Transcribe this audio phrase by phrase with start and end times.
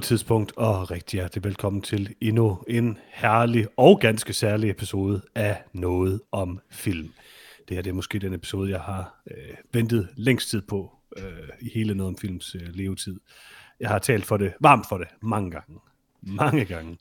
[0.00, 6.20] tidspunkt, og rigtig hjertelig velkommen til endnu en herlig og ganske særlig episode af Noget
[6.32, 7.08] om Film.
[7.68, 11.24] Det her det er måske den episode, jeg har øh, ventet længst tid på øh,
[11.60, 13.20] i hele Noget om Films øh, levetid.
[13.80, 15.78] Jeg har talt for det, varmt for det, mange gange.
[16.22, 16.98] Mange gange.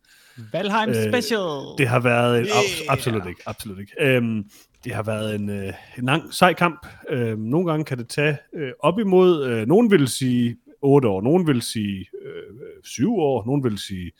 [0.54, 1.78] Valheim Øh, Special!
[1.78, 2.56] Det har været en, Yeah.
[2.58, 3.94] abs- absolut ikke, absolut ikke.
[4.02, 4.44] Øhm,
[4.84, 6.88] det har været en, øh, en lang, sej kamp.
[7.10, 11.22] Øhm, nogle gange kan det tage øh, op imod, øh, nogen vil sige 8 år,
[11.22, 12.44] nogen vil sige øh,
[12.84, 14.12] 7 år, nogen vil sige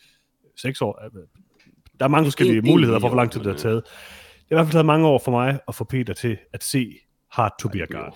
[0.58, 1.00] 6 år.
[1.06, 1.12] Øh,
[2.00, 3.84] Der er mange forskellige En- en muligheder for, hvor lang tid det har men, taget.
[3.84, 3.92] Det
[4.52, 6.96] har i hvert fald taget mange år for mig at få Peter til at se
[7.32, 8.12] Hard to be a God.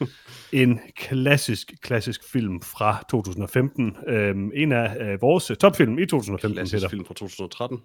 [0.52, 3.96] En klassisk, klassisk film fra 2015.
[4.08, 6.88] Øhm, en af øh, vores topfilm i 2015, Klassisk Peter.
[6.88, 7.78] film fra 2013.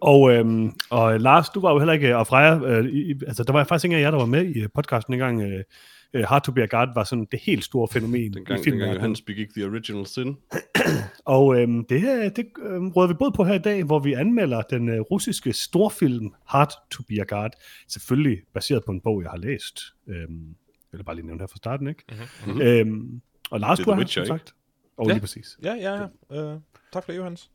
[0.00, 3.52] Og, øhm, og Lars, du var jo heller ikke, og Freja, øh, i, altså der
[3.52, 5.42] var faktisk ingen af jer, der var med i øh, podcasten engang.
[5.42, 5.64] Øh,
[6.12, 8.64] øh, Hard to be a God var sådan det helt store fænomen Dengang, i dengang
[8.64, 8.94] filmen.
[8.94, 10.36] Johannes begik The Original Sin.
[11.24, 14.12] Og øhm, det, her, det øhm, råder vi både på her i dag, hvor vi
[14.12, 17.50] anmelder den øh, russiske storfilm Hard to be a God.
[17.88, 19.80] Selvfølgelig baseret på en bog, jeg har læst.
[20.08, 20.48] Øhm,
[20.92, 22.04] jeg vil bare lige nævne her fra starten, ikke?
[22.46, 22.60] Mhm.
[22.60, 24.44] Øhm, og Lars, Det du har Witcher, som ikke?
[24.44, 24.54] sagt.
[24.96, 25.12] Og Ja.
[25.12, 25.58] lige præcis.
[25.62, 25.94] Ja, ja,
[26.30, 26.52] ja.
[26.52, 26.60] Øh,
[26.92, 27.50] tak for det, Johans.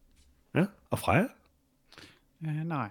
[0.55, 0.65] Ja.
[0.89, 1.25] Og Freja?
[2.41, 2.89] Uh, nej.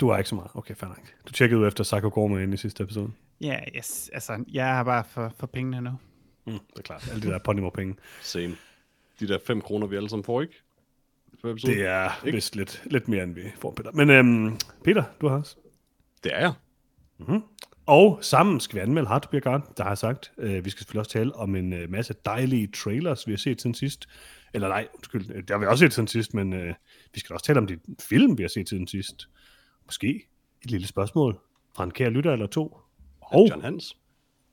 [0.00, 0.50] Du har ikke så meget.
[0.54, 1.00] Okay, fair nok.
[1.26, 3.10] Du tjekkede ud efter Psycho Gorman i sidste episode.
[3.40, 4.10] Ja, yes.
[4.12, 5.90] Altså, jeg har bare for, for pengene nu.
[6.46, 7.08] Mm, det er klart.
[7.10, 7.96] Alle de der Podimo-penge.
[8.22, 8.56] Same.
[9.20, 10.54] De der 5 kroner, vi alle sammen får, ikke?
[11.42, 13.92] Det er vist lidt, lidt mere, end vi får, Peter.
[13.92, 15.56] Men øhm, Peter, du har også.
[16.24, 16.52] det er jeg.
[17.86, 20.32] Og sammen skal vi anmelde Hard to be a God, der har jeg sagt.
[20.38, 23.60] Øh, vi skal selvfølgelig også tale om en øh, masse dejlige trailers, vi har set
[23.60, 24.08] siden sidst.
[24.54, 26.74] Eller nej, undskyld, øh, det har vi også set siden sidst, men øh,
[27.14, 29.28] vi skal også tale om de film, vi har set siden sidst.
[29.84, 30.28] Måske
[30.64, 31.38] et lille spørgsmål
[31.76, 32.78] fra en kære lytter eller to.
[33.34, 33.96] Og John Hans.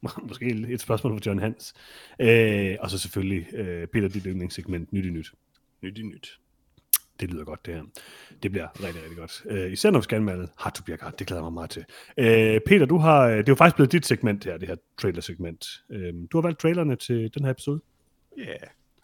[0.29, 1.73] måske et spørgsmål fra John Hans.
[2.19, 5.31] Øh, og så selvfølgelig øh, Peter, dit yndlingssegment, Nyt i Nyt.
[5.81, 6.39] Nyt i nyt.
[7.19, 7.83] Det lyder godt, det her.
[8.43, 9.43] Det bliver rigtig, rigtig godt.
[9.49, 11.85] Øh, især når vi skal anmelde God, det glæder jeg mig meget til.
[12.17, 15.65] Øh, Peter, du har, det er jo faktisk blevet dit segment her, det her trailer-segment.
[15.89, 17.81] Øh, du har valgt trailerne til den her episode.
[18.37, 18.43] Ja.
[18.43, 18.59] Yeah.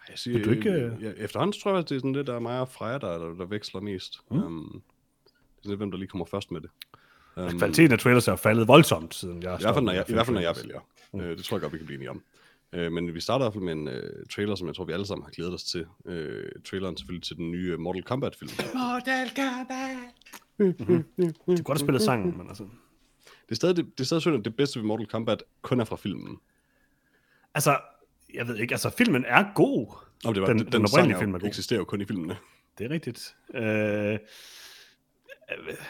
[0.09, 2.27] Jeg siger, Vil du ikke, øh- ja, efterhånden tror jeg, at det er sådan lidt,
[2.27, 4.19] der er mig og Freja, der, der, der veksler mest.
[4.31, 4.37] Mm.
[4.43, 4.83] Um,
[5.25, 6.69] det er sådan lidt, hvem der lige kommer først med det.
[7.37, 10.13] Um, Kvaliteten af trailers er faldet voldsomt, siden jeg I hvert fald, når jeg, i
[10.13, 10.79] hvert fald, når jeg vælger.
[11.15, 12.23] Øh, det tror jeg godt, vi kan blive enige om.
[12.73, 14.93] Øh, men vi starter i hvert fald med en øh, trailer, som jeg tror, vi
[14.93, 15.85] alle sammen har glædet os til.
[16.05, 18.51] Øh, traileren selvfølgelig til den nye øh, Mortal Kombat-film.
[18.73, 19.97] Mortal Kombat!
[20.57, 22.63] Det er godt at spille sangen, men altså...
[23.23, 25.79] Det er stadig, det, det er stadig synd, at det bedste ved Mortal Kombat kun
[25.79, 26.37] er fra filmen.
[27.55, 27.77] Altså,
[28.33, 29.87] jeg ved ikke, altså filmen er god.
[30.25, 31.47] Og det var, Den- den, den den, oprindelige sang film film er god.
[31.47, 32.37] eksisterer jo kun i filmene.
[32.77, 33.35] Det er rigtigt.
[33.55, 34.19] Øh,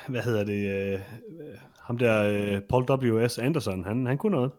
[0.07, 0.93] hvad hedder det?
[0.93, 0.99] Øh,
[1.79, 2.23] ham der,
[2.55, 3.37] øh, Paul W.S.
[3.37, 4.51] Anderson, han, han kunne noget.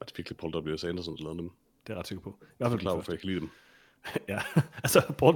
[0.00, 0.84] Og det er virkelig Paul W.S.
[0.84, 1.48] Anderson, der lavede dem.
[1.48, 2.30] Det er jeg ret sikker på.
[2.30, 3.48] I hvert Jeg er fald klar, hvorfor jeg kan lide dem.
[4.28, 4.40] Ja,
[4.74, 5.34] altså Paul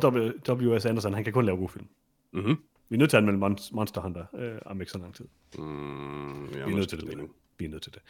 [0.68, 0.86] W.S.
[0.86, 1.86] Anderson, han kan kun lave gode film.
[2.32, 2.56] Mm-hmm.
[2.88, 5.24] Vi er nødt til at anmelde Mon- Monster Hunter øh, om ikke så lang tid.
[5.58, 7.28] Mm, ja, Vi er nødt til det, det.
[7.58, 8.02] Vi er nødt til det.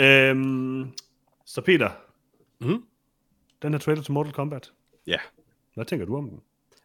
[0.00, 0.90] Øhm,
[1.44, 1.90] så Peter,
[2.60, 2.84] Mhm.
[3.62, 4.72] den her trailer til Mortal Kombat,
[5.06, 5.16] Ja.
[5.74, 6.40] hvad tænker du om den?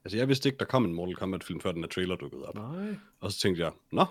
[0.06, 2.56] Altså, jeg vidste ikke, der kom en Mortal Kombat-film, før den her trailer dukkede op.
[2.56, 2.96] Nej.
[3.20, 4.06] Og så tænkte jeg, nå,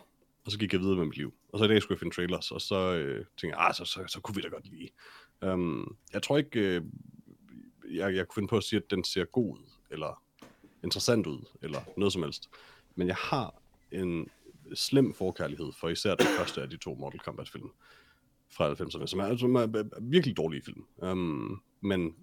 [0.45, 1.35] og så gik jeg videre med mit liv.
[1.53, 3.85] Og så i dag skulle jeg finde trailers, og så øh, tænkte jeg, ah, så,
[3.85, 4.89] så, så kunne vi da godt lide.
[5.53, 6.83] Um, jeg tror ikke, øh,
[7.91, 10.23] jeg, jeg kunne finde på at sige, at den ser god ud, eller
[10.85, 12.51] interessant ud, eller noget som helst.
[12.95, 13.55] Men jeg har
[13.91, 14.29] en
[14.75, 17.71] slem forkærlighed for især den første af de to Mortal Kombat-film
[18.51, 20.85] fra 90'erne, som er, som er virkelig dårlige film.
[20.97, 22.15] Um, men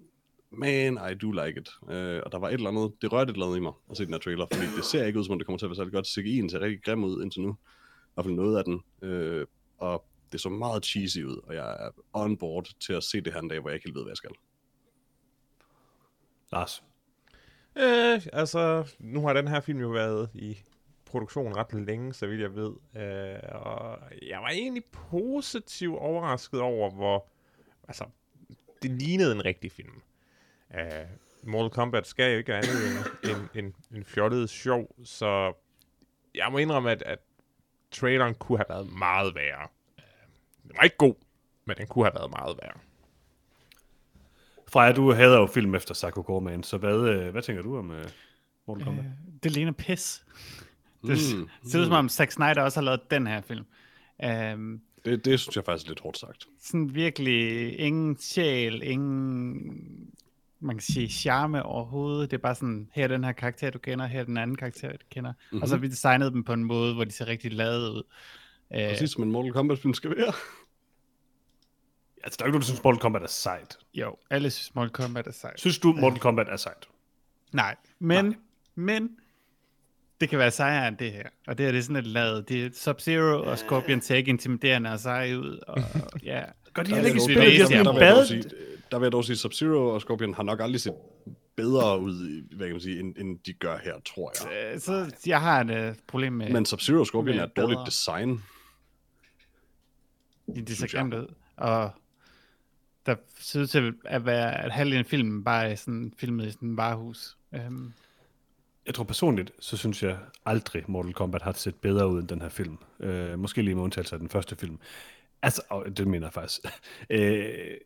[0.57, 1.69] man, I do like it.
[1.81, 3.97] Uh, og der var et eller andet, det rørte et eller andet i mig at
[3.97, 5.69] se den her trailer, fordi det ser ikke ud, som om det kommer til at
[5.69, 6.07] være særlig godt.
[6.07, 7.51] CGI'en ser rigtig grim ud indtil nu.
[7.51, 8.81] I hvert fald noget af den.
[9.01, 9.45] Uh,
[9.77, 13.33] og det så meget cheesy ud, og jeg er on board til at se det
[13.33, 14.31] her en dag, hvor jeg ikke helt ved, hvad jeg skal.
[16.51, 16.83] Lars.
[17.77, 20.57] Øh, altså, nu har den her film jo været i
[21.05, 22.71] produktion ret længe, så vidt jeg ved.
[22.95, 27.27] Øh, og jeg var egentlig positivt overrasket over, hvor...
[27.87, 28.05] Altså,
[28.81, 30.01] det lignede en rigtig film.
[30.79, 31.05] Øh,
[31.43, 32.75] Mortal Kombat skal jo ikke andet
[33.23, 35.53] end en, en, en fjollet sjov, så
[36.35, 37.19] jeg må indrømme, at, at
[37.91, 39.67] traileren kunne have været meget værre.
[39.99, 40.03] Øh,
[40.63, 41.15] Den var ikke god,
[41.65, 42.77] men den kunne have været meget værre.
[44.67, 47.91] Freja, du hader jo film efter Psycho Gorman, så hvad, øh, hvad tænker du om
[47.91, 48.05] øh,
[48.67, 49.05] Mortal Kombat?
[49.05, 49.11] Øh,
[49.43, 50.25] det ligner pis.
[51.01, 51.49] Det Mm.
[51.69, 53.65] ser ud som om Zack Snyder også har lavet den her film.
[54.53, 56.45] Um, Det, det synes jeg faktisk er lidt hårdt sagt.
[56.61, 60.13] sådan virkelig ingen sjæl, ingen,
[60.65, 62.31] man kan sige, charme overhovedet.
[62.31, 64.55] Det er bare sådan, her er den her karakter, du kender, her er den anden
[64.57, 65.31] karakter, du kender.
[65.31, 65.61] Mm-hmm.
[65.61, 68.03] Og så har vi designet dem på en måde, hvor de ser rigtig lavet ud.
[68.75, 70.33] Øh, Præcis som en Mortal Kombat-film skal være.
[72.23, 73.77] Altså, der er ikke nogen, der synes, Mortal Kombat er sejt.
[73.93, 75.59] jo, alle synes Mortal Kombat er sejt.
[75.59, 76.87] Synes du, Mortal Kombat er sejt?
[77.51, 78.35] Nej, men, Nej.
[78.75, 79.09] men
[80.21, 81.23] det kan være sejere end det her.
[81.47, 82.49] Og det her det er sådan et lavet.
[82.49, 85.59] Det er Sub-Zero og Scorpion ser ikke intimiderende og seje ud.
[85.67, 85.77] Og,
[86.23, 86.43] ja.
[86.73, 87.51] Gør de heller ikke spillet?
[87.51, 88.43] De har sådan en bad.
[88.91, 90.93] Der vil jeg dog sige, Sub-Zero og Scorpion har nok aldrig set
[91.55, 94.73] bedre ud, hvad kan man sige, end, end de gør her, tror jeg.
[94.73, 97.77] Øh, Så jeg har et uh, problem med, Men Sub-Zero og Scorpion er et dårligt
[97.77, 97.85] bedre.
[97.85, 98.43] design.
[100.55, 101.33] det ser grimt ud.
[101.57, 101.91] Og
[103.05, 106.51] der ser ud til at være, at halvdelen af filmen bare er sådan, filmet i
[106.51, 107.37] sådan en varehus.
[107.67, 107.93] Um,
[108.85, 112.41] Jeg tror personligt, så synes jeg aldrig, Mortal Kombat har set bedre ud end den
[112.41, 112.77] her film.
[112.99, 114.79] Øh, måske lige med undtagelse af den første film.
[115.41, 116.59] Altså, og det mener jeg faktisk.
[117.09, 117.77] øh,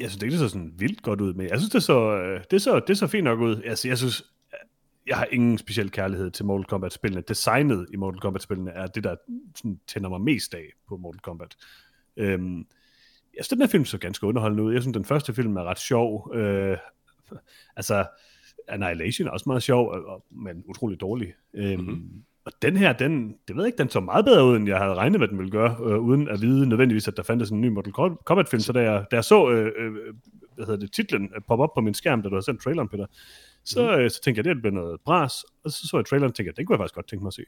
[0.00, 2.40] jeg synes ikke, det så sådan vildt godt ud, men jeg synes, det så, øh,
[2.50, 3.62] det så, det så fint nok ud.
[3.64, 4.22] Altså, jeg synes,
[5.06, 7.22] jeg har ingen speciel kærlighed til Mortal Kombat-spillene.
[7.28, 9.16] Designet i Mortal Kombat-spillene er det, der
[9.56, 11.56] sådan, tænder mig mest af på Mortal Kombat.
[12.16, 12.58] Øhm,
[13.36, 14.72] jeg synes, den her film så ganske underholdende ud.
[14.72, 16.32] Jeg synes, den første film er ret sjov.
[16.34, 16.78] Øh,
[17.76, 18.06] altså,
[18.68, 21.34] Annihilation er også meget sjov, og- og, men utrolig dårlig.
[21.54, 22.22] Øhm, mm-hmm.
[22.46, 24.78] Og den her, den, det ved jeg ikke, den så meget bedre ud, end jeg
[24.78, 27.60] havde regnet med, den ville gøre, øh, uden at vide nødvendigvis, at der fandtes en
[27.60, 27.92] ny Mortal
[28.24, 28.60] Kombat-film.
[28.60, 29.92] Så da jeg, da jeg så øh, øh,
[30.54, 32.88] hvad hedder det, titlen øh, poppe op på min skærm, da du havde sendt traileren,
[32.88, 33.06] Peter,
[33.64, 36.34] så, øh, så tænkte jeg, det bliver noget bras, og så så jeg traileren og
[36.34, 37.42] tænkte, jeg, den kunne jeg faktisk godt tænke mig at se.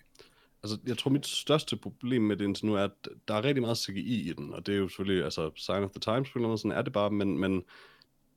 [0.63, 3.63] Altså, jeg tror, mit største problem med det indtil nu er, at der er rigtig
[3.63, 6.57] meget CGI i den, og det er jo selvfølgelig, altså, sign of the times, på
[6.57, 7.63] sådan er det bare, men, men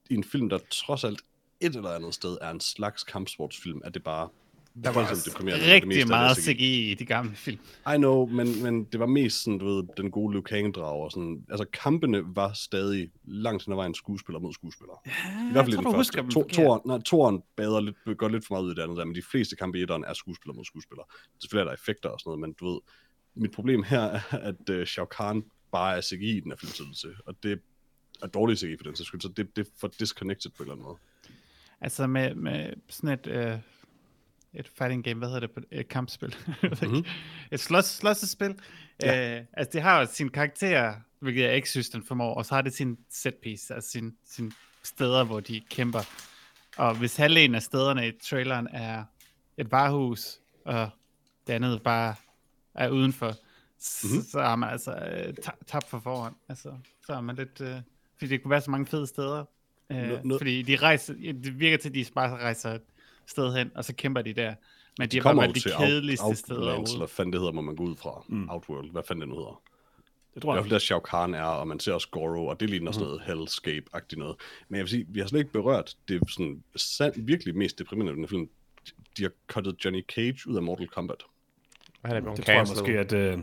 [0.10, 1.22] i en film, der trods alt
[1.60, 4.30] et eller andet sted er en slags kampsportsfilm, er det bare
[4.74, 5.38] der var voldsomt også.
[5.38, 7.60] Det meste rigtig af meget det er CGI i de gamle film.
[7.94, 11.12] I know, men, men det var mest sådan, du ved, den gode Liu Kang-drag og
[11.12, 11.46] sådan.
[11.50, 15.02] Altså, kampene var stadig langt hen ad vejen skuespiller mod skuespiller.
[15.06, 16.30] I hvert fald i den første.
[16.32, 19.06] To, toren, nej, toren bader lidt, går lidt for meget ud i det andet der,
[19.06, 21.04] men de fleste kampe i etteren er skuespiller mod skuespiller.
[21.40, 22.80] Selvfølgelig er der effekter og sådan noget, men du ved,
[23.36, 27.08] mit problem her er, at uh, Shao Kahn bare er CGI i den her filmsættelse,
[27.26, 27.60] og det
[28.22, 30.70] er dårlig CGI for den sags skyld, så det, det er for disconnected på en
[30.70, 30.98] eller anden måde.
[31.82, 33.58] Altså med, med sådan et, øh,
[34.54, 35.66] et fighting game, hvad hedder det?
[35.72, 36.36] Et kampspil.
[36.64, 37.06] mm-hmm.
[37.52, 38.56] Et slås, slåssespil.
[39.02, 39.38] Ja.
[39.40, 42.56] Øh, altså det har jo sin karakter, hvilket jeg ikke synes, den formår, og så
[42.56, 44.52] har det sin set piece, altså sin, sin
[44.84, 46.00] steder, hvor de kæmper.
[46.78, 49.04] Og hvis halvdelen af stederne i traileren er
[49.58, 50.90] et varehus, og
[51.48, 52.16] det andet bare
[52.76, 54.16] er udenfor, mm-hmm.
[54.18, 54.24] Mhm.
[54.24, 56.36] så, har man altså øh, ta- tabt for forhånd.
[56.50, 56.74] Altså,
[57.06, 57.62] så er man lidt...
[57.62, 57.76] Øh,
[58.18, 59.46] fordi det kunne være så mange fede steder.
[59.92, 62.78] Øh, Nå- nå- fordi de rejser, det virker til, at de bare rejser
[63.32, 64.54] sted hen, og så kæmper de der.
[65.00, 67.42] Men de, De kommer jo valgt de til kedeligste Out, steder Outlands, eller fanden det
[67.42, 68.26] hedder, må man gå ud fra.
[68.30, 68.50] Mm.
[68.50, 69.62] Outworld, hvad fanden det nu hedder.
[70.34, 70.64] Det I tror hvert jeg.
[70.64, 73.22] fald der Shao Kahn er, og man ser også Goro, og det ligner sådan noget
[73.22, 74.36] Hellscape-agtigt noget.
[74.70, 78.16] Men jeg vil sige, vi har slet ikke berørt det sådan sand, virkelig mest deprimerende
[78.16, 78.50] den film.
[79.18, 81.24] De har cuttet Johnny Cage ud af Mortal Kombat.
[82.06, 83.14] Han er blevet Det tror jeg måske, at...
[83.14, 83.40] Øh,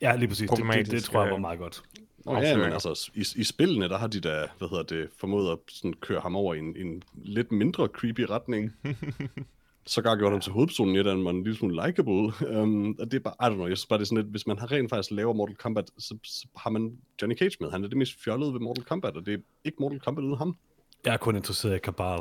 [0.00, 0.50] ja, lige præcis.
[0.50, 1.82] Det, det, det, Problematisk, tror jeg var øh, meget godt.
[2.24, 2.74] Nå ja, men Afsløringer.
[2.74, 6.20] altså, i, i spillene, der har de da, hvad hedder det, formået at sådan køre
[6.20, 8.72] ham over i en, en lidt mindre creepy retning.
[9.86, 12.32] Så gjort ham til hovedpersonen i et, man en lille smule likeable.
[12.60, 14.30] Um, og det er bare, I don't know, jeg synes bare, det er sådan lidt,
[14.30, 17.70] hvis man har rent faktisk laver Mortal Kombat, så, så har man Johnny Cage med.
[17.70, 20.36] Han er det mest fjollede ved Mortal Kombat, og det er ikke Mortal Kombat uden
[20.38, 20.56] ham.
[21.04, 22.20] Jeg er kun interesseret i Kabal.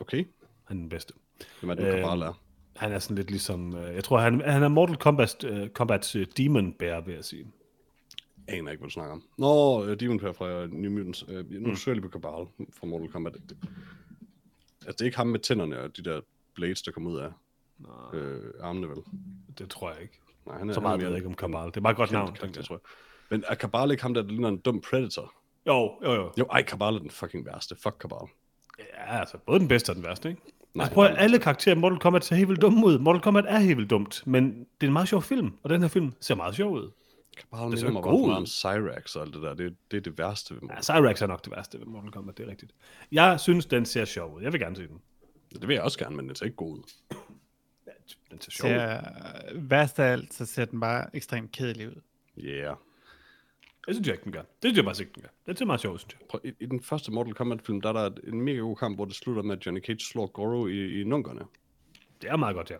[0.00, 0.24] Okay,
[0.64, 1.14] Han er den bedste.
[1.60, 2.40] hvem er det, Øhm, øh, bare er?
[2.76, 3.76] Han er sådan lidt ligesom...
[3.76, 7.24] Øh, jeg tror, han, han er Mortal Kombat, øh, Kombats øh, Demon Bear, vil jeg
[7.24, 7.46] sige.
[8.50, 9.22] Aner ikke, hvad du snakker om.
[9.38, 11.28] Nå, uh, Demon Pair fra New Mutants.
[11.28, 11.76] Uh, nu mm.
[11.76, 12.46] søger jeg lige på Kabal
[12.78, 13.32] fra Mortal Kombat.
[13.32, 13.56] Det,
[14.86, 16.20] altså, det er ikke ham med tænderne og de der
[16.54, 17.32] blades, der kommer ud af
[18.14, 18.98] øh, armene, vel?
[19.58, 20.20] Det tror jeg ikke.
[20.46, 21.66] Nej, han er, Så han er meget ved jeg ikke om Kabal.
[21.66, 22.32] Det er meget godt navn.
[22.32, 22.80] karakter, tror jeg.
[23.30, 25.32] Men er Kabal ikke ham, der ligner en dum Predator?
[25.66, 26.32] Jo, jo, jo.
[26.38, 27.76] Jo, ej, Kabal er den fucking værste.
[27.82, 28.28] Fuck Kabal.
[28.78, 30.42] Ja, altså både den bedste og den værste, ikke?
[30.74, 31.22] Nej, altså, prøv at nej.
[31.22, 32.98] alle karakterer i Mortal Kombat ser helt vildt dumme ud.
[32.98, 35.80] Mortal Kombat er helt vildt dumt, men det er en meget sjov film, og den
[35.80, 36.90] her film ser meget sjov ud.
[37.52, 38.26] Mig god bare for ud.
[38.26, 39.54] meget om Cyrax og alt det der.
[39.54, 40.84] Det, det er det værste ved Ja, mig.
[40.84, 42.72] Cyrax er nok det værste ved Mortal Kombat, det er rigtigt.
[43.12, 44.42] Jeg synes, den ser sjov ud.
[44.42, 45.00] Jeg vil gerne se den.
[45.52, 46.82] Det vil jeg også gerne, men den ser ikke god ud.
[48.30, 48.74] Den ser sjov ud.
[48.74, 49.00] Ser,
[49.54, 52.00] værst af alt, så ser den bare ekstremt kedelig ud.
[52.38, 52.76] Yeah.
[53.86, 54.40] Det synes jeg ikke, den gør.
[54.40, 55.28] Det synes jeg bare ikke, den gør.
[55.46, 56.28] Den ser meget sjov ud, synes jeg.
[56.28, 59.04] Prøv, i, I den første Mortal Kombat-film, der er der en mega god kamp, hvor
[59.04, 61.40] det slutter med, at Johnny Cage slår Goro i, i nunkerne.
[62.22, 62.76] Det er meget godt, ja.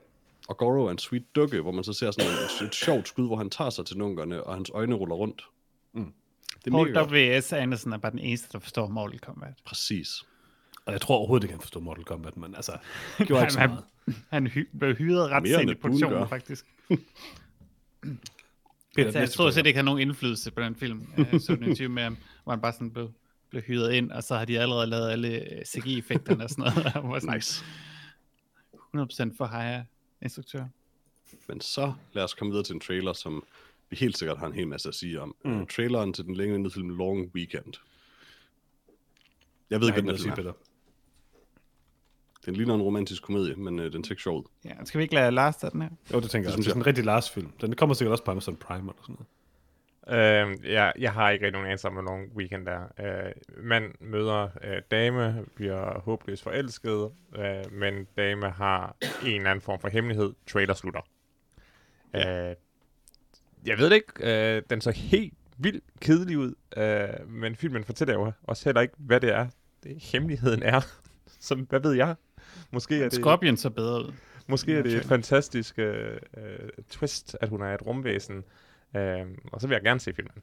[0.51, 3.27] Og Goro er en sweet dukke, hvor man så ser sådan et, et sjovt skud,
[3.27, 5.45] hvor han tager sig til nunkerne, og hans øjne ruller rundt.
[5.93, 6.13] Mm.
[6.65, 7.37] Det er Paul.
[7.37, 7.53] W.S.
[7.53, 9.55] Anderson er bare den eneste, der forstår Mortal Kombat.
[9.65, 10.09] Præcis.
[10.87, 12.73] Og jeg tror overhovedet ikke, han forstår Mortal Kombat, men altså,
[13.19, 13.85] det gjorde ikke så han, meget.
[14.31, 16.27] han hy- blev hyret ret sent i produktionen, gør.
[16.27, 16.67] faktisk.
[18.97, 19.65] Peter, Så jeg set trailer.
[19.67, 21.09] ikke har nogen indflydelse på den film.
[21.17, 23.11] Jeg så den interview med ham, hvor han bare sådan blev,
[23.51, 26.93] blev hyret ind, og så har de allerede lavet alle øh, CGI-effekterne og sådan noget.
[26.93, 27.65] Han var sådan Nice.
[28.75, 29.85] 100% for hire
[30.23, 30.65] instruktør.
[31.49, 33.45] Men så lad os komme videre til en trailer, som
[33.91, 35.35] vi helt sikkert har en hel masse at sige om.
[35.45, 35.67] Mm.
[35.67, 37.75] Traileren til den længere film Long Weekend.
[39.71, 40.35] Jeg ved Jeg ikke, hvad den er.
[40.35, 40.53] Peter.
[42.47, 44.45] Den ligner en romantisk komedie, men øh, den ser ikke sjov ud.
[44.65, 45.89] Ja, skal vi ikke lade Lars tage den her?
[46.13, 46.53] Jo, det tænker Det jeg.
[46.53, 47.53] synes Det er sådan en rigtig Lars-film.
[47.61, 49.27] Den kommer sikkert også på Amazon Prime eller sådan noget.
[50.09, 52.83] Øh, jeg, jeg har ikke rigtig nogen anelse om, hvor long weekend er.
[53.01, 53.33] Øh,
[53.65, 59.81] mand møder øh, dame, bliver håbløst forelsket, øh, men dame har en eller anden form
[59.81, 60.33] for hemmelighed.
[60.47, 61.01] Trailer slutter.
[62.15, 62.55] Øh,
[63.67, 64.57] jeg ved det ikke.
[64.57, 68.95] Øh, den så helt vildt kedelig ud, øh, men filmen fortæller jo også heller ikke,
[68.99, 69.47] hvad det er,
[69.85, 70.81] det hemmeligheden er.
[71.41, 72.15] Så hvad ved jeg?
[72.71, 73.13] Måske er det...
[73.13, 74.13] Scorpion så bedre ud.
[74.47, 78.45] Måske er det et fantastisk øh, øh, twist, at hun er et rumvæsen.
[78.97, 80.43] Øh, og så vil jeg gerne se filmen.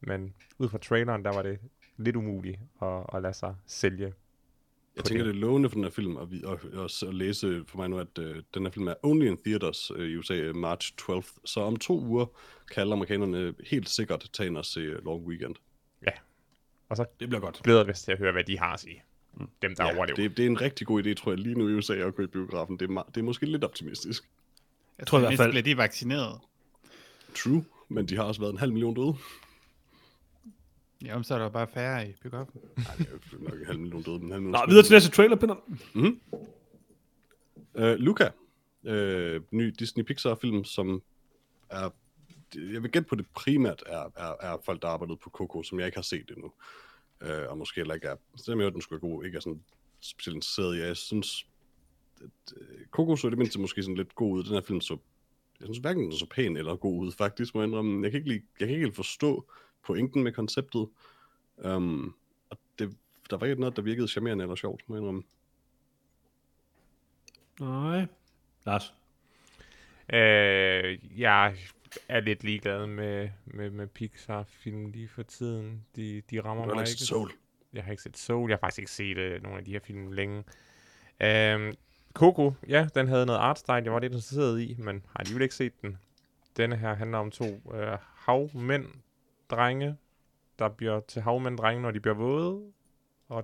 [0.00, 1.58] Men ud fra traileren, der var det
[1.96, 4.12] lidt umuligt at, at lade sig sælge.
[4.96, 5.34] Jeg tænker, det.
[5.34, 7.88] det er lovende for den her film, og, vi, og, og, at læse for mig
[7.90, 10.92] nu, at øh, den her film er only in theaters øh, i USA øh, March
[11.02, 11.36] 12th.
[11.44, 12.26] Så om to uger
[12.72, 15.54] kan alle amerikanerne helt sikkert tage ind og se øh, Long Weekend.
[16.88, 17.60] Og så Det bliver godt.
[17.64, 19.02] glæder vi os til at høre, hvad de har at sige.
[19.62, 20.16] Dem, der ja, overlever.
[20.16, 22.22] det, det er en rigtig god idé, tror jeg, lige nu i USA at gå
[22.22, 22.78] i biografen.
[22.78, 24.28] Det er, det er måske lidt optimistisk.
[24.98, 26.40] Jeg tror i hvert fald- bliver de vaccineret.
[27.34, 29.14] True, men de har også været en halv million døde.
[31.04, 32.60] Jamen, så er der bare færre i biografen.
[32.76, 34.92] Nej, det er nok en halv million døde, men en halv million Nå, videre til
[34.92, 35.56] næste trailer, Pinder.
[37.74, 38.30] Uh, Luca,
[38.82, 41.02] uh, ny Disney Pixar-film, som
[41.70, 41.90] er,
[42.54, 45.78] jeg vil gætte på det primært er, er, er folk, der arbejdede på Coco, som
[45.78, 46.52] jeg ikke har set endnu.
[47.20, 49.62] Uh, og måske heller ikke er, selvom jeg den skulle være god, ikke er sådan
[50.00, 50.80] specielt interesseret i.
[50.80, 51.46] Jeg synes,
[52.20, 54.44] at, uh, Coco så det mindste måske sådan lidt god ud.
[54.44, 54.98] Den her film så,
[55.60, 58.02] jeg synes hverken den så pæn eller god ud, faktisk, må jeg indrømme.
[58.02, 59.50] Jeg kan ikke, lide, jeg kan ikke helt forstå
[59.86, 60.88] pointen med konceptet.
[61.56, 62.14] Um,
[62.50, 62.96] og det,
[63.30, 65.22] der var ikke noget, der virkede charmerende eller sjovt, må jeg indrømme.
[67.60, 68.06] Nej.
[68.66, 68.94] Lars.
[70.12, 71.56] Øh, jeg
[72.08, 75.84] er lidt ligeglad med, med, med Pixar-film lige for tiden.
[75.96, 77.30] De, de rammer Du har mig ikke Soul.
[77.72, 78.50] Jeg har ikke set Soul.
[78.50, 80.44] Jeg har faktisk ikke set øh, nogle af de her film længe.
[81.20, 81.74] Øhm,
[82.16, 85.54] Coco, ja, den havde noget artstyle, jeg var lidt interesseret i, men har alligevel ikke
[85.54, 85.96] set den.
[86.56, 87.44] Denne her handler om to
[87.74, 88.86] øh, havmænd,
[89.50, 89.96] drenge,
[90.58, 92.60] der bliver til havmænd, drenge, når de bliver våde.
[93.30, 93.42] De er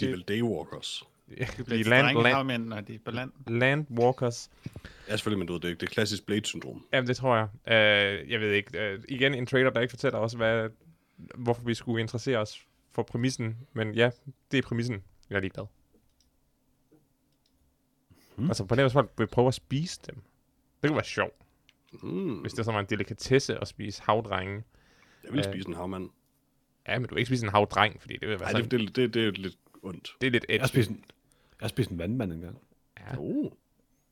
[0.00, 1.02] Det- vel daywalkers.
[1.38, 3.30] Ja, de bliver er de land, land, land, havmænd, når de er på land.
[3.46, 4.50] landwalkers.
[5.08, 6.84] Ja, selvfølgelig, men du ved, det er det er klassisk Blade-syndrom.
[6.92, 7.48] Jamen, det tror jeg.
[7.72, 8.78] Øh, jeg ved ikke.
[8.92, 10.68] Øh, igen, en trailer, der ikke fortæller os, hvad,
[11.34, 13.56] hvorfor vi skulle interessere os for præmissen.
[13.72, 14.10] Men ja,
[14.50, 15.02] det er præmissen.
[15.30, 15.64] Jeg er ligeglad.
[18.36, 18.46] Hmm.
[18.50, 20.14] Altså, på den måde, folk vil prøve at spise dem.
[20.82, 21.34] Det kunne være sjovt,
[22.02, 22.34] Mm.
[22.34, 24.62] hvis det så var en delikatesse at spise havdrenge.
[25.24, 26.10] Jeg vil Øh, spise en havmand.
[26.88, 28.96] Ja, men du vil ikke spise en havdreng, fordi det vil være Nej, sådan, det,
[28.96, 30.12] det, det, er lidt ondt.
[30.20, 30.72] det er lidt Jeg har edgy.
[30.72, 30.96] spist en,
[31.60, 32.58] jeg har spist en vandmand engang.
[33.00, 33.50] Ja, Oh.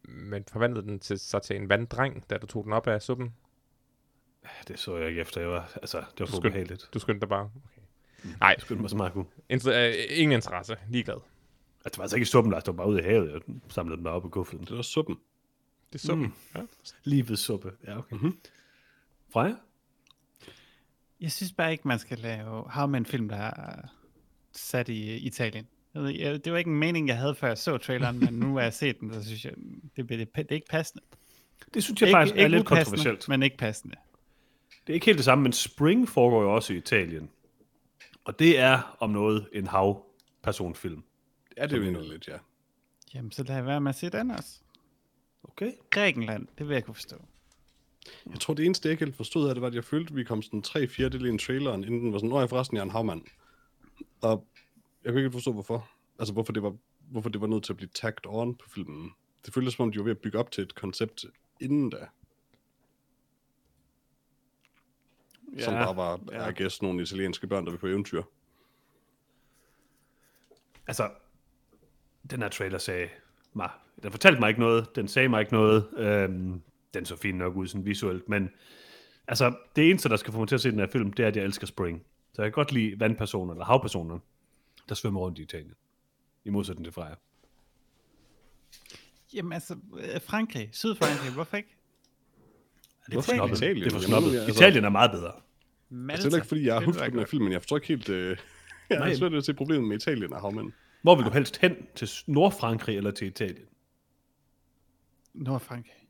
[0.03, 3.35] men forvandlede den til, så til en vanddreng, da du tog den op af suppen.
[4.45, 5.73] Ja, Det så jeg ikke efter, jeg var...
[5.77, 6.47] Altså, det var for Skynd.
[6.47, 6.89] ubehageligt.
[6.95, 7.45] Du skyndte dig bare.
[7.65, 7.83] Okay.
[8.41, 9.27] Nej, Jeg skyndte mig så meget, jeg kunne.
[9.53, 10.77] inter- øh, ingen interesse.
[10.89, 11.17] Ligeglad.
[11.85, 12.65] Altså, det var altså ikke i suppen, Lars.
[12.65, 13.33] Det var bare ude i havet.
[13.33, 14.67] Jeg samlede den bare op og kuffede den.
[14.67, 15.17] Det er også suppen.
[15.93, 16.27] Det er suppen.
[16.27, 16.33] Mm.
[16.55, 16.61] Ja.
[17.05, 17.73] Livets suppe.
[17.87, 18.17] Ja, okay.
[18.17, 18.39] Mhm.
[19.33, 19.55] Freja?
[21.21, 23.83] Jeg synes bare ikke, man skal lave havmænd-film, der er
[24.53, 25.67] sat i øh, Italien.
[25.95, 28.35] Jeg ved, jeg, det var ikke en mening, jeg havde, før jeg så traileren, men
[28.35, 29.53] nu har jeg set den, så synes jeg,
[29.97, 31.05] det, det, det er ikke passende.
[31.75, 33.29] Det synes jeg ikke, faktisk er lidt kontroversielt.
[33.29, 33.97] Men ikke passende.
[34.87, 37.31] Det er ikke helt det samme, men Spring foregår jo også i Italien.
[38.25, 41.03] Og det er om noget en havpersonfilm.
[41.61, 42.39] Ja, det er jo lidt, ja.
[43.15, 44.61] Jamen, så lad være med at se den også.
[45.45, 45.73] Okay.
[45.91, 47.17] Grækenland, det vil jeg kunne forstå.
[48.31, 50.17] Jeg tror, det eneste, jeg ikke helt forstod af det, var, at jeg følte, at
[50.17, 52.47] vi kom sådan tre fjerdedele ind i traileren, inden den var sådan, nå, jeg er
[52.47, 53.23] forresten, jeg er en havmand.
[54.21, 54.47] Og
[55.05, 55.91] jeg kunne ikke forstå, hvorfor.
[56.19, 59.13] Altså, hvorfor det var, hvorfor det var nødt til at blive tagged on på filmen.
[59.47, 61.25] Det føltes som om, de var ved at bygge op til et koncept
[61.61, 62.09] inden da.
[65.57, 66.49] Ja, som bare var, ja.
[66.49, 68.23] I guess, nogle italienske børn, der vil på eventyr.
[70.87, 71.11] Altså,
[72.31, 73.09] den her trailer sagde
[73.55, 73.71] mig,
[74.03, 76.63] den fortalte mig ikke noget, den sagde mig ikke noget, øhm,
[76.95, 78.51] den så fint nok ud sådan visuelt, men
[79.29, 81.29] altså, det eneste, der skal få mig til at se den her film, det er,
[81.29, 82.03] at jeg elsker Spring.
[82.33, 84.19] Så jeg kan godt lide vandpersoner, eller havpersoner,
[84.89, 85.75] der svømmer rundt i Italien.
[86.45, 87.15] I modsætning til Freja.
[89.35, 91.77] Jamen altså, øh, Frankrig, Sydfrankrig, hvorfor ikke?
[93.07, 93.57] Det er for Italien?
[93.57, 93.57] snobbet.
[93.57, 93.85] Italien?
[93.85, 94.41] Det er for Jamen, snobbet.
[94.41, 95.33] altså- Italien er meget bedre.
[95.89, 96.13] Malta.
[96.13, 97.61] Altså, det er ikke, fordi jeg har det husket ville den her film, men jeg
[97.63, 98.09] forstår ikke helt...
[98.09, 98.37] Øh,
[98.91, 100.73] jeg har svært ved at se problemet med Italien og havmænd.
[101.03, 101.77] Hvor vil du helst hen?
[101.95, 103.67] Til Nordfrankrig eller til Italien?
[105.35, 106.09] Nordfrankrig.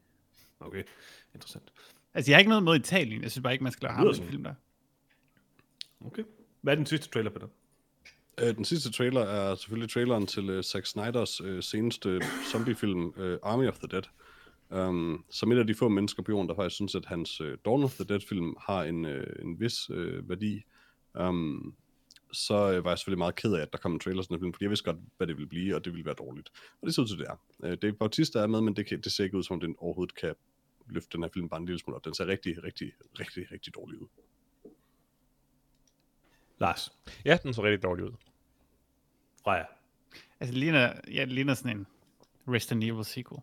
[0.61, 0.83] Okay,
[1.35, 1.73] interessant.
[2.15, 3.23] Altså, jeg har ikke noget mod Italien.
[3.23, 4.55] Jeg synes bare ikke, man skal lave ham film der.
[6.05, 6.23] Okay.
[6.61, 7.47] Hvad er den sidste trailer, Peter?
[8.41, 12.21] Øh, den sidste trailer er selvfølgelig traileren til uh, Zack Snyders uh, seneste
[12.53, 14.03] zombiefilm, uh, Army of the Dead.
[14.71, 17.49] Um, som et af de få mennesker på jorden, der faktisk synes, at hans uh,
[17.65, 20.63] Dawn of the Dead-film har en, uh, en vis uh, værdi.
[21.21, 21.75] Um,
[22.33, 24.41] så øh, var jeg selvfølgelig meget ked af, at der kom en trailer sådan en
[24.41, 26.51] film, fordi jeg vidste godt, hvad det ville blive, og det ville være dårligt.
[26.81, 27.37] Og det ser ud til, det er.
[27.65, 29.75] Øh, Dave Bautista er med, men det, kan, det ser ikke ud, som om den
[29.79, 30.35] overhovedet kan
[30.87, 32.05] løfte den her film bare en lille smule op.
[32.05, 34.07] Den ser rigtig, rigtig, rigtig, rigtig dårlig ud.
[36.59, 36.93] Lars,
[37.25, 38.13] Ja, den så rigtig dårlig ud.
[39.45, 39.65] Freja.
[40.41, 41.87] Altså, det ligner, ja, det ligner sådan en
[42.49, 43.41] Resident Evil sequel.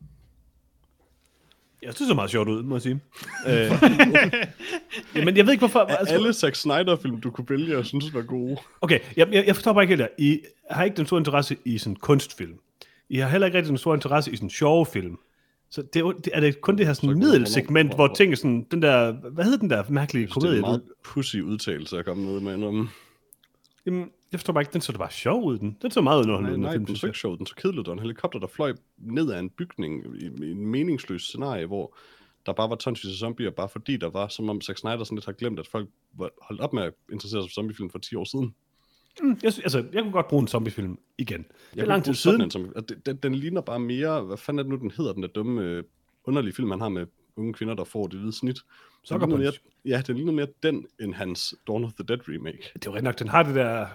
[1.82, 2.94] Jeg synes, det så meget sjovt ud, må jeg sige.
[3.48, 3.72] øh,
[5.26, 5.80] men jeg ved ikke, hvorfor...
[5.80, 8.58] Altså, alle Zack Snyder-film, du kunne vælge, og synes var gode.
[8.82, 10.24] Okay, jeg, jeg, jeg forstår bare ikke helt der.
[10.24, 10.40] I
[10.72, 12.54] har ikke den store interesse i sådan kunstfilm.
[13.10, 15.18] I har heller ikke rigtig den store interesse i sådan sjove film.
[15.70, 18.36] Så det er, det, er det kun det her sådan Så- middelsegment, hvor ting er
[18.38, 20.58] sådan, den der, hvad hedder den der mærkelige Jeg synes, det er komedie?
[20.58, 22.90] en meget pussy udtalelse at komme med, med om.
[23.86, 25.78] Jamen, jeg forstår bare ikke, den så da bare sjov ud, den.
[25.82, 27.10] Den så meget underholdende, Nej, den nej, film, den så jeg.
[27.10, 27.38] ikke sjov.
[27.38, 27.80] Den så kedelig.
[27.80, 27.84] ud.
[27.84, 31.66] Der var en helikopter, der fløj ned ad en bygning i, i en meningsløs scenarie,
[31.66, 31.98] hvor
[32.46, 35.16] der bare var tonsvis af zombier, bare fordi der var, som om Zack Snyder sådan
[35.16, 38.00] lidt har glemt, at folk var holdt op med at interessere sig for zombiefilm for
[38.00, 38.56] 10 år siden.
[39.22, 41.40] Mm, jeg, altså, jeg kunne godt bruge en zombiefilm igen.
[41.40, 42.42] Det er Jeg lang tid siden.
[42.42, 45.14] En, som, det, den, den, ligner bare mere, hvad fanden er det nu, den hedder,
[45.14, 45.84] den der dumme, øh,
[46.26, 47.06] underlige film, han har med
[47.36, 48.56] unge kvinder, der får det hvide snit.
[48.56, 48.62] Den
[49.04, 49.52] Sucker ligner mere,
[49.86, 52.72] ja, den ligner mere den, end hans Dawn of the Dead remake.
[52.74, 53.88] Det er jo nok, den har det der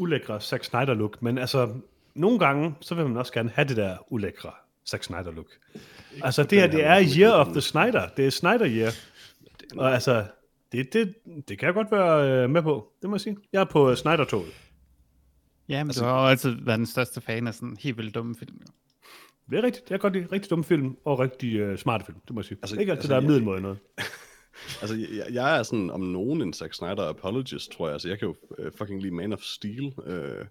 [0.00, 1.74] ulækre Zack Snyder look, men altså,
[2.14, 4.50] nogle gange, så vil man også gerne have det der ulækre
[4.88, 5.46] Zack Snyder look.
[6.22, 8.08] Altså, det her, det er Year of the Snyder.
[8.16, 8.92] Det er Snyder Year.
[9.76, 10.24] Og altså,
[10.72, 11.14] det, det,
[11.48, 13.36] det kan jeg godt være øh, med på, det må jeg sige.
[13.52, 14.52] Jeg er på øh, Snyder-toget.
[15.68, 17.96] Ja, men Altså- altså, du har jo altid været den største fan af sådan helt
[17.98, 18.56] vildt dumme film.
[18.60, 18.66] jo.
[19.50, 19.90] Det er rigtigt.
[19.90, 22.44] Jeg kan godt lide rigtig dumme film og rigtig øh, smarte film, det må jeg
[22.44, 22.58] sige.
[22.62, 23.78] Altså, ikke altid, altså, der er middelmåde noget.
[24.80, 27.92] Altså, jeg, jeg er sådan om nogen en Zack Snyder apologist, tror jeg.
[27.92, 30.46] Altså, jeg kan jo uh, fucking lide Man of Steel, uh,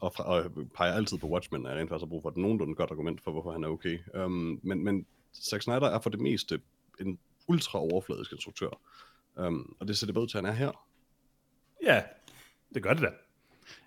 [0.00, 2.36] og, fra, og peger altid på Watchmen, at jeg rent faktisk har brug for et
[2.36, 3.98] nogenlunde godt argument for, hvorfor han er okay.
[4.14, 5.06] Um, men, men
[5.42, 6.60] Zack Snyder er for det meste
[7.00, 8.80] en ultra overfladisk instruktør.
[9.36, 10.86] Um, og det ser det både til, at han er her.
[11.82, 12.02] Ja,
[12.74, 13.10] det gør det da.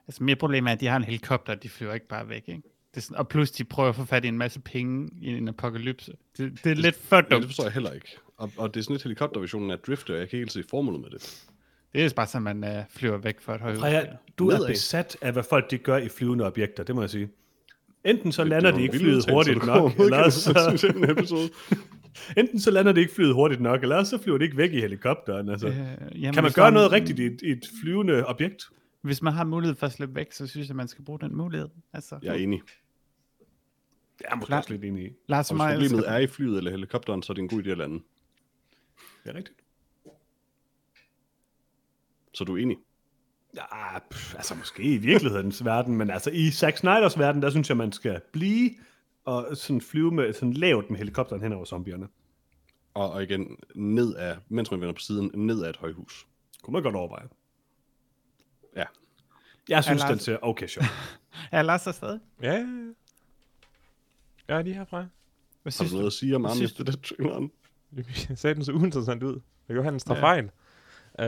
[0.08, 2.44] Altså, mere problem er, at de har en helikopter, og de flyver ikke bare væk,
[2.48, 2.62] ikke?
[2.98, 5.28] Det er sådan, og plus, de prøver at få fat i en masse penge i
[5.28, 6.14] en apokalypse.
[6.38, 7.46] Det, det er lidt for Ja, det dumt.
[7.46, 8.18] forstår jeg heller ikke.
[8.38, 10.70] Og, og det er sådan lidt helikopterversionen af Drifter, og jeg kan ikke helt se
[10.70, 11.44] formålet med det.
[11.94, 13.80] Det er bare sådan, man uh, flyver væk fra et højhus.
[13.80, 14.06] Freja,
[14.38, 14.62] du Nedad.
[14.62, 17.30] er besat af, hvad folk de gør i flyvende objekter, det må jeg sige.
[18.06, 21.50] Enten så Det- lander det de ikke flyet hurtigt nok, eller så, den episode.
[22.38, 24.74] enten så lander det ikke flyet hurtigt nok, eller også så flyver det ikke væk
[24.74, 25.50] i helikopteren.
[25.50, 25.68] Altså.
[25.68, 25.76] Øh,
[26.22, 28.64] jamen, kan man gøre der- noget rigtigt i et, i et flyvende objekt?
[29.02, 31.36] Hvis man har mulighed for at slippe væk, så synes jeg, man skal bruge den
[31.38, 31.68] mulighed.
[31.94, 32.62] Altså, Jeg er enig.
[34.18, 34.58] Det er måske Klar.
[34.58, 35.10] også lidt enig i.
[35.28, 37.48] Lars Og hvis mig problemet elsker er i flyet eller helikopteren, så er det en
[37.48, 37.96] god idé at lande.
[39.24, 39.58] Det er rigtigt.
[42.34, 42.78] Så du er enig?
[43.56, 47.70] Ja, pff, altså måske i virkelighedens verden, men altså i Zack Snyders verden, der synes
[47.70, 48.72] jeg, man skal blive
[49.26, 52.08] og sådan flyve med sådan lavt med helikopteren hen over zombierne.
[52.94, 56.28] Og, og igen, ned af, mens man vender på siden, ned af et højhus.
[56.64, 57.28] Kunne man godt overveje.
[58.76, 58.84] Ja.
[59.70, 60.84] Jeg synes, Lars- den ser okay sjov.
[61.52, 62.20] Er Lars der stadig?
[62.42, 62.66] Ja,
[64.50, 64.98] ja, er lige herfra.
[64.98, 65.08] Hvad
[65.64, 67.52] Har synes du noget at sige om synes efter det traileren?
[68.30, 69.34] Jeg sagde den så uinteressant ud.
[69.68, 70.24] Det kan han tager Ja.
[70.24, 70.50] fejl.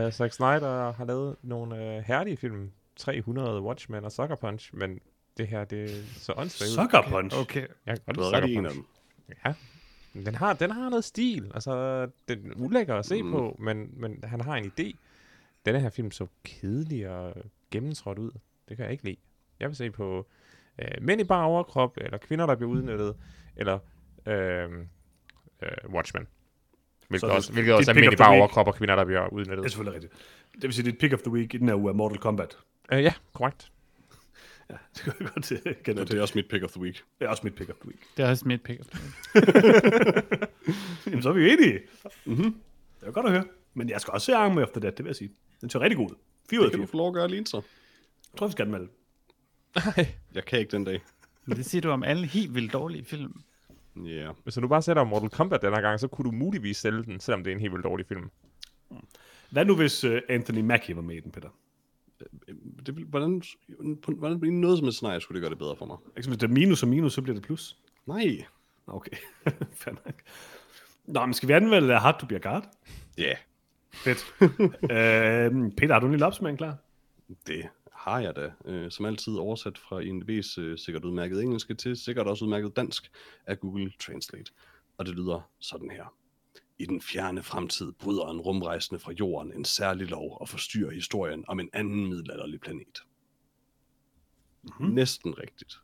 [0.06, 2.72] Uh, Zack Snyder har lavet nogle uh, herlige film.
[2.96, 5.00] 300, Watchmen og Sucker Punch, men
[5.38, 6.70] det her, det er så åndssvagt.
[6.70, 7.38] Sucker Punch.
[7.40, 7.68] Okay.
[7.86, 8.76] Jeg kan godt Du Sucker en Punch.
[8.76, 8.86] dem.
[9.46, 9.54] Ja.
[10.14, 11.52] Men Den har, den har noget stil.
[11.54, 13.32] Altså, den er ulækker at se Mm.
[13.32, 14.92] på, men, men han har en idé.
[15.66, 17.34] Denne her film så kedelig og
[17.72, 18.32] gennemtrådt ud.
[18.70, 19.18] Det kan jeg ikke lide.
[19.60, 20.28] Jeg vil se på
[20.82, 23.16] øh, mænd i bare overkrop, eller kvinder, der bliver udnyttet,
[23.56, 23.80] eller
[24.26, 24.64] øh,
[25.64, 26.28] øh, Watchmen.
[27.08, 28.40] Hvilket Så det- også, hvilket også er mænd of i the bare week.
[28.40, 29.72] overkrop og kvinder, der bliver Det er udnyttet.
[29.72, 30.14] selvfølgelig rigtigt.
[30.54, 32.58] Det vil sige, dit pick of the week i den her uge er Mortal Kombat.
[32.92, 33.72] Øh, ja, korrekt.
[34.70, 35.64] Ja, det kan jeg godt til.
[36.08, 37.04] det er også mit pick of the week.
[37.20, 38.00] Det er også mit pick of the week.
[38.18, 38.80] Det er også mit pick
[41.08, 41.80] Jamen, så er vi jo enige.
[42.26, 42.56] Mm-hmm.
[43.02, 43.44] Det er godt at høre.
[43.74, 45.32] Men jeg skal også se Army efter det, det vil jeg sige.
[45.62, 46.16] Den ser rigtig god ud.
[46.50, 46.88] 4 ud af Det kan 4.
[46.88, 47.58] du få lov at gøre alene så.
[48.34, 48.88] Jeg tror, vi skal anmelde.
[49.76, 50.08] Nej.
[50.36, 51.02] Jeg kan ikke den dag.
[51.46, 53.42] Men det siger du om alle helt vildt dårlige film.
[53.96, 54.02] Ja.
[54.10, 54.36] Yeah.
[54.44, 57.04] Hvis du nu bare sætter Mortal Kombat den her gang, så kunne du muligvis sælge
[57.04, 58.30] den, selvom det er en helt vildt dårlig film.
[59.52, 61.50] Hvad nu, hvis uh, Anthony Mackie var med i den, Peter?
[62.86, 63.42] Det, vil- hvordan,
[64.02, 65.98] på, hvordan bliver noget som et scenarie skulle det gøre det bedre for mig?
[66.18, 67.78] Ikke som hvis det er minus og minus, så bliver det plus.
[68.06, 68.46] Nej.
[68.88, 69.18] Okay,
[69.82, 70.22] fair nok.
[71.06, 72.70] Nå, men skal vi anmelde Hard to be a Guard?
[73.18, 73.38] Ja, yeah.
[73.94, 74.34] Fedt.
[74.84, 76.78] øh, Peter, har du en lille opsummering klar?
[77.48, 77.66] det
[78.10, 78.52] har jeg da.
[78.66, 83.12] Øh, som altid oversat fra INDB's øh, sikkert udmærket engelske til sikkert også udmærket dansk
[83.46, 84.52] af Google Translate.
[84.98, 86.14] Og det lyder sådan her.
[86.80, 91.46] I den fjerne fremtid bryder en rumrejsende fra jorden en særlig lov og forstyrrer historien
[91.48, 93.04] om en anden middelalderlig planet.
[94.64, 94.94] Mm-hmm.
[94.94, 95.80] Næsten rigtigt.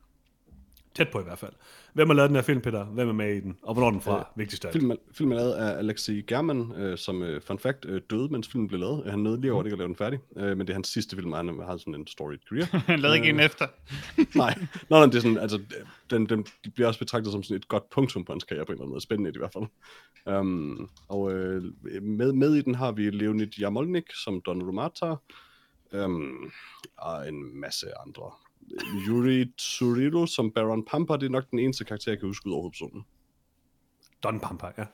[0.95, 1.51] Tæt på i hvert fald.
[1.93, 2.83] Hvem har lavet den her film, Peter?
[2.83, 3.57] Hvem er med i den?
[3.61, 4.19] Og hvornår er den fra?
[4.19, 4.73] Øh, Vigtigst af.
[4.73, 8.47] Filmen, filmen er lavet af Alexei German, øh, som øh, fun fact øh, døde, mens
[8.47, 9.11] filmen blev lavet.
[9.11, 9.67] Han nåede lige over, mm.
[9.67, 10.19] ikke at lave den færdig.
[10.37, 12.65] Øh, men det er hans sidste film, og han har sådan en storied career.
[12.91, 13.67] Han lavede ikke en efter.
[14.17, 14.55] nej,
[14.89, 15.59] nej, nej, det er sådan, altså,
[16.09, 18.73] den, den bliver også betragtet som sådan et godt punktum på hans karriere på en
[18.73, 19.01] eller anden måde.
[19.01, 19.65] Spændende i hvert fald.
[20.39, 21.63] Um, og øh,
[22.01, 25.15] med, med i den har vi Leonid Jamolnik som Don Rumata,
[25.93, 26.51] um,
[26.97, 28.31] og en masse andre
[29.07, 32.51] Yuri Tsuriro som Baron Pampa, det er nok den eneste karakter, jeg kan huske ud
[32.51, 33.05] over hovedpersonen.
[34.23, 34.85] Don Pampa, ja.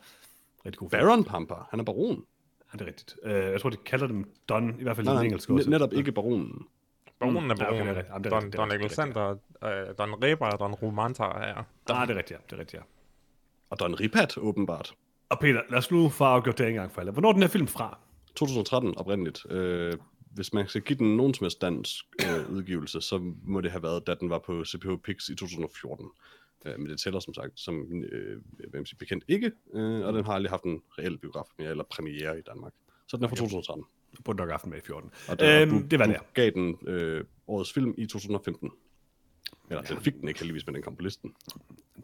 [0.66, 2.26] Rigtig god Baron Pampa, han er baron.
[2.74, 3.16] Ja, det er rigtigt.
[3.26, 5.70] Uh, jeg tror, de kalder dem Don, i hvert fald i den engelske også.
[5.70, 6.68] Netop ikke baronen.
[7.20, 7.86] Baronen er baronen.
[7.88, 11.64] Ja, okay, Don, Don, Don Alexander, uh, Don Reba og Don Romanta er...
[11.88, 11.98] Don.
[11.98, 12.46] Ah, det er rigtigt, ja.
[12.50, 12.86] Det er rigtigt, ja.
[13.70, 14.96] Og Don Ripat, åbenbart.
[15.30, 17.12] Og Peter, lad os nu få afgjort det en gang for alle.
[17.12, 17.98] Hvornår er den her film fra?
[18.36, 19.46] 2013 oprindeligt.
[19.50, 19.94] Øh,
[20.34, 23.84] hvis man skal give den nogen som helst dansk øh, udgivelse, så må det have
[23.84, 26.06] været, da den var på CPH Pix i 2014.
[26.66, 30.26] Øh, men det tæller som sagt som øh, hvem siger, bekendt ikke, øh, og den
[30.26, 32.74] har aldrig haft en reel biograf mere, eller premiere i Danmark.
[33.08, 33.86] Så den er fra 2013.
[34.24, 35.10] Burde nok haft med i 14.
[35.28, 36.18] Og det, øhm, det var det.
[36.34, 38.72] gav den øh, årets film i 2015.
[39.70, 39.94] Eller ja.
[39.94, 41.34] den fik den ikke heldigvis, men den kom på listen.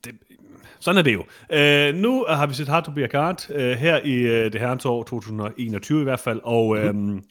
[0.06, 0.16] Det,
[0.80, 1.20] sådan er det jo.
[1.20, 4.60] Uh, nu har vi set Hard to Be a Guard uh, her i uh, det
[4.60, 7.24] herrens år 2021 i hvert fald, og mm.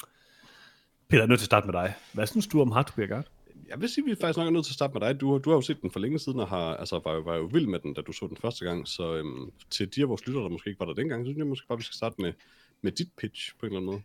[1.09, 1.95] Peter, jeg er nødt til at starte med dig.
[2.13, 3.23] Hvad synes du om God?
[3.69, 5.21] Jeg vil sige, at vi faktisk nok er nødt til at starte med dig.
[5.21, 7.37] Du, du har jo set den for længe siden, og har, altså, var, jo, var
[7.37, 8.89] jo vild med den, da du så den første gang.
[8.89, 11.39] Så øhm, til de af vores lyttere, der måske ikke var der dengang, så synes
[11.39, 12.33] jeg måske bare, vi skal starte med,
[12.83, 14.03] med dit pitch på en eller anden måde.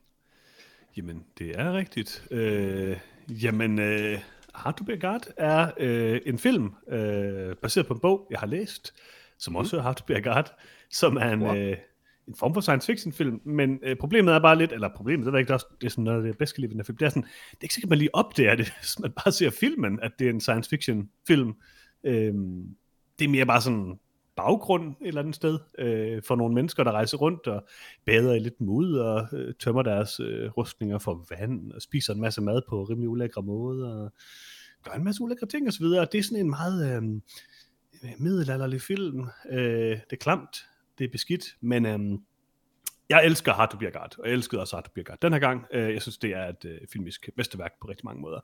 [0.98, 2.28] Jamen, det er rigtigt.
[2.32, 2.98] Øh,
[3.30, 4.20] jamen, øh,
[4.54, 8.40] Hard to Be a God er øh, en film øh, baseret på en bog, jeg
[8.40, 8.94] har læst,
[9.38, 9.80] som også mm.
[9.80, 10.44] er Hard to Be a God,
[10.90, 11.42] som er en...
[11.42, 11.56] Wow.
[11.56, 11.78] Øh,
[12.28, 15.34] en form for science fiction film, men øh, problemet er bare lidt, eller problemet, det
[15.34, 16.98] er ikke, det er, det er sådan noget, jeg bedst kan lide den her film,
[16.98, 19.50] det er sådan, det er ikke sikkert, man lige opdager det, hvis man bare ser
[19.50, 21.54] filmen, at det er en science fiction film.
[22.04, 22.76] Øhm,
[23.20, 24.00] det er mere bare sådan
[24.36, 27.68] baggrund et eller andet sted, øh, for nogle mennesker, der rejser rundt og
[28.06, 32.22] bader i lidt mud og øh, tømmer deres øh, rustninger for vand og spiser en
[32.22, 34.12] masse mad på rimelig ulækre måder og
[34.84, 35.86] gør en masse ulækre ting osv.
[35.86, 37.04] Det er sådan en meget øh,
[38.20, 39.26] middelalderlig film.
[39.50, 40.66] Øh, det er klamt,
[40.98, 42.18] det er beskidt, men øhm,
[43.10, 45.04] jeg elsker Hard to Be a God, og jeg elskede også Hard to Be a
[45.04, 45.66] God den her gang.
[45.74, 48.40] Øh, jeg synes, det er et øh, filmisk mesterværk på rigtig mange måder.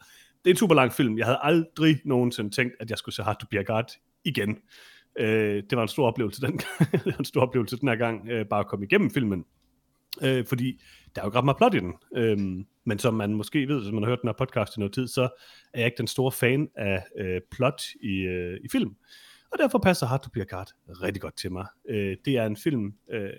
[0.46, 1.18] Det er en super lang film.
[1.18, 4.58] Jeg havde aldrig nogensinde tænkt, at jeg skulle se Hard to Be a God igen.
[5.20, 6.60] Øh, det var en stor oplevelse den,
[7.20, 9.46] en stor oplevelse den her gang, øh, bare at komme igennem filmen.
[10.22, 10.82] Øh, fordi
[11.16, 11.94] der er jo ret meget plot i den.
[12.16, 14.94] Øh, men som man måske ved, hvis man har hørt den her podcast i noget
[14.94, 15.22] tid, så
[15.74, 18.96] er jeg ikke den store fan af øh, plot i, øh, i film.
[19.52, 20.66] Og derfor passer Hard to Be a God
[21.02, 21.66] rigtig godt til mig.
[21.90, 23.30] Øh, det er en film øh,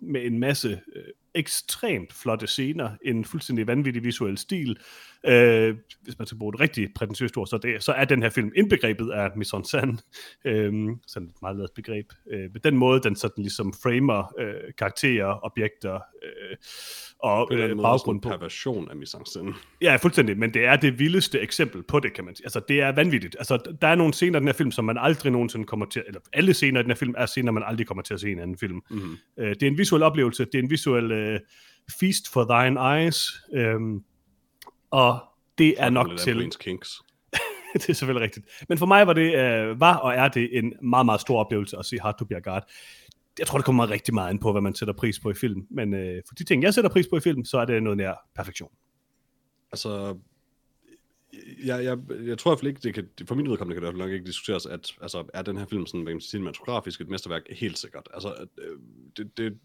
[0.00, 4.78] med en masse øh, ekstremt flotte scener, en fuldstændig vanvittig visuel stil.
[5.26, 8.30] Øh, hvis man skal bruge et rigtig prætentiøst ord, så, det, så er den her
[8.30, 9.96] film indbegrebet af mise en scène.
[10.44, 10.72] Øh,
[11.06, 12.06] sådan et meget lavet begreb.
[12.32, 16.56] Øh, med den måde, den sådan ligesom framer øh, karakterer, objekter øh,
[17.18, 18.28] og på øh, baggrund på.
[18.28, 19.54] perversion af mise en scène.
[19.82, 22.46] Ja, fuldstændig, men det er det vildeste eksempel på det, kan man sige.
[22.46, 23.36] Altså, det er vanvittigt.
[23.38, 26.02] Altså, der er nogle scener i den her film, som man aldrig nogensinde kommer til,
[26.06, 28.28] eller alle scener i den her film er scener, man aldrig kommer til at se
[28.28, 28.80] i en anden film.
[28.90, 29.16] Mm-hmm.
[29.38, 31.40] Øh, det er en visuel oplevelse, det er en visuel øh,
[32.00, 33.80] feast for thine eyes, øh,
[34.90, 35.20] og
[35.58, 36.50] det er nok til...
[36.60, 37.02] Kinks.
[37.74, 38.46] det er selvfølgelig rigtigt.
[38.68, 41.78] Men for mig var det, øh, var og er det en meget, meget stor oplevelse
[41.78, 42.60] at se Hard to Be a God
[43.38, 45.66] jeg tror, det kommer rigtig meget ind på, hvad man sætter pris på i film.
[45.70, 47.96] Men øh, for de ting, jeg sætter pris på i film, så er det noget
[47.96, 48.70] nær perfektion.
[49.72, 50.18] Altså,
[51.64, 53.98] jeg, jeg, jeg tror i hvert fald ikke, det kan, for min udkommende kan det
[53.98, 57.42] nok ikke diskuteres, at altså, er den her film sådan, hvad man cinematografisk et mesterværk?
[57.50, 58.08] Helt sikkert.
[58.14, 58.78] Altså, øh,
[59.16, 59.58] det, det,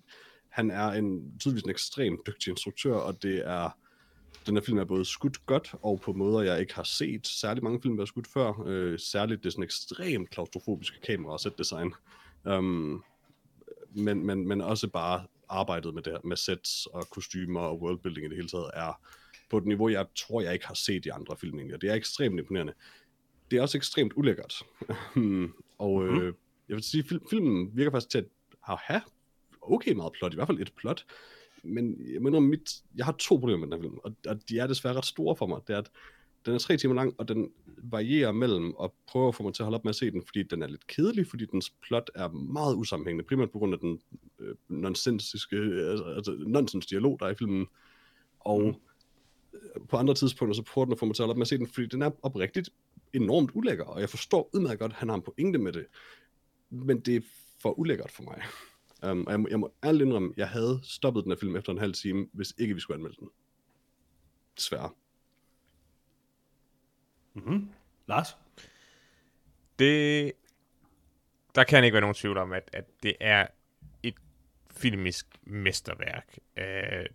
[0.58, 3.78] han er en, tydeligvis en ekstremt dygtig instruktør, og det er,
[4.46, 7.64] den her film er både skudt godt, og på måder, jeg ikke har set særlig
[7.64, 8.64] mange film, der er skudt før.
[8.66, 11.94] Øh, særligt det sådan ekstremt klaustrofobiske kamera og design.
[12.46, 13.04] Um,
[13.92, 18.26] men, men, men også bare arbejdet med det her, med sets og kostymer og worldbuilding
[18.26, 19.02] i det hele taget, er
[19.50, 21.82] på et niveau, jeg tror, jeg ikke har set i andre film egentlig.
[21.82, 22.74] Det er ekstremt imponerende.
[23.52, 24.64] Det er også ekstremt ulækkert.
[25.78, 26.22] og mm-hmm.
[26.22, 26.34] øh,
[26.70, 28.26] jeg vil sige, film, filmen virker faktisk til
[28.70, 29.02] at have
[29.72, 31.06] okay meget plot, i hvert fald et plot.
[31.64, 34.60] Men jeg mener, mit, jeg har to problemer med den her film, og, og de
[34.60, 35.62] er desværre ret store for mig.
[35.68, 35.92] Det er, at
[36.46, 39.64] den er tre timer lang, og den varierer mellem at prøve at få mig til
[39.64, 42.12] at holde op med at se den, fordi den er lidt kedelig, fordi dens plot
[42.16, 44.00] er meget usammenhængende, primært på grund af den
[44.40, 47.68] øh, nonsensiske, altså, altså nonsens dialog, der er i filmen.
[48.40, 49.84] Og mm.
[49.90, 51.48] på andre tidspunkter, så prøver den at få mig til at holde op med at
[51.48, 52.70] se den, fordi den er oprigtigt
[53.14, 55.86] enormt ulækker, og jeg forstår udmærket godt, at han har en pointe med det,
[56.70, 57.22] men det er
[57.62, 58.42] for ulækkert for mig.
[59.04, 61.72] Um, og jeg må, jeg må ærligt indrømme, jeg havde stoppet den her film efter
[61.72, 63.30] en halv time, hvis ikke vi skulle anmelde den.
[64.58, 64.90] Desværre.
[67.34, 67.70] Mm-hmm.
[68.08, 68.38] Lars?
[69.80, 70.34] Det
[71.58, 73.48] der kan ikke være nogen tvivl om, at, at det er
[74.04, 74.16] et
[74.72, 76.38] filmisk mesterværk.
[76.58, 77.06] Øh,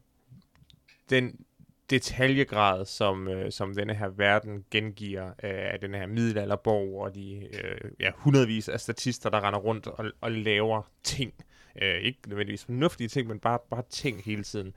[1.10, 1.44] den
[1.90, 7.48] detaljegrad, som, øh, som denne her verden gengiver øh, af den her middelalderborg og de
[7.56, 11.34] øh, ja, hundredvis af statister, der render rundt og, og laver ting.
[11.82, 14.74] Øh, ikke nødvendigvis fornuftige ting, men bare, bare ting hele tiden.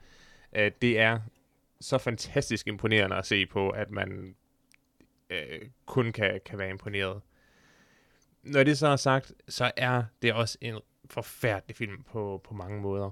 [0.56, 1.20] Øh, det er
[1.80, 4.36] så fantastisk imponerende at se på, at man
[5.30, 7.20] øh, kun kan, kan være imponeret.
[8.42, 10.80] Når det så er sagt, så er det også en
[11.10, 13.10] forfærdelig film på, på mange måder.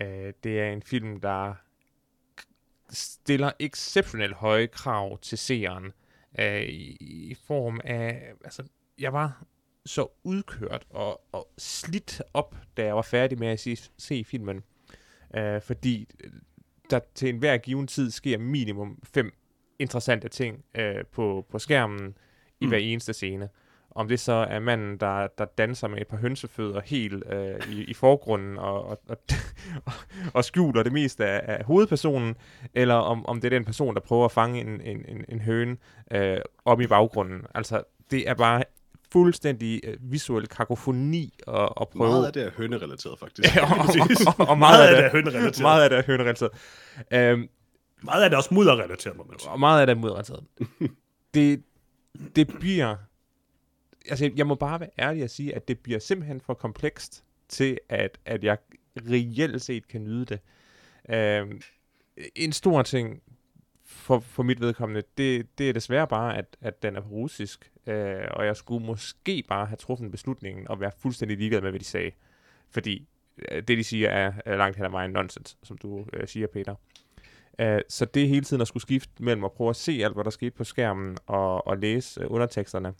[0.00, 1.54] Øh, det er en film, der
[2.90, 5.92] stiller exceptionelt høje krav til seeren
[6.38, 8.62] øh, i, i form af, altså,
[8.98, 9.44] jeg var
[9.86, 14.62] så udkørt og, og slidt op, da jeg var færdig med at se, se filmen,
[15.36, 16.08] øh, fordi
[16.90, 19.32] der til enhver given tid sker minimum fem
[19.78, 22.16] interessante ting øh, på, på skærmen
[22.60, 22.68] i mm.
[22.68, 23.48] hver eneste scene.
[23.94, 27.84] Om det så er manden, der, der danser med et par hønsefødder helt øh, i,
[27.84, 29.18] i forgrunden og, og, og,
[30.34, 32.34] og skjuler det meste af, af hovedpersonen,
[32.74, 35.40] eller om, om det er den person, der prøver at fange en, en, en, en
[35.40, 35.76] høne
[36.10, 37.42] øh, op i baggrunden.
[37.54, 38.64] Altså, det er bare
[39.12, 42.10] fuldstændig øh, visuel kakofoni og, og prøve...
[42.10, 43.56] Meget af det er hønerelateret, faktisk.
[43.56, 45.60] Ja, og, og, og, og meget, af det er hønerelateret.
[45.60, 46.50] Meget af det er hønerelateret.
[47.12, 47.48] Øhm,
[48.02, 49.50] Meget af det er også mudderrelateret, må man sige.
[49.50, 50.44] og meget af det er modrelateret.
[51.34, 51.62] det,
[52.36, 52.96] det bliver...
[54.08, 57.78] Altså, jeg må bare være ærlig at sige, at det bliver simpelthen for komplekst til,
[57.88, 58.58] at, at jeg
[58.96, 60.40] reelt set kan nyde det.
[61.08, 61.60] Øhm,
[62.34, 63.22] en stor ting
[63.92, 67.72] for, for mit vedkommende, det, det er desværre bare, at, at den er på russisk,
[67.86, 71.80] øh, og jeg skulle måske bare have truffet beslutningen og være fuldstændig ligeglad med, hvad
[71.80, 72.10] de sagde.
[72.70, 76.28] Fordi øh, det, de siger, er, er langt hen ad vejen nonsens, som du øh,
[76.28, 76.74] siger, Peter.
[77.58, 80.24] Øh, så det hele tiden at skulle skifte mellem at prøve at se alt, hvad
[80.24, 82.94] der skete på skærmen, og, og læse øh, underteksterne,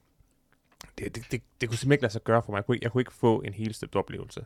[0.98, 2.56] det, det, det, det kunne simpelthen ikke lade sig gøre for mig.
[2.56, 4.44] Jeg kunne ikke, jeg kunne ikke få en helstøbt oplevelse.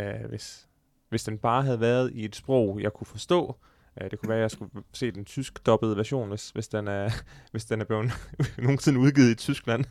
[0.00, 0.68] øh, hvis,
[1.08, 3.56] hvis den bare havde været i et sprog, jeg kunne forstå,
[4.00, 6.88] uh, det kunne være, at jeg skulle se den tysk dobbede version, hvis, hvis, den
[6.88, 7.10] er,
[7.52, 8.12] hvis den er blevet
[8.58, 9.84] nogensinde udgivet i Tyskland.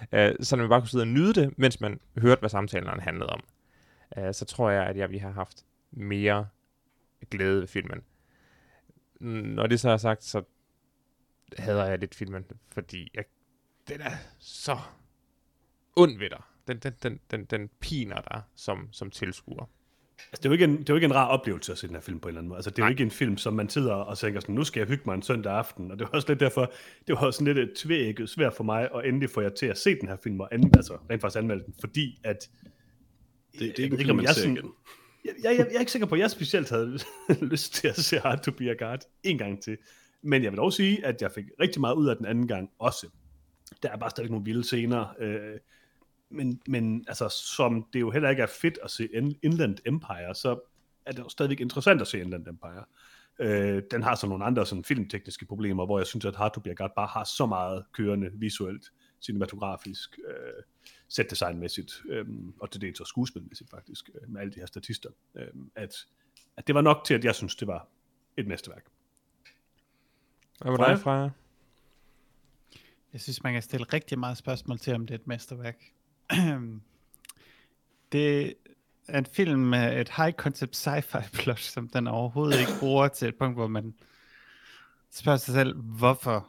[0.00, 3.30] uh, så man bare kunne sidde og nyde det, mens man hørte, hvad samtalen handlede
[3.30, 3.40] om.
[4.16, 6.46] Uh, så tror jeg, at jeg ville have haft mere
[7.30, 8.02] glæde ved filmen
[9.22, 10.42] når det så er sagt, så
[11.58, 13.24] hader jeg lidt filmen, fordi jeg,
[13.88, 14.78] den er så
[15.96, 16.42] ond ved dig.
[16.68, 19.70] Den, den, den, den, den piner dig som, som tilskuer.
[20.18, 21.86] Altså, det, er jo ikke en, det er jo ikke en rar oplevelse at se
[21.86, 22.58] den her film på en eller anden måde.
[22.58, 22.88] Altså, det er Nej.
[22.88, 25.14] jo ikke en film, som man sidder og tænker sådan, nu skal jeg hygge mig
[25.14, 25.90] en søndag aften.
[25.90, 26.72] Og det var også lidt derfor,
[27.06, 29.78] det var sådan lidt et tvækket svært for mig at endelig få jer til at
[29.78, 32.48] se den her film og anden, altså, rent faktisk anmelde den, fordi at
[33.52, 34.70] Det, det er ikke en film, jeg sådan- igen.
[35.24, 36.98] jeg, jeg, jeg, jeg er ikke sikker på, at jeg specielt havde
[37.52, 39.76] lyst til at se Hard to be a guard en gang til.
[40.22, 42.70] Men jeg vil dog sige, at jeg fik rigtig meget ud af den anden gang
[42.78, 43.06] også.
[43.82, 45.14] Der er bare stadig nogle vilde scener.
[45.20, 45.38] Øh,
[46.32, 50.34] men, men altså, som det jo heller ikke er fedt at se In- Inland Empire,
[50.34, 50.60] så
[51.06, 52.84] er det jo stadigvæk interessant at se Inland Empire.
[53.38, 57.06] Øh, den har så nogle andre sådan, filmtekniske problemer, hvor jeg synes, at God bare
[57.06, 58.92] har så meget kørende visuelt,
[59.22, 60.62] cinematografisk, øh,
[61.08, 62.24] setdesignmæssigt, øh,
[62.60, 65.94] og til dels også skuespilmæssigt faktisk, øh, med alle de her statister, øh, at,
[66.56, 67.88] at det var nok til, at jeg synes, det var
[68.36, 68.84] et mesterværk.
[70.60, 71.30] Hvad var dig, Freja?
[73.12, 75.92] Jeg synes, man kan stille rigtig meget spørgsmål til, om det er et mesterværk.
[78.12, 78.54] det
[79.08, 83.28] er en film med et high concept sci-fi plot, som den overhovedet ikke bruger til
[83.28, 83.94] et punkt, hvor man
[85.10, 86.46] spørger sig selv, hvorfor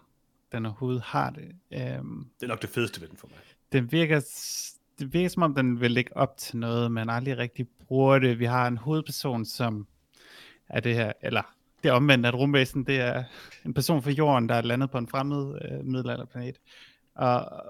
[0.51, 1.51] den overhovedet har det.
[1.99, 3.37] Um, Det er nok det fedeste ved den for mig.
[3.71, 4.19] den virker,
[4.99, 8.39] det virker som om, den vil lægge op til noget, men aldrig rigtig bruger det.
[8.39, 9.87] Vi har en hovedperson, som
[10.69, 11.41] er det her, eller
[11.83, 13.23] det er omvendt, at rumvæsen, det er
[13.65, 16.55] en person fra jorden, der er landet på en fremmed øh, middelalderplanet.
[17.15, 17.63] Og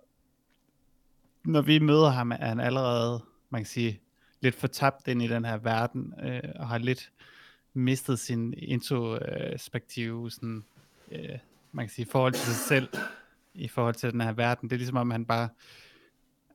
[1.46, 4.02] når vi møder ham, er han allerede, man kan sige,
[4.42, 7.12] lidt fortabt ind i den her verden, øh, og har lidt
[7.74, 10.64] mistet sin introspektive, sådan,
[11.12, 11.38] øh,
[11.72, 12.90] man kan sige, forhold til sig selv,
[13.54, 14.70] i forhold til den her verden.
[14.70, 15.50] Det er ligesom om, han bare,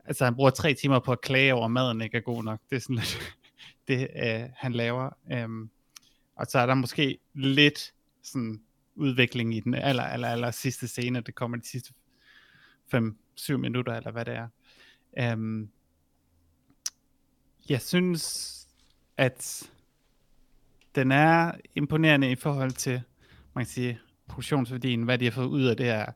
[0.05, 2.61] altså han bruger tre timer på at klage over, at maden ikke er god nok.
[2.70, 3.37] Det er sådan lidt
[3.88, 5.11] det, øh, han laver.
[5.33, 5.70] Øhm,
[6.37, 8.62] og så er der måske lidt sådan
[8.94, 11.20] udvikling i den aller, aller, aller sidste scene.
[11.20, 11.92] Det kommer de sidste
[12.94, 14.48] 5-7 minutter, eller hvad det er.
[15.21, 15.69] Øhm,
[17.69, 18.55] jeg synes,
[19.17, 19.71] at
[20.95, 23.03] den er imponerende i forhold til,
[23.55, 26.07] man kan sige, produktionsværdien, hvad de har fået ud af det her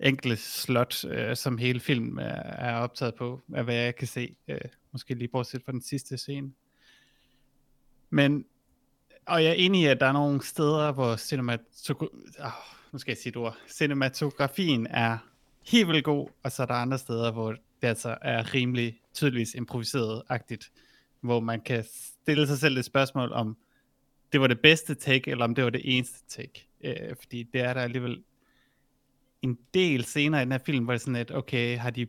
[0.00, 4.36] enkelte slot, øh, som hele filmen er, er optaget på, af hvad jeg kan se,
[4.48, 4.60] øh,
[4.92, 6.52] måske lige bortset fra den sidste scene.
[8.10, 8.44] Men,
[9.26, 12.52] og jeg er enig i, at der er nogle steder, hvor cinematogra- oh,
[12.92, 15.18] nu skal jeg sige et ord, cinematografien er
[15.66, 19.54] helt vildt god, og så er der andre steder, hvor det altså er rimelig tydeligvis
[19.54, 20.72] improviseret-agtigt,
[21.20, 21.84] hvor man kan
[22.22, 23.56] stille sig selv et spørgsmål om,
[24.32, 26.68] det var det bedste take, eller om det var det eneste take.
[26.80, 28.22] Øh, fordi det er der alligevel
[29.42, 32.06] en del senere i den her film, hvor det er sådan lidt, okay, har de,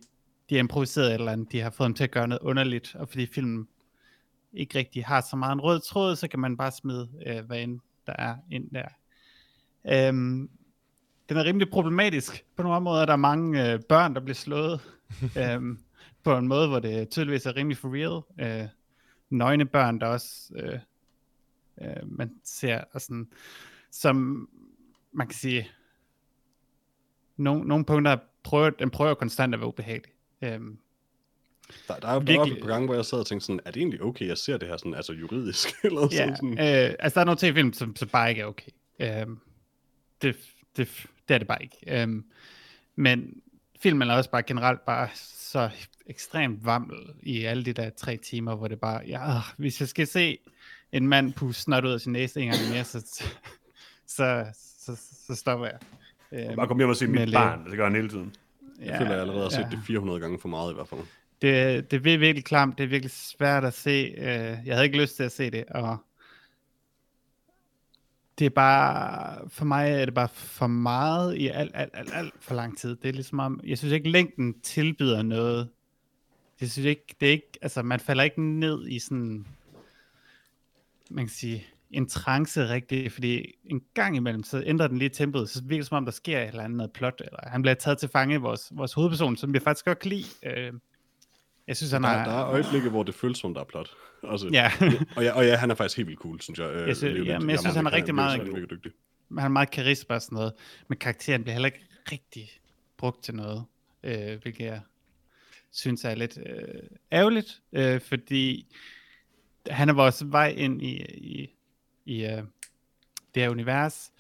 [0.50, 3.10] de har improviseret eller andet, de har fået dem til at gøre noget underligt, og
[3.10, 3.68] fordi filmen
[4.54, 7.60] ikke rigtig har så meget en rød tråd, så kan man bare smide, øh, hvad
[7.60, 8.88] end der er ind der.
[9.86, 10.50] Øhm,
[11.30, 12.46] den er rimelig problematisk.
[12.56, 14.82] På nogle måder der er mange øh, børn, der bliver slået
[15.42, 15.80] øhm,
[16.24, 18.22] på en måde, hvor det tydeligvis er rimelig for real.
[18.64, 18.68] Øh,
[19.30, 20.80] nøgne børn, der også øh,
[21.82, 23.28] øh, man ser, og sådan,
[23.92, 24.50] som
[25.12, 25.68] man kan sige,
[27.38, 30.14] nogle, nogle punkter prøver, den prøver konstant at være ubehagelig.
[30.42, 30.78] Øhm,
[31.88, 33.80] Der, der er jo Virkelig- på gang, hvor jeg sad og tænkte sådan, er det
[33.80, 35.68] egentlig okay, jeg ser det her sådan, altså juridisk?
[35.84, 36.52] eller ja, sådan, sådan.
[36.52, 38.72] øh, altså der er nogle tv-film, som, som bare ikke er okay.
[39.00, 39.40] Øhm,
[40.22, 40.36] det,
[40.78, 41.78] det, det er det bare ikke.
[41.88, 42.26] Øhm,
[42.96, 43.42] men
[43.80, 45.70] filmen er også bare generelt bare så
[46.06, 49.88] ekstremt vammel i alle de der tre timer, hvor det bare, ja, øh, hvis jeg
[49.88, 50.38] skal se
[50.92, 53.00] en mand puste snot ud af sin næse en gang mere, så,
[54.08, 54.46] så,
[54.80, 55.80] så, så stopper jeg.
[56.32, 58.36] Øhm, Bare kom hjem og se med mit barn, det gør han hele tiden.
[58.82, 59.70] Jeg føler, jeg allerede har set ja.
[59.70, 61.02] det 400 gange for meget i hvert fald.
[61.42, 64.14] Det, det er virkelig klamt, det er virkelig svært at se.
[64.18, 64.26] Øh,
[64.66, 65.98] jeg havde ikke lyst til at se det, og
[68.40, 72.34] det er bare, for mig er det bare for meget i alt, alt, alt, alt
[72.40, 72.96] for lang tid.
[72.96, 75.70] Det er ligesom om, jeg synes ikke længden tilbyder noget.
[76.62, 79.46] Jeg synes ikke, det er ikke, altså man falder ikke ned i sådan,
[81.10, 85.50] man kan sige, en trance rigtig, fordi en gang imellem, så ændrer den lige tempoet,
[85.50, 87.76] så virker det som om, der sker et eller andet noget plot, eller han bliver
[87.76, 90.26] taget til fange, vores, vores hovedperson, som jeg faktisk godt kan lide.
[90.44, 90.74] Øh,
[91.68, 92.26] jeg synes, han Der, har...
[92.26, 93.90] der er øjeblikke, hvor det føles som, der er plot.
[94.24, 94.72] Altså, Ja,
[95.18, 96.70] og, ja, og ja, han er faktisk helt vildt cool, synes jeg.
[96.70, 98.92] øh, Jeg synes- ja, men jeg synes, han er rigtig meget- virkelig, virkelig dygtig.
[99.30, 100.54] han har meget karisma og sådan noget,
[100.88, 102.50] men karakteren bliver heller ikke rigtig
[102.98, 103.64] brugt til noget,
[104.04, 104.82] øh, hvilket jeg
[105.72, 108.76] synes er lidt øh, ærgerligt, øh, fordi
[109.70, 111.50] han er vores vej ind i, i,
[112.06, 112.44] i øh,
[113.36, 114.12] det her univers,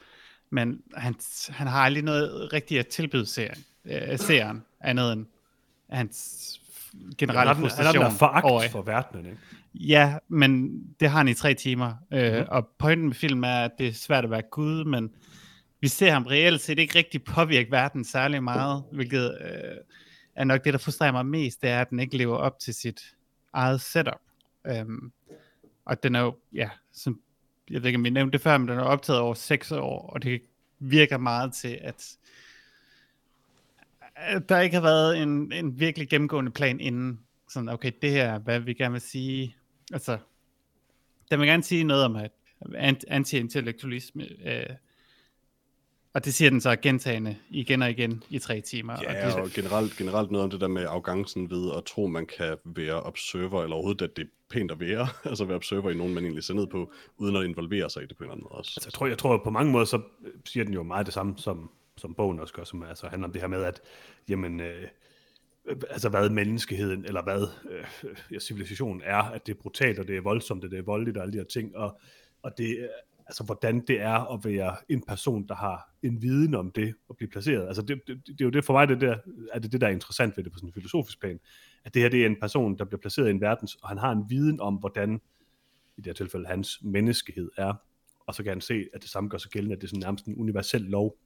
[0.49, 1.15] men han,
[1.49, 5.25] han har aldrig noget rigtigt at tilbyde serien, øh, serien andet end
[5.89, 6.62] hans
[7.17, 9.38] generelle den frustration der foragt over, for verdenen, ikke?
[9.73, 11.93] Ja, men det har han i tre timer.
[12.13, 12.45] Øh, mm.
[12.47, 15.12] Og pointen med filmen er, at det er svært at være Gud, men
[15.81, 19.77] vi ser ham reelt set ikke rigtig påvirke verden særlig meget, hvilket øh,
[20.36, 22.73] er nok det, der frustrerer mig mest, det er, at den ikke lever op til
[22.73, 23.01] sit
[23.53, 24.21] eget setup.
[24.67, 25.12] Øhm,
[25.86, 27.19] og den er jo, ja, som,
[27.69, 30.10] jeg ved ikke, om vi nævnte det før, men den er optaget over seks år,
[30.10, 30.41] og det
[30.79, 32.17] virker meget til, at
[34.49, 37.19] der ikke har været en, en virkelig gennemgående plan inden.
[37.49, 39.56] Sådan, okay, det her er, hvad vi gerne vil sige.
[39.93, 40.17] Altså,
[41.32, 44.75] den vil gerne sige noget om at ant- anti-intellektualisme, øh,
[46.13, 48.93] og det siger den så gentagende igen og igen i tre timer.
[48.93, 52.08] og Ja, det, og generelt, generelt noget om det der med arrogancen ved at tro,
[52.08, 55.91] man kan være observer, eller overhovedet, at det er pænt at være, altså være observer
[55.91, 58.25] i nogen, man egentlig ser ned på, uden at involvere sig i det på en
[58.25, 58.73] eller anden måde også.
[58.75, 61.13] Altså, jeg tror, jeg tror på mange måder, så øh, siger den jo meget det
[61.13, 63.81] samme, som, som bogen også gør, som altså handler om det her med, at
[64.29, 64.88] jamen, øh,
[65.89, 67.86] altså hvad menneskeheden, eller hvad øh,
[68.31, 71.17] ja, civilisationen er, at det er brutalt, og det er voldsomt, og det er voldeligt,
[71.17, 71.99] og alle de her ting, og,
[72.41, 72.88] og det, øh,
[73.27, 77.17] altså hvordan det er at være en person, der har en viden om det, og
[77.17, 77.67] blive placeret.
[77.67, 79.17] Altså det, det, det er jo det for mig, det der,
[79.53, 81.39] er det det, der er interessant ved det på sådan en filosofisk plan,
[81.86, 83.97] at det her det er en person, der bliver placeret i en verden, og han
[83.97, 85.21] har en viden om, hvordan,
[85.97, 87.73] i det her tilfælde, hans menneskehed er,
[88.27, 89.99] og så kan han se, at det samme gør sig gældende, at det er sådan
[89.99, 91.17] nærmest en universel lov.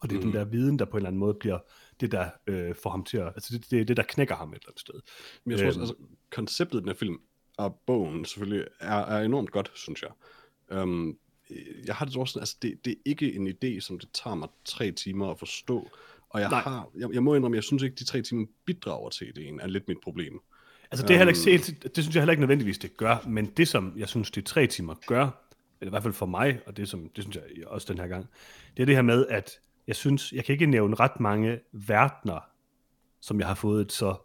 [0.00, 0.26] Og det er mm.
[0.26, 1.58] Den der viden, der på en eller anden måde bliver
[2.00, 3.26] det, der øh, får ham til at...
[3.26, 4.94] Altså det, det er det, der knækker ham et eller andet sted.
[5.44, 5.82] Men jeg tror også, Øhm.
[5.82, 5.94] altså,
[6.30, 7.18] konceptet i den her film,
[7.58, 10.10] og bogen selvfølgelig, er, er enormt godt, synes jeg.
[10.82, 11.18] Um,
[11.86, 14.34] jeg har det også sådan, altså det, det er ikke en idé, som det tager
[14.34, 15.88] mig tre timer at forstå,
[16.30, 16.60] og jeg Nej.
[16.60, 19.66] har, jeg, jeg må indrømme, jeg synes ikke, de tre timer bidrager til ideen, er
[19.66, 20.40] lidt mit problem.
[20.90, 21.90] Altså det, er heller ikke, Øhm.
[21.94, 24.66] det synes jeg heller ikke nødvendigvis, det gør, men det som jeg synes, de tre
[24.66, 25.46] timer gør,
[25.80, 28.06] eller i hvert fald for mig, og det, som, det synes jeg også den her
[28.08, 28.26] gang,
[28.76, 29.60] det er det her med, at
[29.90, 32.48] jeg synes, jeg kan ikke nævne ret mange verdener,
[33.20, 34.16] som jeg har fået et så,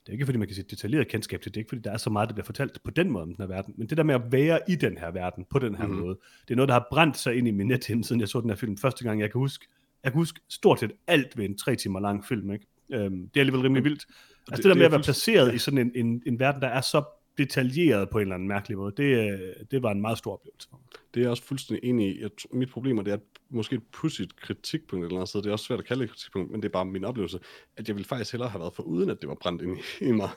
[0.00, 1.90] det er ikke fordi man kan sige detaljeret kendskab til, det er ikke fordi der
[1.90, 3.96] er så meget, der bliver fortalt på den måde om den her verden, men det
[3.96, 6.00] der med at være i den her verden, på den her mm-hmm.
[6.00, 8.40] måde, det er noget, der har brændt sig ind i min nethinde, siden jeg så
[8.40, 9.66] den her film første gang, jeg kan huske,
[10.04, 12.66] jeg kan huske stort set alt ved en tre timer lang film, ikke?
[12.92, 14.06] Øhm, det er alligevel rimelig vildt.
[14.48, 16.68] Altså det, det der med at være placeret i sådan en, en, en verden, der
[16.68, 17.04] er så
[17.38, 20.68] detaljeret på en eller anden mærkelig måde, det, øh, det var en meget stor oplevelse
[20.68, 20.86] for mig.
[21.14, 22.20] Det er jeg også fuldstændig enig i.
[22.20, 23.18] Jeg, mit problem er, det er
[23.50, 25.42] måske et pudsigt kritikpunkt eller andet sted.
[25.42, 27.40] Det er også svært at kalde det et kritikpunkt, men det er bare min oplevelse,
[27.76, 30.04] at jeg ville faktisk hellere have været for uden, at det var brændt ind i,
[30.08, 30.30] i mig.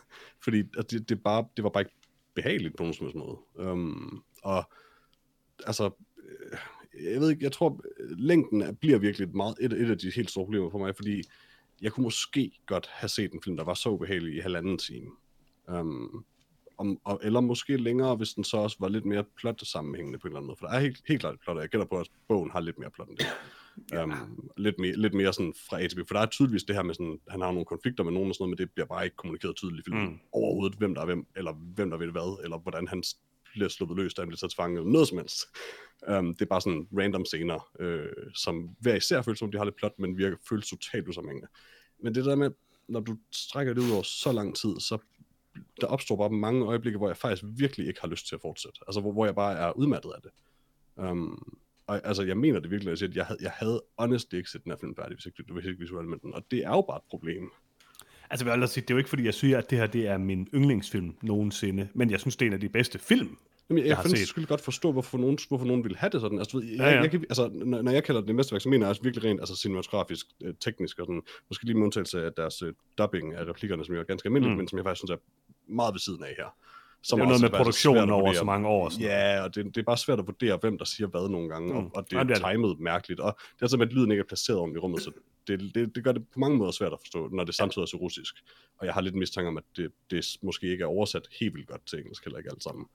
[0.43, 1.95] Fordi at det, det, bare, det var bare ikke
[2.33, 3.37] behageligt på nogen som måde.
[3.69, 4.71] Um, og
[5.65, 5.89] altså,
[6.23, 6.57] øh,
[7.13, 7.81] jeg ved ikke, jeg tror,
[8.17, 11.23] længden bliver virkelig et, meget, et, et af de helt store problemer for mig, fordi
[11.81, 15.11] jeg kunne måske godt have set en film, der var så ubehagelig i halvanden time.
[15.67, 16.25] Um,
[16.77, 20.27] om, og, eller måske længere, hvis den så også var lidt mere plot sammenhængende på
[20.27, 20.57] en eller anden måde.
[20.59, 22.59] For der er helt, helt klart et plot, og jeg gætter på, at bogen har
[22.59, 23.27] lidt mere plot end det.
[23.91, 24.03] Ja.
[24.03, 26.07] Um, lidt, mere, lidt mere sådan fra A til B.
[26.07, 28.35] For der er tydeligvis det her med sådan, han har nogle konflikter med nogen og
[28.35, 30.09] sådan noget, men det bliver bare ikke kommunikeret tydeligt i filmen.
[30.09, 30.19] Mm.
[30.31, 33.03] Overhovedet, hvem der er hvem, eller hvem der ved hvad, eller hvordan han
[33.53, 35.39] bliver sluppet løs, da han bliver taget til fange, eller noget som helst.
[36.07, 38.05] Um, det er bare sådan random scener, øh,
[38.35, 41.47] som hver især føles som, de har lidt plot, men virker føles totalt usammenhængende.
[41.99, 42.51] Men det der med,
[42.87, 44.97] når du strækker det ud over så lang tid, så
[45.81, 48.79] der opstår bare mange øjeblikke, hvor jeg faktisk virkelig ikke har lyst til at fortsætte.
[48.87, 50.31] Altså, hvor, hvor jeg bare er udmattet af det.
[50.95, 54.63] Um, og altså, jeg mener det virkelig, at jeg havde, jeg havde honestly ikke set
[54.63, 56.33] den her film færdig, hvis ikke, hvis ikke visuelt med den.
[56.33, 57.51] Og det er jo bare et problem.
[58.29, 60.07] Altså, jeg vil sige, det er jo ikke, fordi jeg siger, at det her det
[60.07, 63.37] er min yndlingsfilm nogensinde, men jeg synes, det er en af de bedste film,
[63.69, 66.39] Jamen, jeg, jeg kan selvfølgelig godt forstå, hvorfor nogen, hvorfor nogen vil have det sådan.
[66.39, 67.01] Altså, jeg, ja, ja.
[67.01, 69.39] Jeg, kan, altså, når, når jeg kalder det mesterværk, så mener jeg også virkelig rent
[69.39, 71.21] altså, cinematografisk, øh, teknisk og sådan.
[71.49, 74.53] Måske lige med undtagelse af deres øh, dubbing af replikkerne, som jo er ganske almindeligt,
[74.53, 74.57] mm.
[74.57, 75.17] men som jeg faktisk synes er
[75.73, 76.55] meget ved siden af her.
[77.03, 78.89] Som det er noget med produktionen over så mange år.
[78.89, 81.49] Sådan ja, og det, det er bare svært at vurdere, hvem der siger hvad nogle
[81.49, 81.77] gange, mm.
[81.77, 83.19] og, og det er, det er timet mærkeligt.
[83.19, 85.11] Og det er simpelthen, at lyden ikke er placeret ordentligt i rummet, så
[85.47, 87.85] det, det, det gør det på mange måder svært at forstå, når det samtidig er
[87.85, 88.35] så russisk.
[88.79, 91.67] Og jeg har lidt mistanke om, at det, det måske ikke er oversat helt vildt
[91.67, 92.85] godt til engelsk, heller ikke alt sammen.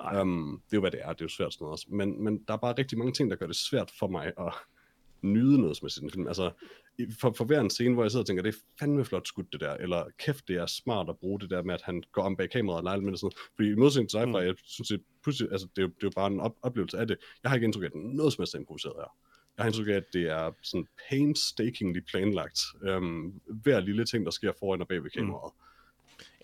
[0.00, 1.12] Um, det er jo, hvad det er.
[1.12, 1.86] Det er jo svært sådan noget også.
[1.88, 4.52] Men, men der er bare rigtig mange ting, der gør det svært for mig at
[5.34, 6.26] nyde noget som er sådan film.
[6.26, 6.50] Altså,
[7.20, 9.52] for, for hver en scene, hvor jeg sidder og tænker, det er fandme flot skudt
[9.52, 12.22] det der, eller kæft, det er smart at bruge det der med, at han går
[12.22, 14.34] om bag kameraet og leger med det sådan Fordi i modsætning til sci-fi, mm.
[14.34, 16.98] jeg synes, det, pludselig, altså, det, er jo, det er jo bare en op- oplevelse
[16.98, 17.16] af det.
[17.42, 19.16] Jeg har ikke indtryk af, at noget som helst er improviseret her.
[19.56, 22.60] Jeg har indtryk af, at det er sådan painstakingly planlagt.
[22.96, 25.52] Um, hver lille ting, der sker foran og bag ved kameraet.
[25.54, 25.69] Mm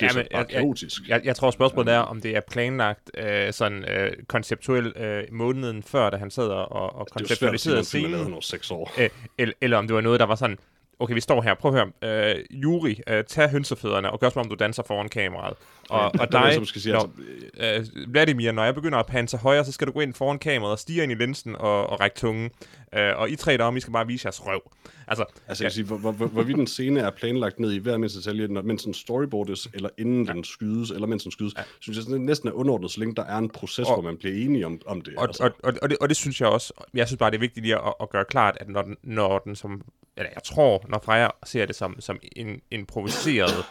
[0.01, 1.03] det er ja, men, bare jeg, kaotisk.
[1.03, 5.25] Jeg, jeg, jeg tror, spørgsmålet er, om det er planlagt øh, sådan øh, konceptuelt øh,
[5.33, 8.35] måneden før, da han sad og, og konceptualiserede scenen.
[8.35, 8.93] Det seks år.
[8.99, 10.59] Øh, eller, eller om det var noget, der var sådan,
[10.99, 14.41] okay, vi står her, prøv at høre, øh, Juri, øh, tag hønsefødderne, og gør som
[14.41, 15.57] om du danser foran kameraet.
[15.89, 17.11] Og, og dig, som skal sige, når,
[17.59, 17.93] altså...
[17.97, 20.73] øh, Vladimir, når jeg begynder at panse højre, så skal du gå ind foran kameraet
[20.73, 22.51] og stige ind i linsen og, og række tungen.
[22.95, 24.61] Øh, og I tre derom, I skal bare vise jeres røv.
[25.09, 25.75] Altså, altså jeg ja.
[25.75, 28.63] sige, hvor, hvor, hvor, hvorvidt den scene er planlagt ned i hver mindste detalje, når,
[28.63, 30.33] mens den storyboardes, eller inden ja.
[30.33, 31.63] den skydes, eller mens den skydes, ja.
[31.81, 34.35] synes jeg næsten er underordnet, så længe der er en proces, og, hvor man bliver
[34.45, 35.17] enige om, om det.
[35.17, 35.45] Og, altså.
[35.45, 37.65] og, og, og, det, og det synes jeg også, jeg synes bare, det er vigtigt
[37.67, 39.83] lige at, at gøre klart, at når den, når den som,
[40.17, 43.65] eller jeg tror, når Freja ser det som, som en improviseret,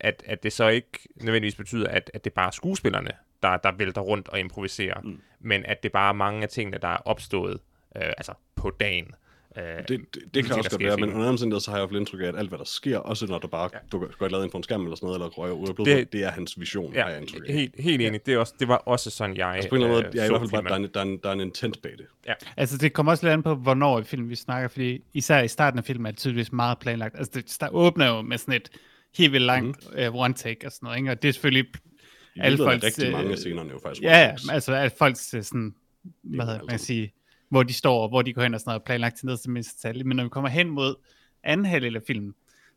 [0.00, 3.10] at, at det så ikke nødvendigvis betyder, at, at det bare er skuespillerne,
[3.42, 5.20] der, der vælter rundt og improviserer, mm.
[5.40, 7.60] men at det bare er mange af tingene, der er opstået
[7.96, 9.14] øh, altså på dagen.
[9.56, 11.96] Øh, det, det, det kan også godt være, men under omstændighed, så har jeg jo
[11.96, 13.78] indtryk af, at alt, hvad der sker, også når der bare ja.
[13.92, 15.86] du går lavet ind på en skærm eller sådan noget, eller røger ud af blod,
[15.86, 17.54] det, det er hans vision, ja, har jeg indtryk af.
[17.54, 18.12] Helt, helt enig.
[18.12, 18.18] Ja.
[18.26, 20.16] Det, er også, det var også sådan, jeg altså på en eller anden måde, øh,
[20.16, 21.82] ja, i hvert fald bare, der er, en, der, er en, der er en intent
[21.82, 22.06] bag det.
[22.26, 22.32] Ja.
[22.56, 25.48] Altså, det kommer også lidt an på, hvornår i film vi snakker, fordi især i
[25.48, 27.14] starten af filmen er det tydeligvis meget planlagt.
[27.18, 28.68] Altså, det der åbner jo med sådan et
[29.16, 30.06] helt vildt langt mm.
[30.06, 31.10] uh, one take og sådan noget, ikke?
[31.10, 31.66] og det er selvfølgelig
[32.36, 32.84] I alle folks...
[32.84, 34.02] rigtig mange af scenerne jo faktisk.
[34.02, 35.74] Ja, ja, altså alle folks sådan,
[36.22, 37.12] hvad hedder man sige,
[37.48, 39.76] hvor de står, hvor de går hen og sådan noget, planlagt til ned til mindste
[39.76, 40.04] detalje.
[40.04, 40.94] Men når vi kommer hen mod
[41.42, 42.34] anden halvdel af filmen,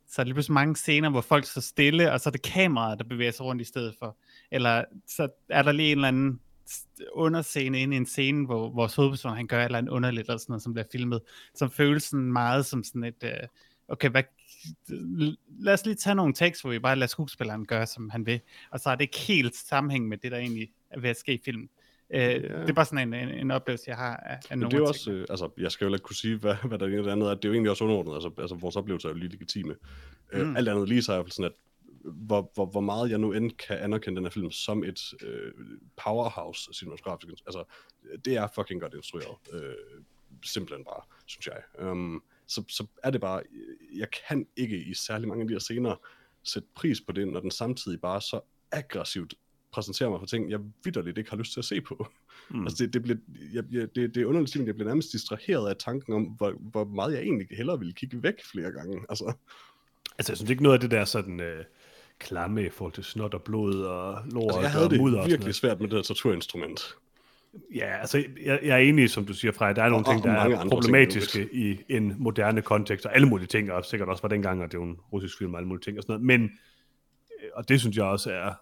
[0.07, 2.99] så er det pludselig mange scener, hvor folk står stille, og så er det kameraet,
[2.99, 4.17] der bevæger sig rundt i stedet for.
[4.51, 6.39] Eller så er der lige en eller anden
[7.13, 10.37] underscene ind i en scene, hvor vores hovedperson, han gør et eller andet underligt, eller
[10.37, 11.21] sådan noget, som bliver filmet,
[11.55, 13.47] som føles sådan meget som sådan et, øh,
[13.87, 14.23] okay, hvad,
[15.59, 18.41] lad os lige tage nogle tekst, hvor vi bare lader skuespilleren gøre, som han vil,
[18.71, 21.33] og så er det ikke helt sammenhæng med det, der egentlig er ved at ske
[21.33, 21.69] i filmen.
[22.13, 22.37] Øh, ja.
[22.37, 24.87] Det er bare sådan en, en, en oplevelse, jeg har af, af nogle det er
[24.87, 27.29] også, øh, altså, jeg skal jo ikke kunne sige, hvad, hvad der er det andet
[27.29, 27.33] er.
[27.33, 29.75] Det er jo egentlig også underordnet, altså, altså vores oplevelser er jo lige legitime.
[30.31, 30.51] Øh, mm.
[30.51, 31.51] Øh, alt andet lige så er jeg sådan, at
[32.03, 35.51] hvor, hvor, hvor meget jeg nu end kan anerkende den her film som et øh,
[36.03, 37.63] powerhouse cinematografisk, altså
[38.25, 39.37] det er fucking godt instrueret.
[39.53, 39.73] Øh,
[40.45, 41.87] simpelthen bare, synes jeg.
[41.89, 43.41] Um, så, så er det bare,
[43.95, 45.95] jeg kan ikke i særlig mange af de her scener
[46.43, 48.41] sætte pris på det, når den samtidig bare så
[48.71, 49.33] aggressivt
[49.71, 52.07] præsentere mig for ting, jeg vidderligt ikke har lyst til at se på.
[52.49, 52.63] Mm.
[52.63, 53.17] Altså det, det, bliver,
[53.53, 56.53] jeg, jeg, det, det er underligt, at jeg bliver nærmest distraheret af tanken om, hvor,
[56.59, 58.99] hvor meget jeg egentlig hellere ville kigge væk flere gange.
[59.09, 59.33] Altså,
[60.17, 61.39] altså jeg synes ikke noget af det der sådan...
[61.39, 61.65] Øh
[62.19, 65.21] klamme i forhold til snot og blod og lort altså, jeg havde og mudder.
[65.21, 66.95] det virkelig svært med det her torturinstrument.
[67.75, 70.23] Ja, altså jeg, jeg er enig, som du siger, Frej, der er nogle og, ting,
[70.23, 74.21] der er problematiske ting, i en moderne kontekst, og alle mulige ting, og sikkert også
[74.21, 76.13] var dengang, og det er jo en russisk film og alle mulige ting og sådan
[76.13, 76.51] noget, men,
[77.43, 78.53] øh, og det synes jeg også er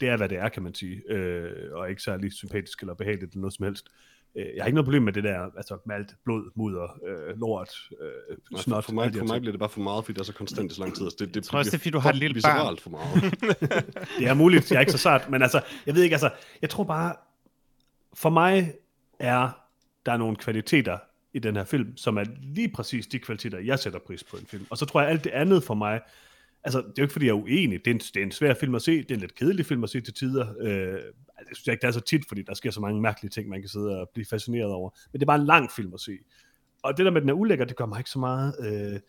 [0.00, 3.32] det er, hvad det er, kan man sige, øh, og ikke særlig sympatisk eller behageligt
[3.32, 3.88] eller noget som helst.
[4.36, 7.40] Øh, jeg har ikke noget problem med det der, altså med alt blod, mudder, øh,
[7.40, 7.70] lort,
[8.00, 8.84] øh, snot.
[8.84, 10.72] For, for, mig, for mig bliver det bare for meget, fordi det er så konstant
[10.72, 11.04] i så lang tid.
[11.04, 12.78] Altså, det, det, jeg tror også, det er, fordi du har et lille barn.
[12.78, 13.22] for meget.
[14.18, 16.30] det er muligt, jeg er ikke så sart, men altså, jeg ved ikke, altså,
[16.62, 17.14] jeg tror bare,
[18.14, 18.74] for mig
[19.18, 19.60] er
[20.06, 20.98] der nogle kvaliteter
[21.32, 24.46] i den her film, som er lige præcis de kvaliteter, jeg sætter pris på en
[24.46, 24.66] film.
[24.70, 26.00] Og så tror jeg, alt det andet for mig
[26.64, 27.78] altså, det er jo ikke, fordi jeg er uenig.
[27.84, 29.02] Det er, en, det er en svær film at se.
[29.02, 30.46] Det er en lidt kedelig film at se til tider.
[30.60, 31.00] Øh,
[31.38, 33.60] jeg synes ikke, det er så tit, fordi der sker så mange mærkelige ting, man
[33.60, 34.90] kan sidde og blive fascineret over.
[35.12, 36.12] Men det er bare en lang film at se.
[36.82, 38.54] Og det der med, at den er ulækker, det gør mig ikke så meget.
[38.60, 39.00] Øh,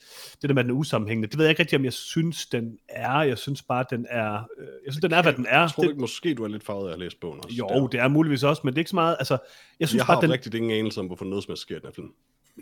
[0.42, 2.46] det der med, at den er usammenhængende, det ved jeg ikke rigtig, om jeg synes,
[2.46, 3.22] den er.
[3.22, 4.34] Jeg synes bare, den er...
[4.34, 5.60] Øh, jeg synes, den er, hvad den er.
[5.60, 7.56] Jeg tror det, ikke, måske du er lidt farvet af at læse bogen også.
[7.56, 9.16] jo, det er muligvis også, men det er ikke så meget...
[9.20, 9.38] Altså,
[9.80, 11.80] jeg synes jeg bare, har den, rigtig ingen anelse om, hvorfor noget som sker i
[11.80, 12.12] den her film.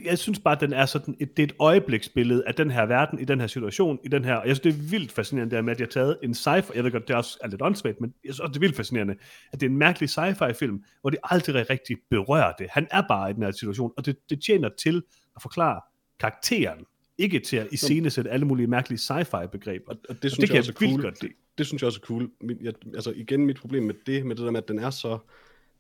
[0.06, 2.86] Jeg synes bare, at den er sådan et, det er et øjebliksbillede af den her
[2.86, 5.56] verden, i den her situation, i den her, og jeg synes, det er vildt fascinerende,
[5.56, 7.48] det med, at jeg har taget en sci-fi, jeg ved godt, det er også er
[7.48, 9.16] lidt åndssvagt, men jeg synes også, det er vildt fascinerende,
[9.54, 12.68] at det er en mærkelig sci-fi film, hvor det aldrig rigtig berører det.
[12.70, 15.04] Han er bare i den her situation, og det, det tjener til
[15.36, 15.82] at forklare
[16.20, 16.86] karakteren,
[17.18, 19.92] ikke til at iscenesætte alle mulige mærkelige sci-fi begreber.
[19.92, 21.02] Og, og det synes det kan jeg også er jeg cool.
[21.02, 21.22] godt.
[21.22, 22.30] Det, det synes jeg også er cool.
[22.42, 24.90] Min, jeg, altså igen, mit problem med det, med det der med, at den er
[24.90, 25.18] så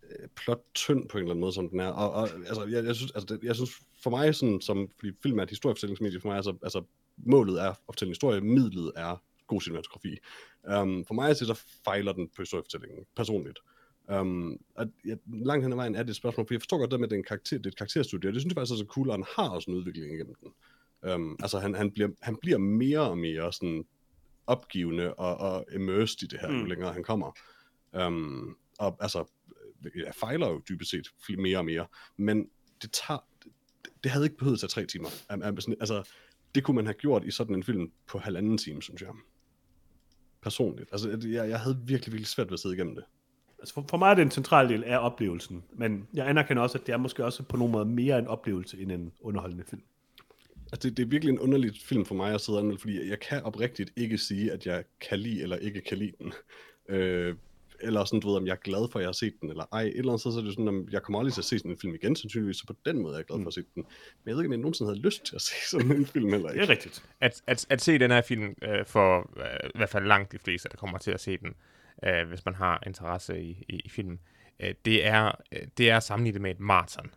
[0.10, 1.88] øh, plot tynd på en eller anden måde, som den er.
[1.89, 3.72] Og, og altså, jeg, jeg, synes, altså, det, jeg synes,
[4.04, 6.84] for mig, sådan, som, fordi film er et historiefortællingsmedie, for mig, altså, altså
[7.18, 10.18] målet er at fortælle en historie, midlet er god cinematografi.
[10.82, 13.60] Um, for mig, så fejler den på historiefortællingen, personligt.
[14.08, 16.91] Um, og ja, langt hen ad vejen er det et spørgsmål, for jeg forstår godt
[16.91, 18.56] det med, at det er, en karakter, det er et karakterstudie, og det synes jeg
[18.56, 20.51] faktisk også er cool, og han har også en udvikling igennem den.
[21.12, 23.86] Um, altså, han, han, bliver, han bliver mere og mere sådan
[24.47, 26.60] opgivende og, og immersed i det her, mm.
[26.60, 27.32] jo længere han kommer.
[28.08, 29.26] Um, og altså,
[29.96, 31.08] jeg fejler jo dybest set
[31.38, 31.86] mere og mere,
[32.18, 32.50] men
[32.82, 33.26] det tager,
[34.04, 35.10] det, havde ikke behøvet at tage tre timer.
[35.30, 36.10] Altså,
[36.56, 39.10] det kunne man have gjort i sådan en film på halvanden time, synes jeg.
[40.42, 40.90] Personligt.
[40.92, 43.04] Altså, jeg, jeg havde virkelig, virkelig svært ved at sidde igennem det.
[43.60, 46.78] Altså for, for mig er det en central del af oplevelsen, men jeg anerkender også,
[46.78, 49.82] at det er måske også på nogle måder mere en oplevelse end en underholdende film.
[50.72, 53.10] Altså, det, det er virkelig en underlig film for mig at sidde og anmelde, fordi
[53.10, 56.34] jeg kan oprigtigt ikke sige, at jeg kan lide eller ikke kan lide den.
[56.90, 57.36] Øh,
[57.84, 59.66] eller sådan, du ved, om jeg er glad for, at jeg har set den, eller
[59.72, 59.82] ej.
[59.82, 61.60] Et eller andet sted, så er det sådan, om jeg kommer aldrig til at se
[61.60, 63.62] sådan en film igen, sandsynligvis, så på den måde er jeg glad for at se
[63.62, 63.68] den.
[63.76, 63.86] Men
[64.26, 66.48] jeg ved ikke, om jeg nogensinde havde lyst til at se sådan en film heller
[66.48, 66.66] Det ikke.
[66.66, 67.04] er rigtigt.
[67.22, 70.40] at, at, at se den her film, øh, for øh, i hvert fald langt de
[70.40, 71.54] fleste, der kommer til at se den,
[72.06, 74.20] øh, hvis man har interesse i, i, i film,
[74.60, 77.12] øh, det, er, øh, det er sammenlignet med et maraton.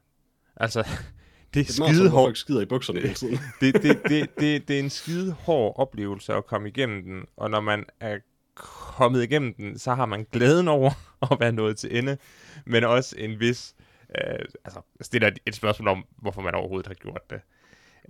[0.56, 0.82] Altså,
[1.54, 2.26] det er Det meget som, skide hvor hårdt.
[2.28, 3.38] folk skider i bukserne hele tiden.
[3.60, 7.50] Det, det, det, det, det er en skide hård oplevelse at komme igennem den, og
[7.50, 8.18] når man er
[8.56, 10.90] kommet igennem den, så har man glæden over
[11.30, 12.18] at være nået til ende,
[12.64, 13.74] men også en vis,
[14.18, 17.40] øh, altså stiller et, et spørgsmål om, hvorfor man overhovedet har gjort det.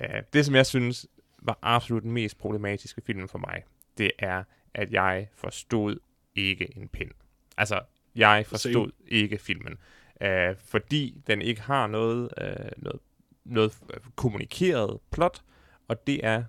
[0.00, 1.06] Øh, det, som jeg synes
[1.42, 3.62] var absolut den mest problematiske film for mig,
[3.98, 4.44] det er,
[4.74, 5.98] at jeg forstod
[6.34, 7.10] ikke en pind.
[7.56, 7.80] Altså,
[8.16, 9.78] jeg forstod ikke filmen.
[10.20, 13.00] Øh, fordi den ikke har noget, øh, noget,
[13.44, 13.72] noget
[14.16, 15.42] kommunikeret plot,
[15.88, 16.44] og det er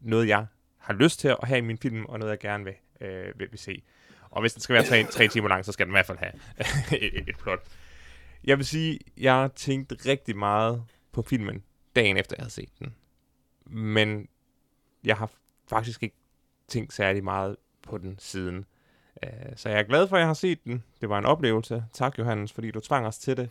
[0.00, 0.46] noget, jeg
[0.78, 3.48] har lyst til at have i min film, og noget, jeg gerne vil, øh, vil,
[3.50, 3.82] vil se.
[4.30, 6.18] Og hvis den skal være tre, tre timer lang, så skal den i hvert fald
[6.18, 6.32] have
[7.02, 7.60] et, et, plot.
[8.44, 11.62] Jeg vil sige, jeg tænkte rigtig meget på filmen,
[11.96, 12.94] dagen efter jeg havde set den.
[13.66, 14.28] Men
[15.04, 15.30] jeg har
[15.68, 16.16] faktisk ikke
[16.68, 18.64] tænkt særlig meget på den siden.
[19.22, 20.82] Uh, så jeg er glad for, at jeg har set den.
[21.00, 21.84] Det var en oplevelse.
[21.92, 23.50] Tak, Johannes, fordi du tvang os til det.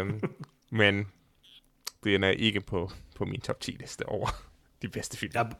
[0.00, 0.22] um,
[0.78, 1.06] men
[2.04, 4.28] den er ikke på, på min top 10 liste over
[4.82, 5.32] de bedste film.
[5.34, 5.52] Jeg,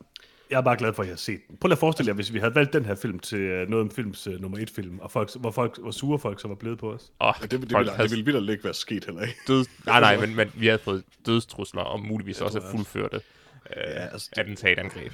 [0.50, 1.56] jeg er bare glad for, at jeg har set den.
[1.60, 3.82] Prøv lige at forestille jer, hvis vi havde valgt den her film til øh, noget
[3.84, 6.54] om films uh, nummer et film, og folk, hvor, folk, hvor sure folk så var
[6.54, 7.12] blevet på os.
[7.20, 9.36] Oh, Ja, det, det, ville, det ville vildt ikke være sket heller ikke.
[9.48, 9.64] død...
[9.86, 13.20] Nej, nej, men, men vi havde fået dødstrusler, og muligvis Jeg også tror fuldførte uh,
[13.76, 15.12] Ja, altså, det- attentatangreb.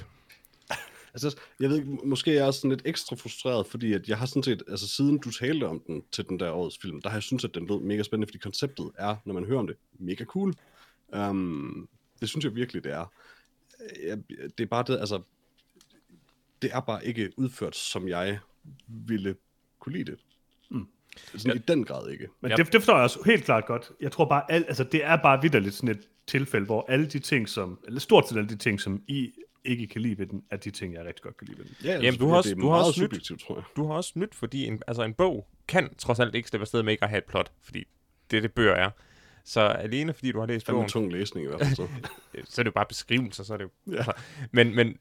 [1.13, 4.17] Altså, jeg ved ikke, måske er jeg også sådan lidt ekstra frustreret, fordi at jeg
[4.17, 7.09] har sådan set, altså siden du talte om den til den der årets film, der
[7.09, 9.67] har jeg synes at den lød mega spændende, fordi konceptet er, når man hører om
[9.67, 10.53] det, mega cool.
[11.07, 11.89] Um,
[12.21, 13.11] det synes jeg virkelig, det er.
[14.57, 15.21] Det er bare det, altså,
[16.61, 18.39] det er bare ikke udført, som jeg
[18.87, 19.35] ville
[19.79, 20.19] kunne lide det.
[20.69, 20.87] Mm.
[21.35, 21.55] Sådan ja.
[21.59, 22.27] i den grad ikke.
[22.41, 23.91] Men det, det forstår jeg også helt klart godt.
[24.01, 27.19] Jeg tror bare, al, altså det er bare vidderligt sådan et tilfælde, hvor alle de
[27.19, 29.31] ting, som, eller stort set alle de ting, som I
[29.65, 31.75] ikke kan lide ved den, er de ting, jeg rigtig godt kan lide ved den.
[31.83, 33.63] Ja, Jamen, du har også- du har også subjektivt, tror jeg.
[33.75, 36.83] Du har også nyt, fordi en, altså en bog kan trods alt ikke slippe afsted
[36.83, 37.83] med ikke at have et plot, fordi
[38.31, 38.89] det er det bøger er.
[39.49, 41.75] Så alene fordi du har læst bogen, tung læsning i hvert fald.
[41.75, 41.87] Så.
[42.53, 43.93] så er det jo bare beskrivelser, så er det jo...
[43.93, 44.03] Ja.
[44.51, 44.97] Men men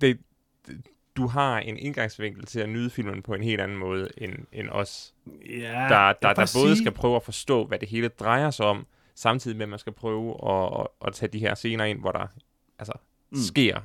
[0.00, 0.18] det,
[0.66, 0.80] det-
[1.16, 4.68] du har en indgangsvinkel til at nyde filmen på en helt anden måde end, end
[4.68, 5.14] os,
[5.50, 8.66] Ja, der, der, der både sige- skal prøve at forstå, hvad det hele drejer sig
[8.66, 12.00] om, samtidig med, at man skal prøve at, at, at tage de her scener ind,
[12.00, 12.26] hvor der
[12.78, 12.92] altså,
[13.30, 13.38] mm.
[13.38, 13.80] Sker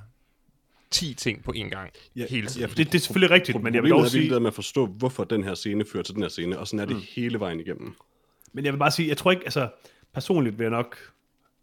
[0.91, 1.89] 10 ting på én gang.
[2.15, 2.61] Ja, Hele tiden.
[2.69, 4.53] Ja, Det, det er selvfølgelig rigtigt, men jeg vil er virkelig sige, det med at
[4.55, 7.01] forstå, hvorfor den her scene fører til den her scene, og sådan er det mm.
[7.15, 7.95] hele vejen igennem.
[8.53, 9.69] men jeg vil bare sige, jeg tror ikke, altså
[10.14, 10.97] personligt vil jeg nok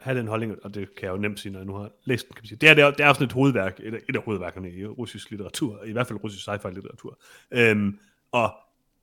[0.01, 2.29] have den holdning, og det kan jeg jo nemt sige, når jeg nu har læst
[2.29, 2.59] den, kan man sige.
[2.59, 5.31] Det er, det er, det er sådan et hovedværk, et, et af hovedværkerne i russisk
[5.31, 7.19] litteratur, i hvert fald russisk sci-fi litteratur.
[7.51, 7.99] Øhm,
[8.33, 8.55] og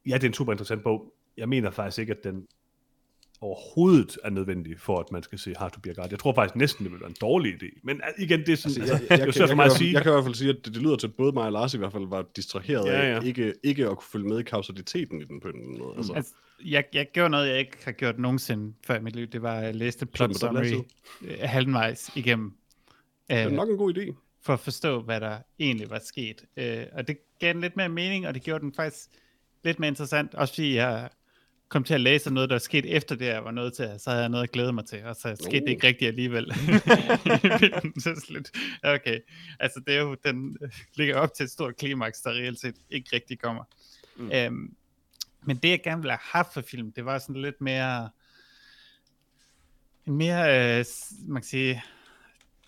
[0.05, 1.13] ja, det er en super interessant bog.
[1.37, 2.47] Jeg mener faktisk ikke, at den
[3.41, 5.93] overhovedet er nødvendig for, at man skal se Hard to Be.
[6.11, 7.79] Jeg tror faktisk næsten, det vil være en dårlig idé.
[7.83, 9.93] Men uh, igen, det er sådan, altså, jeg, jeg, jeg, svært for mig at sige.
[9.93, 11.51] Jeg kan i hvert fald sige, at det, det lyder til, at både mig og
[11.51, 13.19] Lars i hvert fald var distraheret ja, ja.
[13.19, 15.93] af ikke, ikke at kunne følge med i kausaliteten i den på en måde.
[15.97, 16.13] Altså.
[16.13, 16.33] Altså,
[16.65, 19.27] jeg, jeg gjorde noget, jeg ikke har gjort nogensinde før i mit liv.
[19.27, 20.73] Det var, at jeg læste plot summary
[21.21, 22.51] øh, halvvejs igennem.
[23.29, 24.13] Det er Øh, nok en god idé.
[24.45, 26.45] for at forstå, hvad der egentlig var sket.
[26.57, 29.09] Øh, og det gav den lidt mere mening, og det gjorde den faktisk
[29.63, 31.09] lidt mere interessant, også fordi jeg
[31.69, 34.09] kom til at læse noget, der er sket efter det, jeg var nødt til, så
[34.09, 36.45] havde jeg noget at glæde mig til, og så skete det ikke rigtigt alligevel.
[38.03, 38.51] så lidt,
[38.83, 39.19] okay,
[39.59, 40.57] altså det er jo, den
[40.95, 43.63] ligger op til et stort klimaks, der reelt set ikke rigtig kommer.
[44.15, 44.31] Mm.
[44.31, 44.75] Øhm,
[45.45, 48.09] men det, jeg gerne ville have haft for film, det var sådan lidt mere,
[50.05, 50.85] en mere, øh,
[51.27, 51.83] man kan sige,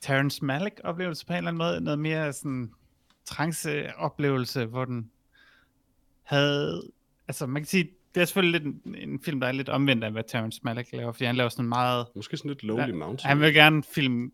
[0.01, 2.71] Terrence Malick oplevelse på en eller anden måde, noget mere sådan
[3.25, 5.11] trance oplevelse, hvor den
[6.23, 6.81] havde,
[7.27, 10.03] altså man kan sige, det er selvfølgelig lidt en, en film, der er lidt omvendt
[10.03, 13.27] af, hvad Terrence Malick laver, fordi han laver sådan meget, Måske sådan lidt Lonely Mountain.
[13.29, 14.31] han vil gerne filme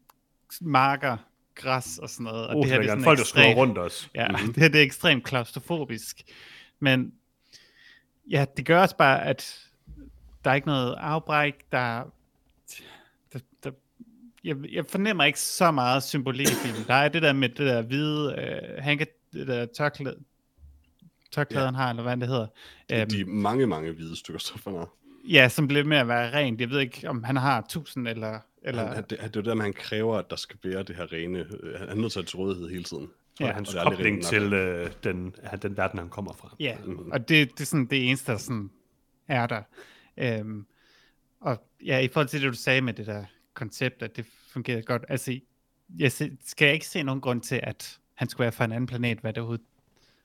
[0.62, 1.18] marker,
[1.56, 3.58] græs og sådan noget, og Oh, det her det er sådan folk, der skriver ekstremt-
[3.58, 4.10] rundt os.
[4.16, 4.54] Ja, mm-hmm.
[4.54, 6.22] det her det er ekstremt klaustrofobisk.
[6.80, 7.14] Men
[8.32, 9.68] ja, det gør også bare, at
[10.44, 12.04] der er ikke noget afbræk, der,
[13.34, 13.72] der, der
[14.44, 16.84] jeg, jeg fornemmer ikke så meget symbolik i filmen.
[16.88, 20.18] Der er det der med det der hvide, øh, hanke, det der tørklæde,
[21.32, 21.66] tørklæde Ja.
[21.68, 22.48] han har, eller hvad det hedder.
[22.92, 24.90] Øhm, De mange, mange hvide stykker stof, han har.
[25.30, 26.62] ja, som bliver med at være rent.
[26.62, 28.40] Jeg ved ikke, om han har 1000 eller...
[28.62, 30.96] eller Han, han, det, det er jo der, han kræver, at der skal være det
[30.96, 31.40] her rene...
[31.64, 33.10] øh, Han er nødt til at rådighed hele tiden.
[33.40, 36.56] Ja, Ja, hans og kobling til øh, den, ja, den verden, han kommer fra.
[36.60, 37.12] Ja, mm-hmm.
[37.12, 38.70] og det, det er sådan det eneste, der sådan
[39.28, 39.62] er der.
[40.18, 40.66] Øhm,
[41.42, 44.82] og ja, i forhold til det, du sagde med det der koncept, at det fungerede
[44.82, 45.06] godt.
[45.10, 45.40] Altså,
[46.00, 48.72] jeg se, skal jeg ikke se nogen grund til, at han skulle være fra en
[48.72, 49.66] anden planet, hvad det overhovedet...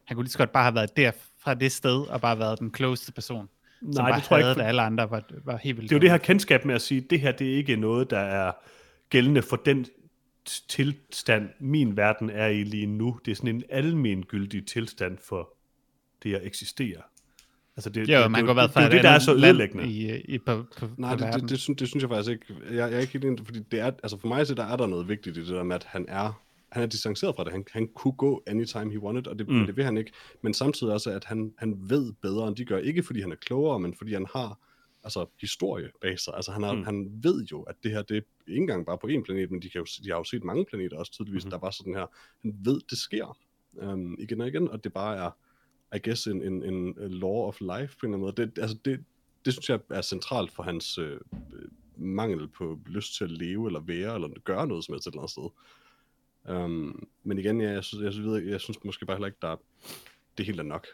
[0.05, 2.59] Han kunne lige så godt bare have været der fra det sted, og bare været
[2.59, 3.49] den closeste person.
[3.81, 4.61] som Nej, bare det tror jeg havde ikke.
[4.61, 5.91] det, alle andre var, var helt vildt.
[5.91, 8.11] Det er jo det her kendskab med at sige, det her det er ikke noget,
[8.11, 8.53] der er
[9.11, 9.87] gældende for den
[10.45, 13.19] tilstand, min verden er i lige nu.
[13.25, 15.57] Det er sådan en almengyldig tilstand for
[16.23, 17.03] det at eksistere.
[17.77, 19.19] Altså det, Jo, det, man det, været det, det, er jo et det, der er
[19.19, 19.89] så ødelæggende.
[19.89, 22.45] i, i, på, på, Nej, på det, det, det, synes, det synes jeg faktisk ikke.
[22.65, 24.77] Jeg, jeg er ikke helt enig, fordi det er, altså for mig så der er
[24.77, 27.53] der noget vigtigt i det der med, at han er, han er distanceret fra det.
[27.53, 29.67] Han, han kunne gå anytime he wanted, og det, mm.
[29.67, 30.13] det vil han ikke.
[30.43, 32.79] Men samtidig også, at han, han ved bedre, end de gør.
[32.79, 34.59] Ikke fordi han er klogere, men fordi han har
[35.05, 36.35] altså, historie bag sig.
[36.35, 36.79] Altså han, har, Mm.
[36.79, 36.85] mm.
[36.85, 39.63] han ved jo, at det her, det er ikke engang bare på én planet, men
[39.63, 41.51] de, kan jo, de har jo set mange planeter også tydeligvis, mm.
[41.51, 42.07] der var sådan her.
[42.43, 43.39] Han ved, det sker
[43.73, 45.31] um, igen og igen, og det bare er,
[45.97, 48.33] I guess, en, en, en law of life på en eller anden måde.
[48.37, 49.05] Det, altså det,
[49.45, 53.67] det synes jeg er centralt for hans øh, øh, mangel på lyst til at leve,
[53.67, 55.49] eller være, eller gøre noget som helst et eller andet sted.
[56.55, 59.49] Um, men igen, ja, jeg, synes, jeg, synes, jeg synes måske bare heller ikke, der
[59.49, 59.57] er,
[60.39, 60.87] det helt er nok.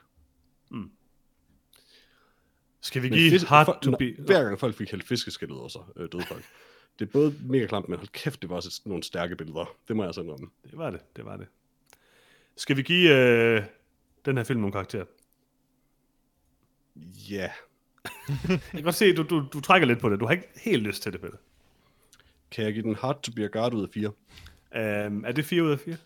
[2.80, 4.14] Skal vi give fisk- hard to be...
[4.18, 6.44] Hver gang folk fik hældt fiskeskæld ud over sig, øh, døde folk.
[6.98, 9.76] Det er både mega klamt, men hold kæft, det var også nogle stærke billeder.
[9.88, 10.46] Det må jeg altså indrømme.
[10.70, 11.46] Det var det, det var det.
[12.56, 13.62] Skal vi give øh,
[14.24, 15.04] den her film nogle karakterer?
[17.30, 17.50] Ja.
[18.48, 20.20] Jeg kan godt se, du, du, du trækker lidt på det.
[20.20, 21.36] Du har ikke helt lyst til det, Peter.
[22.50, 24.08] Kan jeg give den hard to be a guard ud af fire?
[25.06, 25.96] Um, er det 4 ud af 4?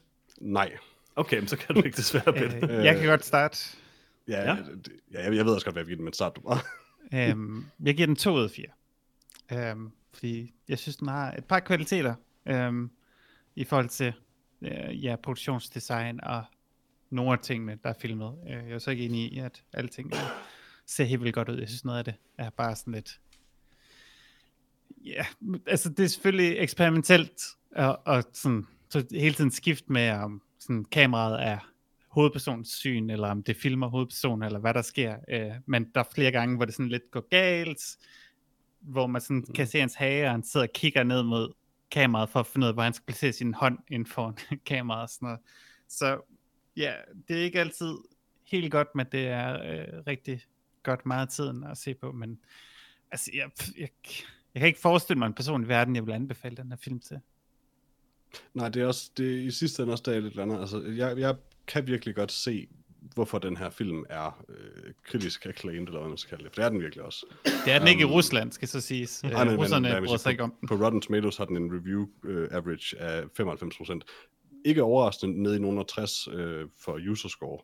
[0.40, 0.72] Nej.
[1.16, 2.68] Okay, men så kan du ikke desværre, Peter.
[2.78, 3.76] Øh, jeg kan godt starte.
[4.30, 4.54] Ja, Ja.
[4.56, 4.62] ja.
[4.62, 6.40] det- ja jeg, jeg ved også godt, hvad jeg vil give den, men start du
[6.40, 6.58] bare.
[7.30, 8.66] øhm, jeg giver den 2 ud af 4.
[9.70, 12.14] Øhm, fordi jeg synes, den har et par kvaliteter
[12.46, 12.90] øhm,
[13.56, 14.12] i forhold til
[14.62, 16.44] øh, ja, produktionsdesign og
[17.10, 18.34] nogle af tingene, der er filmet.
[18.46, 20.12] Øh, jeg er så ikke enig i, at alting
[20.86, 21.58] ser helt vildt godt ud.
[21.58, 23.20] Jeg synes, noget af det er bare sådan lidt...
[25.04, 25.26] Ja,
[25.66, 27.42] altså det er selvfølgelig eksperimentelt,
[27.76, 31.58] og, og sådan, så hele tiden skift med, om sådan, kameraet er
[32.10, 35.16] hovedpersonens syn, eller om det filmer hovedpersonen, eller hvad der sker.
[35.28, 37.82] Øh, men der er flere gange, hvor det sådan lidt går galt,
[38.80, 41.52] hvor man sådan kan se hans hage, og han sidder og kigger ned mod
[41.90, 44.36] kameraet, for at finde ud af, hvor han skal placere sin hånd inden for
[44.66, 45.40] kameraet og sådan noget.
[45.88, 46.20] Så
[46.76, 46.94] ja,
[47.28, 47.94] det er ikke altid
[48.46, 50.40] helt godt, men det er øh, rigtig
[50.82, 52.40] godt meget af tiden at se på, men
[53.10, 53.88] altså, jeg, jeg,
[54.54, 57.00] jeg kan ikke forestille mig en person i verden, jeg vil anbefale den her film
[57.00, 57.20] til.
[58.54, 60.60] Nej, det er også, det er i sidste ende også der er lidt andet.
[60.60, 61.36] Altså, jeg, jeg
[61.66, 62.68] kan virkelig godt se,
[63.14, 66.52] hvorfor den her film er øh, kritisk acclaimed, eller hvad man skal kalde det.
[66.54, 67.26] For det er den virkelig også.
[67.64, 69.22] Det er den ikke i Um, Rusland, skal så siges.
[69.22, 70.68] Nej, Øh, men- Russerne bryder sige, sig ikke om den.
[70.68, 74.00] På Rotten Tomatoes har den en review uh, average af 95%.
[74.64, 76.34] Ikke overraskende nede i nogen af 60 uh,
[76.84, 77.58] for user score.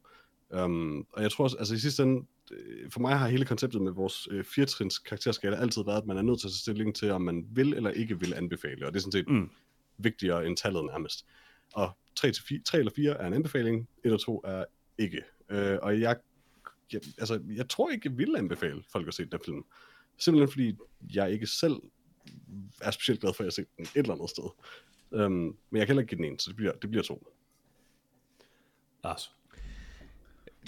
[0.65, 3.83] Um, og jeg tror også, altså i sidste ende, øh, for mig har hele konceptet
[3.83, 6.95] med vores uh, firetrins karakterskala altid været, at man er nødt til at tage stilling
[6.95, 8.87] til, om man vil eller ikke vil anbefale.
[8.87, 9.51] Og det er sådan set mm.
[9.99, 11.27] vigtigere end tallet nærmest.
[11.75, 14.65] Og 3, til 4, 3 eller 4 er en anbefaling, 1 og 2 er
[14.99, 15.23] ikke.
[15.49, 16.17] Øh, og jeg,
[16.93, 19.65] jeg, altså, jeg tror ikke, jeg vil anbefale folk at se den film.
[20.19, 20.77] Simpelthen fordi
[21.15, 21.77] jeg ikke selv
[22.83, 24.45] er specielt glad for, at jeg har set den et eller andet sted.
[25.11, 27.27] Um, men jeg kan heller ikke give den en, så det bliver, det bliver to.
[29.05, 29.33] Lars.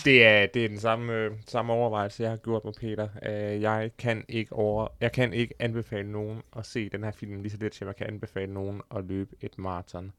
[0.05, 3.09] Det er, det er den samme, øh, samme overvejelse, jeg har gjort med Peter.
[3.23, 7.43] Uh, jeg, kan ikke over, jeg kan ikke anbefale nogen at se den her film
[7.43, 10.13] lige så lidt, som jeg kan anbefale nogen at løbe et maraton.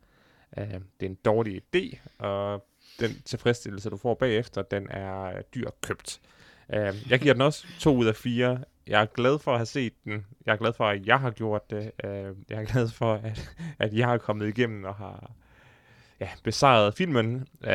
[0.57, 2.65] Uh, det er en dårlig idé, og
[2.99, 6.21] den tilfredsstillelse, du får bagefter, den er dyrt købt.
[6.69, 8.63] Uh, jeg giver den også to ud af fire.
[8.87, 10.25] Jeg er glad for at have set den.
[10.45, 11.91] Jeg er glad for, at jeg har gjort det.
[12.03, 12.09] Uh,
[12.49, 15.31] jeg er glad for, at, at jeg har kommet igennem og har
[16.19, 17.35] ja, besejret filmen.
[17.35, 17.69] Uh,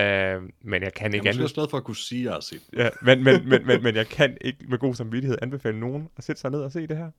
[0.61, 2.33] men jeg kan Jeg ikke er måske også glad for at kunne sige, at jeg
[2.33, 2.63] har set.
[2.73, 6.25] Ja, men, men, men, men, men jeg kan ikke med god samvittighed anbefale nogen at
[6.25, 7.11] sætte sig ned og se det her.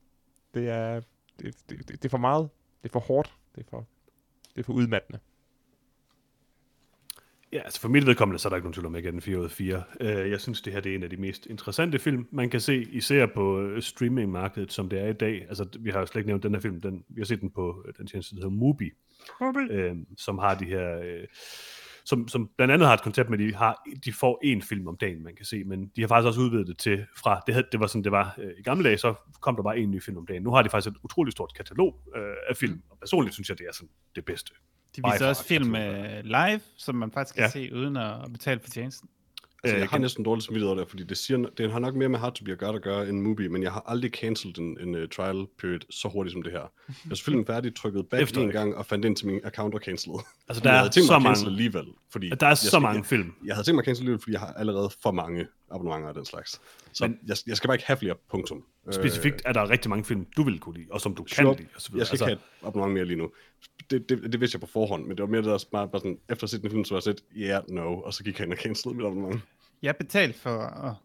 [0.53, 1.01] Det er,
[1.39, 2.49] det, det, det, det er for meget.
[2.83, 3.33] Det er for hårdt.
[3.55, 3.85] Det er for,
[4.55, 5.19] det er for udmattende.
[7.55, 9.11] Ja, altså for mit vedkommende, så er der ikke nogen tvivl om, at jeg giver
[9.11, 9.83] den 4 ud af 4.
[10.01, 12.59] Uh, jeg synes, det her det er en af de mest interessante film, man kan
[12.59, 15.45] se, især på øh, streamingmarkedet, som det er i dag.
[15.49, 16.81] Altså, vi har jo slet ikke nævnt den her film.
[16.81, 18.91] Den, vi har set den på øh, den tjeneste, der hedder Mubi,
[19.41, 20.97] uh, som har de her...
[20.97, 21.23] Uh,
[22.05, 24.87] som, som blandt andet har et koncept med, at de, har, de får en film
[24.87, 27.53] om dagen, man kan se, men de har faktisk også udvidet det til fra, det,
[27.53, 29.91] havde, det var sådan, det var øh, i gamle dage, så kom der bare en
[29.91, 30.43] ny film om dagen.
[30.43, 33.57] Nu har de faktisk et utroligt stort katalog øh, af film, og personligt synes jeg,
[33.57, 34.53] det er sådan det bedste.
[34.95, 37.49] De viser far, også film jeg øh, live, som man faktisk kan Ja.
[37.49, 39.09] se uden at betale for tjenesten.
[39.63, 41.79] Altså, Øh, jeg har kan- næsten dårligt samvittighed over det, fordi det, siger, det har
[41.79, 43.83] nok mere med Hard to be at gøre, at gøre end Movie, men jeg har
[43.87, 46.59] aldrig cancelled en, en uh, trial period så hurtigt som det her.
[46.87, 49.73] Jeg er selvfølgelig færdig, trykket back Efter en gang og fandt ind til min account
[49.75, 50.19] og cancelled.
[50.47, 52.67] Altså, der jeg er havde tænkt så at mange, alligevel, fordi der er jeg så
[52.67, 53.33] skal- mange jeg, film.
[53.45, 56.13] jeg havde tænkt mig at cancel alligevel, fordi jeg har allerede for mange abonnementer af
[56.13, 56.61] den slags.
[56.93, 58.63] Så Men- jeg, jeg skal bare ikke have flere, punktum.
[58.91, 61.57] Specifikt er der rigtig mange film, du vil kunne lide, og som du kan Sure.
[61.57, 61.67] lide.
[61.75, 61.99] Og så Øh, videre.
[62.01, 63.31] jeg skal ikke have et abonnement mere lige nu.
[63.89, 65.99] Det, det, det vidste jeg på forhånd, men det var mere det der bare, bare
[65.99, 68.23] sådan, efter at have set den film, så var jeg sådan, yeah, no, og så
[68.23, 69.41] gik jeg ind og cancellede mit abonnement.
[69.81, 70.95] Jeg betalte for at,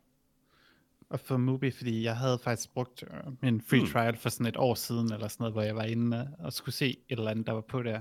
[1.10, 3.88] at få Mubi, fordi jeg havde faktisk brugt øh, min free Hmm.
[3.90, 6.52] trial for sådan et år siden, eller sådan noget, hvor jeg var inde øh, og
[6.52, 8.00] skulle se et eller andet, der var på der.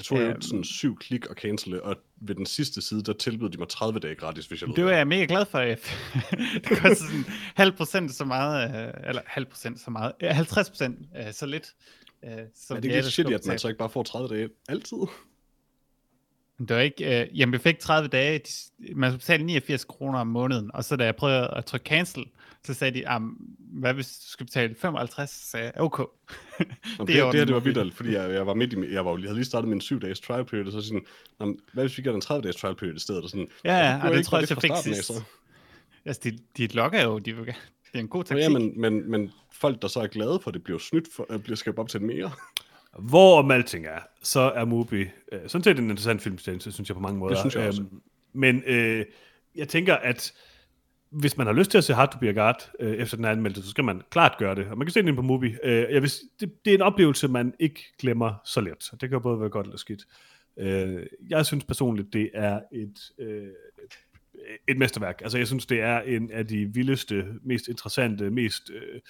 [0.00, 3.50] Det tog jo sådan syv klik at cancele, og ved den sidste side, der tilbød
[3.50, 5.58] de mig 30 dage gratis, hvis jeg Det var jeg mega glad for.
[5.60, 5.78] det
[6.64, 7.24] kostede sådan
[7.54, 11.46] halv procent så meget, øh, eller halv procent så meget, øh, 50 procent øh, så
[11.46, 11.74] lidt.
[12.24, 14.96] Øh, som Er det ikke skulle at man så ikke bare får 30 dage altid?
[16.58, 19.84] Men Det var ikke, øh, jamen jeg fik 30 dage, de, man skulle betale 89
[19.84, 22.24] kroner om måneden, og så da jeg prøvede at trykke cancel,
[22.66, 23.22] så sagde de, "Am,
[23.58, 26.02] hvad hvis du skal betale 55, så sagde jeg, okay.
[26.98, 28.92] Nå, det, er det, det, her, det var vildt, fordi jeg, jeg var midt i,
[28.92, 31.02] jeg var, jeg havde lige startet min syv dages trial period, og så sådan,
[31.40, 33.22] "Nå, hvad hvis vi gør den 30 dages trial period i stedet?
[33.24, 35.04] Og sådan, Ja, ja, "Hvorfor og det tror jeg, jeg fik sidst.
[35.04, 35.22] så?"
[36.04, 37.58] Altså, de, de logger jo, de vil, gerne-
[37.92, 38.42] det er en god Nå, taktik.
[38.42, 41.56] Ja, men, men, men folk, der så er glade for det, bliver snydt for, bliver
[41.56, 42.30] skal op til mere.
[43.10, 45.00] Hvor alting er, så er Mubi
[45.32, 47.36] øh, sådan set en interessant filmtjeneste, synes jeg på mange måder.
[47.40, 47.82] synes jeg også.
[47.82, 48.00] Øhm,
[48.32, 49.04] men øh,
[49.54, 50.32] jeg tænker, at
[51.10, 53.24] hvis man har lyst til at se Hard to be a Guard øh, efter den
[53.24, 54.66] her anmeldelse, så skal man klart gøre det.
[54.66, 55.54] Og man kan se den på Mubi.
[55.64, 58.90] Øh, jeg vil, det, det er en oplevelse, man ikke glemmer så let.
[59.00, 60.02] Det kan både være godt eller skidt.
[60.58, 63.48] Øh, jeg synes personligt, det er et, øh,
[64.68, 65.20] et mesterværk.
[65.22, 69.00] Altså, jeg synes, det er en af de vildeste, mest interessante, mest øh,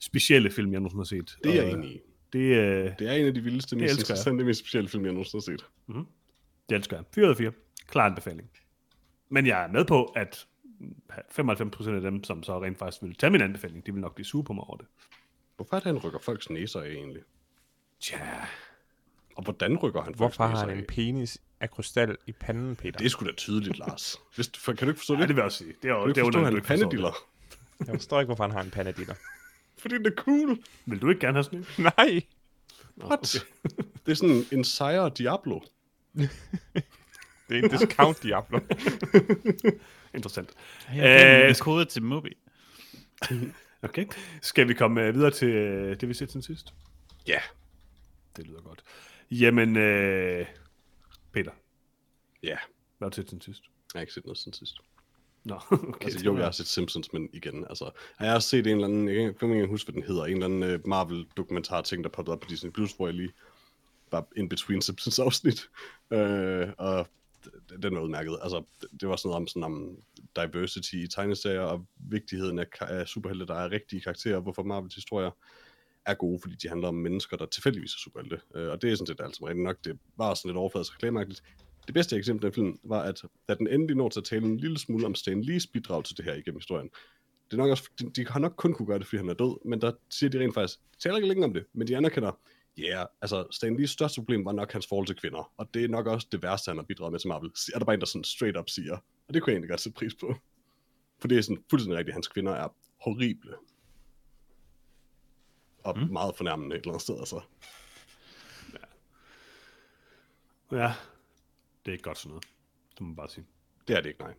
[0.00, 1.36] specielle film, jeg nogensinde har set.
[1.44, 2.00] Det er jeg enig i.
[2.32, 5.42] Det, øh, Det er en af de vildeste, mest interessante, mest specielle film, jeg nogensinde
[5.46, 5.64] har set.
[6.68, 7.04] Det elsker jeg.
[7.14, 7.52] 4 ud af 4.
[7.88, 8.50] Klar anbefaling.
[9.30, 10.46] Men jeg er med på, at
[11.12, 14.26] 95% af dem, som så rent faktisk vil tage min anbefaling, de vil nok blive
[14.26, 14.86] sure på mig over det.
[15.56, 17.22] Hvorfor er det, han rykker folks næser af egentlig?
[18.00, 18.18] Tja.
[19.36, 22.98] Og hvordan rykker han folks Hvorfor har han en penis af krystal i panden, Peter?
[22.98, 24.16] Det er sgu da tydeligt, Lars.
[24.34, 25.28] Hvis, du- kan du ikke forstå Ja, det?
[25.28, 25.72] det vil jeg også sige.
[25.82, 27.12] Det er, jo- Kan du det ikke er forstå, underligt, han er forstår pandediller?
[27.86, 29.14] Jeg forstår ikke, hvorfor han har en panadiller.
[29.82, 30.48] Fordi det er cool.
[30.50, 30.58] det.
[30.86, 31.66] Vil du ikke gerne have sådan en?
[31.98, 32.22] Nej!
[33.04, 33.46] What?
[34.06, 35.60] Det er sådan en sejre Diablo.
[37.48, 38.60] Det er en discount Diablo.
[40.14, 40.50] Interessant.
[40.94, 42.36] Jeg Øh, kode til Mubi.
[43.82, 44.06] Okay.
[44.42, 46.74] Skal vi komme øh, videre til øh, det, vi set til sidst?
[47.26, 47.38] Ja.
[48.36, 48.82] Det lyder godt.
[49.30, 50.46] Jamen, øh,
[51.32, 51.50] Peter,
[52.42, 52.56] Ja.
[52.98, 53.62] hvad har du set til sidst?
[53.94, 54.76] Jeg har ikke set noget siden sidst.
[55.44, 56.04] Nå, okay.
[56.04, 58.84] Altså, jo, jeg har set Simpsons, men igen, altså, har jeg også set en eller
[58.86, 60.88] anden, jeg kan ikke- jeg kan ikke huske, hvad den hedder, en eller anden uh,
[60.88, 63.32] Marvel-dokumentar-ting, der poppede op på Disney+, Plus, hvor jeg lige
[64.10, 65.68] var in between Simpsons afsnit,
[66.10, 66.18] uh,
[66.78, 67.08] og
[67.72, 68.38] d- den var udmærket.
[68.42, 69.96] Altså, det- det var sådan noget om, sådan om
[70.36, 75.30] diversity i tegneserier, og vigtigheden af, af superhelte, der er rigtige karakterer, hvorfor Marvels historier
[76.06, 78.40] er gode, fordi de handler om mennesker, der tilfældigvis er superhelte.
[78.54, 79.76] Øh, og det er sådan set altså som rigtigt nok.
[79.84, 81.42] Det var sådan lidt overfladisk reklameagtigt.
[81.86, 84.56] Det bedste eksempel af filmen var, at da den endelig når til at tale en
[84.56, 86.90] lille smule om Stan Lees bidrag til det her igennem historien,
[87.50, 89.34] det er nok også, de, de har nok kun kunne gøre det, fordi han er
[89.34, 91.96] død, men der siger de rent faktisk, de taler ikke længe om det, men de
[91.96, 92.32] anerkender,
[92.78, 95.84] ja, yeah, altså Stan Lees største problem var nok hans forhold til kvinder, og det
[95.84, 97.50] er nok også det værste, han har bidraget med til Marvel.
[97.74, 98.96] Er der bare en, der sådan straight up siger,
[99.28, 100.34] og det kunne jeg egentlig godt sætte pris på.
[101.20, 102.68] For det er sådan fuldstændig rigtigt, hans kvinder er
[103.00, 103.54] horrible.
[105.84, 106.12] Og mm.
[106.12, 107.40] meget fornærmende et eller andet sted, altså.
[110.72, 110.92] Ja,
[111.84, 112.44] det er ikke godt sådan noget.
[112.90, 113.46] Det må man bare sige.
[113.88, 114.34] Det er det ikke, nej.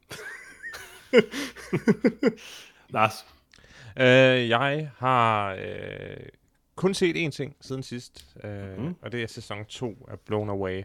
[2.90, 3.26] Lars,
[3.98, 6.28] Øh, jeg har øh,
[6.80, 8.86] kun set én ting siden sidst, øh, Mhm.
[8.88, 8.96] mm.
[9.02, 10.84] og det er sæson 2 af Blown Away.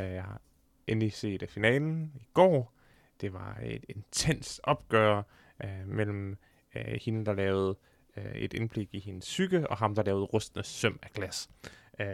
[0.00, 0.40] Øh, jeg har
[0.86, 2.74] endelig set øh, finalen i går.
[3.20, 5.22] Det var et intens opgør
[5.64, 6.36] øh, mellem
[6.76, 7.76] øh, hende, der lavede
[8.16, 11.48] øh, et indblik i hendes psyke, og ham, der lavede rustende søm af glas.
[12.00, 12.06] Øh,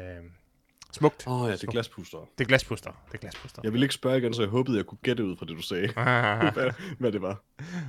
[0.92, 1.26] smukt.
[1.26, 2.18] Åh oh, ja, det er glaspuster.
[2.38, 2.90] Det er glaspuster.
[3.08, 3.60] Det er glaspuster.
[3.64, 5.62] Jeg ville ikke spørge igen, så jeg håbede, jeg kunne gætte ud fra det, du
[5.62, 5.88] sagde,
[6.54, 7.42] hvad, hvad det var.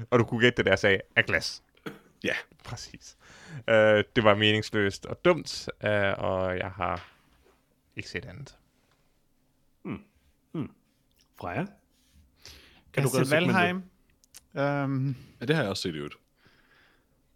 [0.09, 1.63] og du kunne gætte det der, sagde, af glas.
[2.24, 2.34] Ja.
[2.63, 3.18] Præcis.
[3.51, 3.74] Uh,
[4.16, 5.89] det var meningsløst og dumt, uh,
[6.24, 7.11] og jeg har
[7.95, 8.57] ikke set andet.
[11.39, 11.66] Freja.
[12.93, 13.55] Kan du du segmentet?
[13.55, 13.76] Valheim?
[14.86, 16.16] Um, Ja, det har jeg også set i øvrigt.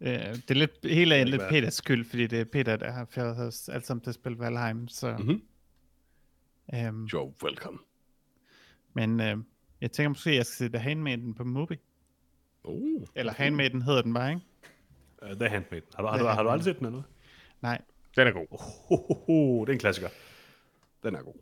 [0.00, 1.42] øh, det er lidt hele er lidt.
[1.48, 4.38] Peters skyld, fordi det er Peter, der har ført os alle sammen til at spille
[4.38, 4.88] Valheim.
[4.88, 5.42] Så, Mhm.
[6.88, 7.78] um, You're welcome.
[8.94, 9.36] men øh,
[9.80, 11.78] jeg tænker måske, at jeg skal se The Handmaiden på Movie.
[12.64, 13.02] Oh.
[13.14, 14.42] Eller Handmaiden hedder den bare, ikke?
[15.22, 15.82] Uh, The Handmaid.
[15.94, 17.06] Har du, har, du, har du aldrig set den eller noget?
[17.62, 17.80] Nej.
[18.16, 18.46] Den er god.
[18.50, 18.96] Ho,
[19.26, 20.08] ho, det er en klassiker.
[21.02, 21.34] Den er god.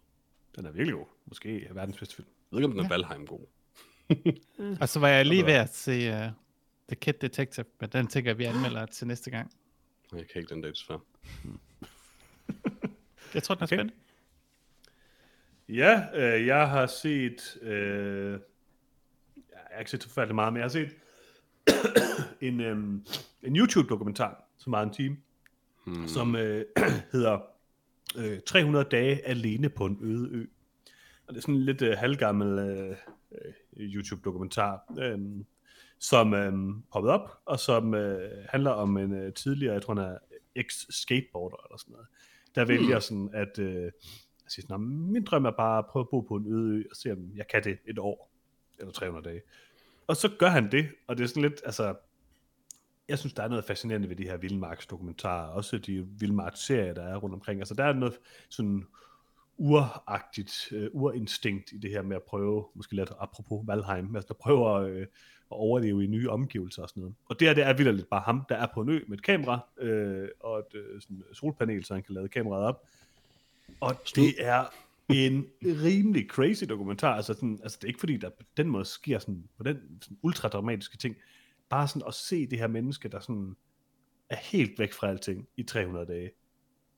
[0.56, 1.06] Den er virkelig god.
[1.26, 2.28] Måske verdens bedste film.
[2.28, 3.46] Jeg ved ikke, om den er Valheim god.
[4.82, 6.14] Og så var jeg lige ved at se uh,
[6.88, 9.52] The Kid Detective, men den tænker jeg, vi anmelder til næste gang.
[10.12, 11.00] Jeg kan ikke den dag, desværre.
[13.34, 13.76] Jeg tror, den er Okay.
[13.76, 13.94] spændende.
[15.68, 17.58] Ja, øh, jeg har set...
[17.62, 18.40] Øh,
[19.50, 20.90] jeg har ikke set så forfærdeligt meget, men jeg har set
[22.48, 23.00] en, øh,
[23.42, 25.16] en YouTube-dokumentar, som var en time,
[25.84, 26.08] Hmm.
[26.08, 26.64] som øh,
[27.12, 27.38] hedder
[28.18, 30.46] øh, 300 dage alene på en øde ø.
[31.26, 32.96] Og det er sådan en lidt øh, halvgammel øh,
[33.32, 35.18] øh, YouTube-dokumentar, øh,
[35.98, 36.52] som øh,
[36.92, 40.18] poppede op, og som øh, handler om en øh, tidligere, jeg tror han er
[40.56, 42.06] ex-skateboarder eller sådan noget,
[42.54, 43.92] der vælger sådan at øh,
[44.46, 46.78] at sige sådan, "Nå, min drøm er bare at prøve at bo på en øde
[46.78, 48.30] ø, og se om jeg kan det et år,
[48.78, 49.42] eller 300 dage.
[50.06, 51.94] Og så gør han det, og det er sådan lidt, altså,
[53.08, 57.16] jeg synes, der er noget fascinerende ved de her vildmarksdokumentarer, også de vildmarksserier, der er
[57.16, 57.60] rundt omkring.
[57.60, 58.86] Altså, der er noget sådan
[59.56, 64.34] uragtigt, uh, urinstinkt i det her med at prøve, måske lidt apropos Valheim, altså der
[64.34, 65.06] prøver øh,
[65.50, 67.14] at overleve i nye omgivelser og sådan noget.
[67.28, 69.18] Og det her, det er vildt lidt bare ham, der er på en ø med
[69.18, 72.86] et kamera øh, og et øh, sådan solpanel, så han kan lade kameraet op.
[73.80, 74.64] Og det er
[75.08, 77.14] en rimelig crazy dokumentar.
[77.14, 79.80] Altså, sådan, altså det er ikke fordi, der på den måde sker sådan, på den
[80.02, 81.16] sådan ultra dramatiske ting.
[81.68, 83.56] Bare sådan at se det her menneske, der sådan
[84.30, 86.30] er helt væk fra alting i 300 dage.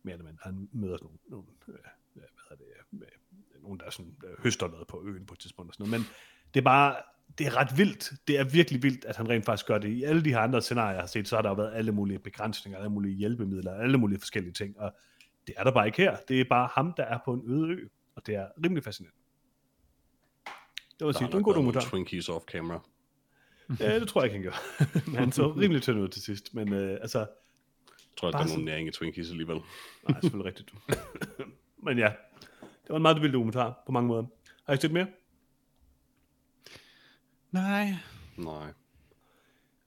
[0.02, 0.40] Mere eller mindre.
[0.42, 1.74] Han møder sådan nogle, nogle øh,
[2.14, 5.40] hvad hedder det, øh, nogen, der er sådan, øh, høster noget på øen på et
[5.40, 6.00] tidspunkt og sådan noget.
[6.00, 6.14] Men
[6.54, 6.96] det er bare,
[7.38, 8.12] det er ret vildt.
[8.28, 9.88] Det er virkelig vildt, at han rent faktisk gør det.
[9.88, 11.92] I alle de her andre scenarier, jeg har set, så har der jo været alle
[11.92, 14.78] mulige begrænsninger, alle mulige hjælpemidler, alle mulige forskellige ting.
[14.78, 14.94] Og
[15.46, 16.16] det er der bare ikke her.
[16.28, 17.88] Det er bare ham, der er på en øde ø.
[18.16, 19.18] Og det er rimelig fascinerende.
[20.98, 21.80] Det vil sige, det er en god dokumentar.
[21.80, 22.80] Twinkies off camera.
[23.80, 25.10] Ja, det tror jeg ikke, han gjorde.
[25.10, 26.54] Men han så rimelig tynd ud til sidst.
[26.54, 27.26] Men øh, altså, Jeg
[28.16, 29.60] tror, at der er nogen næring i Twinkies alligevel.
[30.08, 30.74] nej, selvfølgelig rigtigt.
[31.86, 32.12] Men ja,
[32.60, 34.24] det var en meget vild dokumentar på mange måder.
[34.66, 35.06] Har I set mere?
[37.50, 37.94] Nej.
[38.36, 38.66] Nej.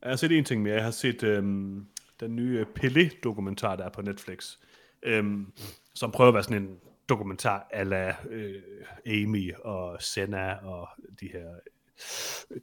[0.01, 0.75] Jeg har set en ting mere.
[0.75, 1.87] Jeg har set øhm,
[2.19, 4.57] den nye Pelé-dokumentar, der er på Netflix,
[5.03, 5.51] øhm,
[5.93, 6.79] som prøver at være sådan en
[7.09, 8.61] dokumentar ala øh,
[9.05, 10.89] Amy og Senna og
[11.21, 11.49] de her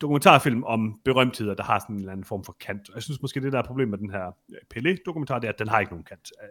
[0.00, 2.90] dokumentarfilm om berømtheder, der har sådan en eller anden form for kant.
[2.94, 5.58] Jeg synes måske, det der er problemet med den her øh, Pelé-dokumentar, det er, at
[5.58, 6.32] den har ikke nogen kant.
[6.42, 6.48] Øh,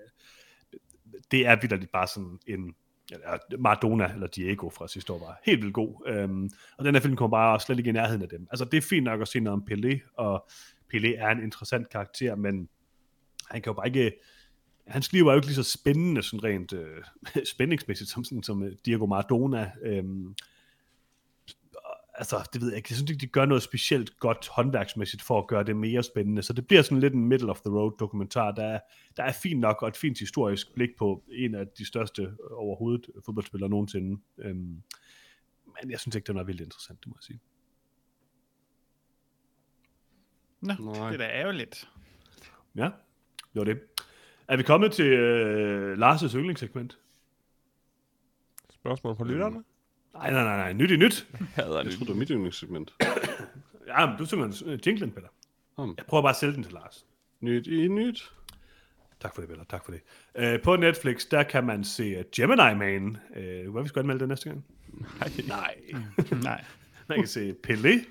[1.32, 2.76] det er vidderligt bare sådan en
[3.12, 6.08] ja, Maradona eller Diego fra sidste år var helt vildt god.
[6.08, 8.48] Øhm, og den her film kommer bare slet ikke i nærheden af dem.
[8.52, 10.50] Altså det er fint nok at se noget om Pelé, og
[10.94, 12.70] Pelé er en interessant karakter, men
[13.50, 14.12] han kan jo bare ikke...
[14.88, 17.04] Hans liv er jo ikke lige så spændende, sådan rent øh,
[17.54, 19.72] spændingsmæssigt, som, sådan, som Diego Maradona.
[19.84, 20.36] Øhm,
[22.20, 22.88] altså, det ved jeg ikke.
[22.90, 26.42] Jeg synes ikke, de gør noget specielt godt håndværksmæssigt for at gøre det mere spændende.
[26.42, 28.80] Så det bliver sådan lidt en middle of the road dokumentar, der er,
[29.18, 33.10] der er fint nok og et fint historisk blik på en af de største overhovedet
[33.26, 34.22] fodboldspillere nogensinde.
[34.38, 34.82] Øhm,
[35.66, 37.40] men jeg synes ikke, det er vildt interessant, det må jeg sige.
[40.62, 41.12] Nå, Nej.
[41.12, 41.90] det er da ærgerligt.
[42.76, 42.90] Ja,
[43.54, 43.80] det var det.
[44.48, 47.00] Er vi kommet til øh, Lars' yndlingssegment?
[48.70, 49.64] Spørgsmål fra lytterne?
[50.14, 50.74] Nej, nej, nej, nej.
[50.74, 51.28] Nyt i nyt.
[51.56, 52.94] Hader Jeg troede, det var mit yndlingssegment.
[53.88, 55.28] Ja, men du synger en jinglen, Peter.
[55.78, 55.94] Hmm.
[55.98, 57.06] Jeg prøver bare at sælge den til Lars.
[57.42, 58.32] Nyt i nyt.
[59.20, 59.64] Tak for det, Peter.
[59.64, 60.02] Tak for det.
[60.36, 63.18] Øh, på Netflix, der kan man se Gemini Man.
[63.36, 64.66] Øh, hvad vi skal anmelde det næste gang?
[65.20, 65.32] Nej.
[65.48, 65.76] Nej.
[66.44, 66.66] Nej.
[67.08, 68.06] Man kan se Pelé.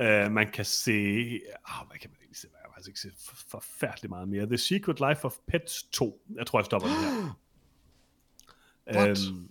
[0.00, 0.90] Uh, man kan se...
[1.64, 2.48] Oh, hvad kan man egentlig se?
[2.48, 4.46] Hvad, faktisk ikke se for, forfærdeligt meget mere.
[4.46, 6.22] The Secret Life of Pets 2.
[6.34, 7.38] Jeg tror, jeg stopper den her.
[8.96, 9.18] What?
[9.28, 9.48] Øhm,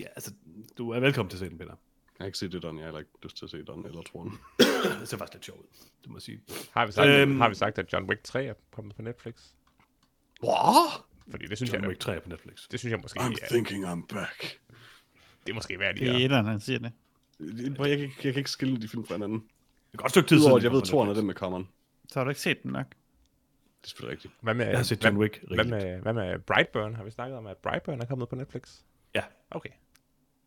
[0.00, 0.32] ja, altså,
[0.78, 1.70] du er velkommen til at se den, Peter.
[2.18, 2.76] Jeg har ikke set det, Don.
[2.76, 4.38] Jeg har heller ikke lyst til at se den eller troen.
[5.00, 5.66] Det ser faktisk lidt sjovt ud,
[6.02, 6.40] det må jeg sige.
[6.70, 7.40] Har vi, sagt, Øhm.
[7.40, 9.34] har vi sagt, at John Wick 3 er kommet på Netflix?
[10.44, 11.02] What?
[11.30, 12.68] Fordi det synes John jeg, Wick 3 er på Netflix.
[12.70, 14.60] det synes jeg måske, I'm er, thinking I'm back.
[15.46, 16.92] det er måske værd Det er etteren, han siger det.
[17.40, 19.38] Jeg, jeg, kan, jeg kan ikke skille de film fra hinanden.
[19.38, 20.52] Det er godt stykke tid siden.
[20.52, 21.68] jeg de ved, toren er den med Common.
[22.08, 22.86] Så har du ikke set den nok.
[22.88, 22.94] Det
[23.84, 24.34] er selvfølgelig rigtigt.
[24.40, 25.84] Hvad med, Jeg har set John Wick hvad, rigeligt.
[25.84, 26.94] med, hvad med Brightburn?
[26.94, 28.80] Har vi snakket om, at Brightburn er kommet på Netflix?
[29.14, 29.70] Ja, Okay,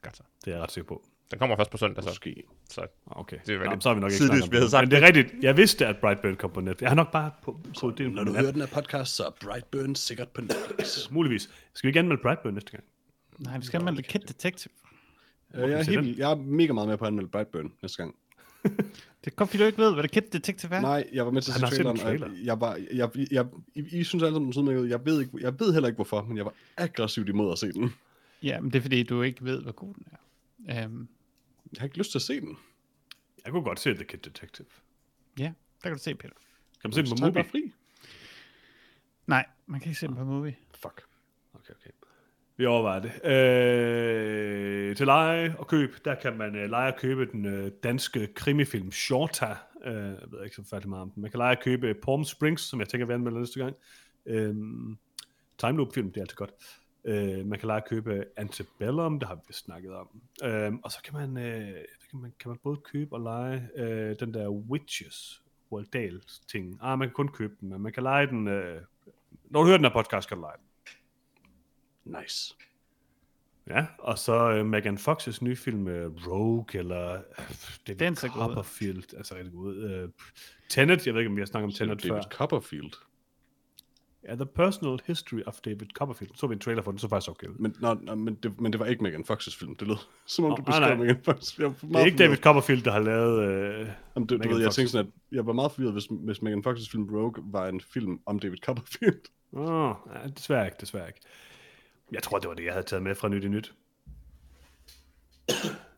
[0.02, 0.24] godt så.
[0.46, 1.04] det er jeg ret sikker på.
[1.32, 2.10] Den kommer først på søndag, så.
[2.10, 2.44] Måske.
[2.70, 4.92] så Okay, Det er Nå, så har vi nok ikke tidligst, vi havde sagt Men
[4.92, 5.34] det er rigtigt.
[5.42, 6.82] Jeg vidste, at Brightburn kom på Netflix.
[6.82, 8.14] Jeg har nok bare på, på det.
[8.14, 11.12] Når du hører den her podcast, så er Brightburn sikkert på Netflix.
[11.12, 11.50] Muligvis.
[11.74, 12.84] Skal vi igen med Brightburn næste gang?
[13.40, 14.74] Nej, vi skal anmelde Kid Detective.
[15.56, 18.16] Øh, jeg, er helt, jeg er mega meget med på at anmelde Brightburn næste gang.
[19.26, 20.82] Det er godt, fordi du ikke ved, hvad det Kid Detective er.
[20.82, 22.30] Nej, jeg var med til at Han se traileren, trailer.
[22.44, 23.46] jeg var, jeg, jeg, jeg,
[23.76, 24.88] I, I synes alle sammen, den ud.
[24.88, 27.72] Jeg ved, ikke, jeg ved heller ikke hvorfor, men jeg var aggressivt imod at se
[27.72, 27.94] den.
[28.44, 30.86] Ja, men det er fordi, du ikke ved, hvor god den er.
[30.86, 31.10] Um,
[31.74, 32.58] Jeg har ikke lyst til at se den.
[33.46, 34.68] Jeg kunne godt se The Kid Detective.
[35.40, 35.44] ja,
[35.84, 36.36] der kan du se, Peter.
[36.82, 37.72] Kan man se den på bare fri.
[39.28, 40.56] Nej, man kan ikke se den på movie.
[40.76, 41.04] Fuck.
[41.54, 41.90] Okay, okay.
[42.58, 43.12] Vi overvejer det.
[43.26, 48.28] Øh, til leje og køb, der kan man øh, lege og købe den øh, danske
[48.36, 49.56] krimifilm Shorta.
[49.86, 51.22] Øh, jeg ved ikke så færdig meget om den.
[51.22, 53.76] Man kan lege og købe Palm Springs, som jeg tænker, vi anmelder næste gang.
[54.26, 54.56] Øh,
[55.58, 56.52] time loop film, det er altid godt.
[57.06, 60.22] Øh, man kan lege og købe Antebellum, det har vi snakket om.
[60.44, 64.16] Øh, og så kan man, øh, kan man, kan man både købe og lege øh,
[64.20, 66.80] den der Witches, Roald Dahl ting.
[66.82, 68.48] Ah, man kan kun købe den, men man kan lege den...
[68.48, 68.82] Øh,
[69.50, 72.16] når du hører den her podcast, kan du lege den.
[72.22, 72.56] Nice.
[73.68, 77.22] Ja, og så øh, Megan Fox's nye film øh, Rogue, eller øh,
[77.88, 78.30] David Den god.
[78.30, 79.76] Copperfield, altså rigtig god.
[79.76, 80.10] Øh,
[80.70, 82.30] Tenet, jeg ved ikke, om vi har snakket om Tenet David før.
[82.32, 82.94] Copperfield.
[84.28, 86.32] Ja, The Personal History of David Copperfield.
[86.36, 87.48] Så vi en trailer for den, så faktisk okay.
[87.60, 89.76] Men, nå, nå, men, det, men det var ikke Megan Fox's film.
[89.76, 89.96] Det lød
[90.26, 90.96] som om, Nå, du beskrev nej.
[90.96, 91.56] Megan Fox.
[91.56, 92.44] Det er meget ikke David forvirret.
[92.44, 93.44] Copperfield, der har lavet...
[93.44, 94.76] Øh, Jamen, det, du Megan ved, jeg Fox.
[94.76, 97.82] tænkte sådan, at jeg var meget forvirret, hvis, hvis Megan Fox's film Rogue var en
[97.82, 99.22] film om David Copperfield.
[99.54, 101.20] åh, ja, desværre ikke, desværre ikke.
[102.12, 103.74] Jeg tror, det var det, jeg havde taget med fra Nyt i Nyt.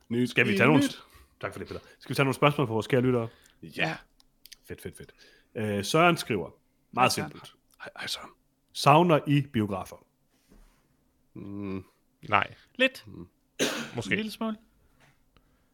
[0.10, 0.84] Nyt Skal vi tage nogle...
[0.84, 1.02] nyt.
[1.42, 1.80] Tak for det, Peter.
[2.00, 3.28] Skal vi tage nogle spørgsmål fra vores kære lyttere?
[3.64, 3.98] Ja.
[4.68, 5.12] Fedt, fedt, fedt.
[5.56, 6.50] Øh, Søren skriver,
[6.92, 7.54] meget simpelt.
[7.84, 8.20] Hej, hej så.
[8.74, 10.06] Savner I biografer?
[11.34, 11.84] Mm,
[12.30, 13.06] nej, Lidt.
[13.96, 14.12] måske.
[14.12, 14.58] En lille smule.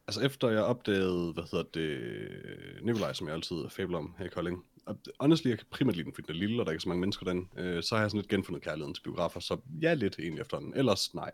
[0.07, 4.29] altså efter jeg opdagede, hvad hedder det, Nikolaj, som jeg altid fabler om her i
[4.29, 4.65] Kolding.
[4.85, 6.83] Og honestly, jeg kan primært lide den, fordi den er lille, og der er ikke
[6.83, 7.49] så mange mennesker den.
[7.57, 10.59] Øh, så har jeg sådan lidt genfundet kærligheden til biografer, så ja, lidt egentlig efter
[10.59, 10.73] den.
[10.73, 11.31] Ellers nej.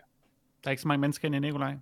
[0.64, 1.78] Der er ikke så mange mennesker inde i Nikolaj.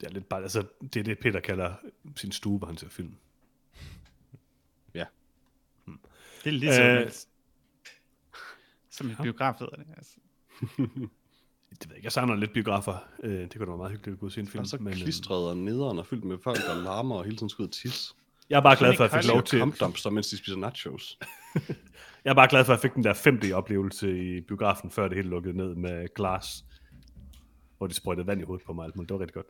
[0.00, 1.74] Det er lidt bare, altså, det er det, Peter kalder
[2.16, 3.14] sin stue, hvor han ser film.
[4.94, 5.04] Ja.
[6.44, 7.10] Det er lige så Øh,
[8.90, 9.86] Som en biograf hedder det.
[9.96, 10.16] Altså.
[11.70, 13.08] Det ved jeg ikke, jeg savner lidt biografer.
[13.22, 14.60] Øh, det kunne da være meget hyggeligt at gå og se en film.
[14.60, 17.36] Og så men, øh, klistret og nederen og fyldt med folk, der larmer og hele
[17.36, 18.14] tiden og tisse.
[18.50, 21.18] jeg er bare glad for, at jeg fik lov til, kampdumpster, mens de spiser nachos.
[22.24, 25.16] jeg er bare glad for, at jeg fik den der 5D-oplevelse i biografen, før det
[25.16, 26.64] hele lukkede ned med glas,
[27.78, 28.84] hvor de sprøjtede vand i hovedet på mig.
[28.84, 29.08] Alt muligt.
[29.08, 29.46] Det var rigtig godt.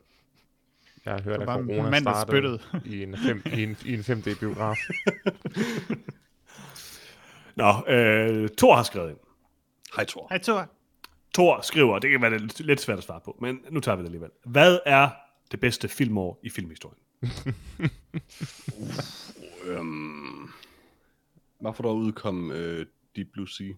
[1.05, 3.77] Jeg har hørt, at bare en corona mand, der startede i en, fem, i en,
[3.85, 4.77] i en 5D-biograf.
[7.59, 9.17] Nå, øh, Thor har skrevet ind.
[9.95, 10.27] Hej, Thor.
[10.29, 10.67] Hej, Thor.
[11.33, 14.01] Thor skriver, det kan være lidt, lidt svært at svare på, men nu tager vi
[14.01, 14.29] det alligevel.
[14.45, 15.09] Hvad er
[15.51, 16.99] det bedste filmår i filmhistorien?
[19.65, 20.49] Øhm,
[21.59, 22.85] hvorfor der udkom øh,
[23.15, 23.73] Deep Blue Sea?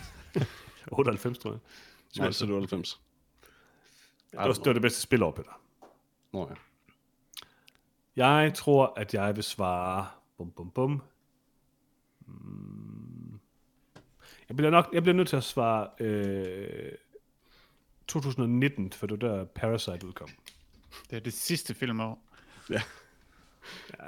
[0.92, 1.60] 98, tror jeg.
[2.18, 3.00] Nej, så er det 98.
[4.30, 5.60] Det var, det var det bedste spilår, Peter.
[6.32, 6.54] Nå ja.
[8.16, 10.06] Jeg tror, at jeg vil svare...
[10.38, 11.02] Bum, bum, bum.
[14.48, 16.92] Jeg bliver nok jeg bliver nødt til at svare øh,
[18.08, 20.28] 2019, for det der Parasite udkom.
[21.10, 22.24] Det er det sidste filmår.
[22.70, 22.82] ja.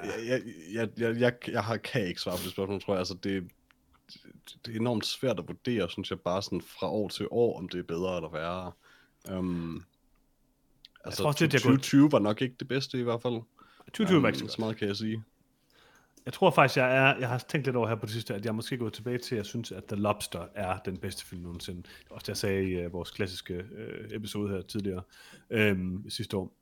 [0.03, 0.41] Jeg, jeg,
[0.73, 2.99] jeg, jeg, jeg, jeg har, kan ikke svare på det spørgsmål, tror jeg.
[2.99, 3.49] Altså, det,
[4.13, 7.57] det, det er enormt svært at vurdere, synes jeg, bare sådan fra år til år,
[7.59, 8.71] om det er bedre eller værre.
[9.37, 9.83] Um,
[11.05, 13.33] altså, tror også lidt, jeg kunne- 2020 var nok ikke det bedste i hvert fald.
[13.93, 14.53] 2020 var ikke så Øhm, godt.
[14.55, 15.23] så meget kan jeg sige.
[16.25, 18.45] Jeg tror faktisk, jeg er, jeg har tænkt lidt over her på det sidste, at
[18.45, 21.41] jeg måske gået tilbage til, at jeg synes, at The Lobster er den bedste film
[21.41, 21.83] nogensinde.
[22.09, 25.01] Også det, jeg sagde i uh, vores klassiske uh, episode her tidligere
[25.49, 26.53] øhm, sidste år.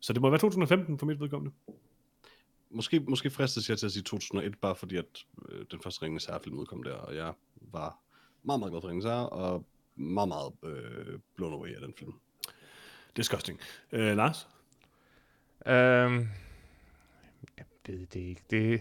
[0.00, 1.54] Så det må være 2015 for mit vedkommende.
[2.70, 6.24] Måske, måske fristes jeg til at sige 2001, bare fordi at øh, den første Ringens
[6.24, 7.98] Herre-film udkom der, og jeg var
[8.42, 9.64] meget, meget glad for Ringens Herre, og
[9.96, 12.12] meget, meget øh, blown away af den film.
[13.16, 13.60] Disgusting.
[13.92, 14.48] Uh, Lars?
[15.66, 16.28] øhm,
[17.56, 18.42] jeg ved det ikke.
[18.50, 18.80] Det,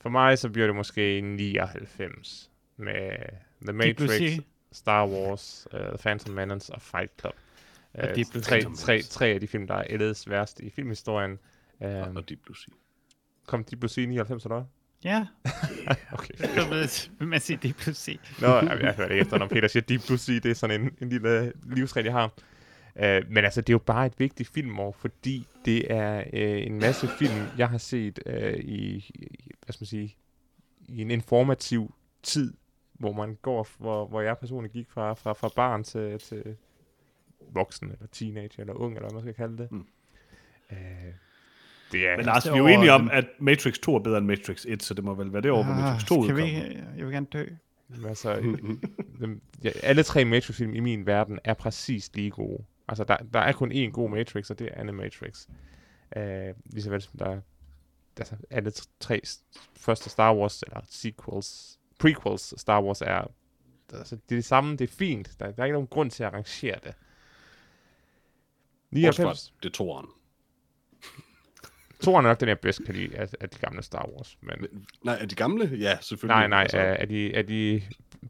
[0.00, 3.10] For mig så bliver det måske 99 med
[3.66, 4.38] The Matrix,
[4.72, 7.34] Star Wars, uh, The Phantom Menace og Fight Club.
[7.94, 8.70] Og Uh, Deep Blue tre, Sea.
[8.76, 11.38] tre, tre af de film, der er ældest værst i filmhistorien.
[11.80, 12.74] Um, og Deep Blue Sea.
[13.46, 14.64] kom Deep Blue Sea i 99 eller?
[15.04, 15.26] Ja,
[16.12, 16.34] Okay.
[16.38, 17.94] jeg ved, hvad man siger, det er Blue
[18.40, 20.34] Nå, jeg, jeg hørte ikke efter, når Peter siger Deep Blue Sea.
[20.34, 22.32] Det er sådan en, en lille livsregel, jeg har.
[22.96, 26.78] Uh, men altså, det er jo bare et vigtigt filmår, fordi det er uh, en
[26.80, 30.16] masse film, jeg har set uh, i, i, hvad skal man sige,
[30.88, 32.54] i en informativ tid,
[32.92, 36.56] hvor man går, hvor, hvor jeg personligt gik fra, fra, fra barn til, til
[37.52, 39.72] voksen, eller teenager, eller ung, eller hvad man skal kalde det.
[39.72, 39.86] Mm.
[40.70, 40.76] Uh,
[41.92, 42.16] det er...
[42.16, 44.82] Men Lars, vi er jo enige om, at Matrix 2 er bedre end Matrix 1,
[44.82, 46.82] så det må vel være det over, hvor Matrix 2 Ah, kan vi, udkommer.
[46.96, 47.46] jeg vil gerne dø.
[47.88, 48.34] Men Altså,
[49.20, 52.64] dem, ja, alle tre Matrix-film i min verden er præcis lige gode.
[52.90, 55.46] Altså, der, der er kun én god Matrix, og det er Animatrix.
[56.16, 56.22] Uh,
[56.72, 57.40] lige så vel som der
[58.20, 59.20] altså, alle tre
[59.76, 63.30] første Star Wars, eller sequels, prequels Star Wars er,
[63.92, 65.36] altså, det er det samme, det er fint.
[65.40, 66.94] Der, der er ikke nogen grund til at arrangere det.
[68.90, 69.54] Bortset fra, 99.
[69.62, 70.06] det er toeren.
[72.00, 74.38] Toren er nok den, jeg bedst kan lide af, af de gamle Star Wars.
[74.40, 75.76] Men, Nej, er de gamle?
[75.76, 76.36] Ja, selvfølgelig.
[76.36, 77.82] nej, nej, Altså, altså, er, de, er de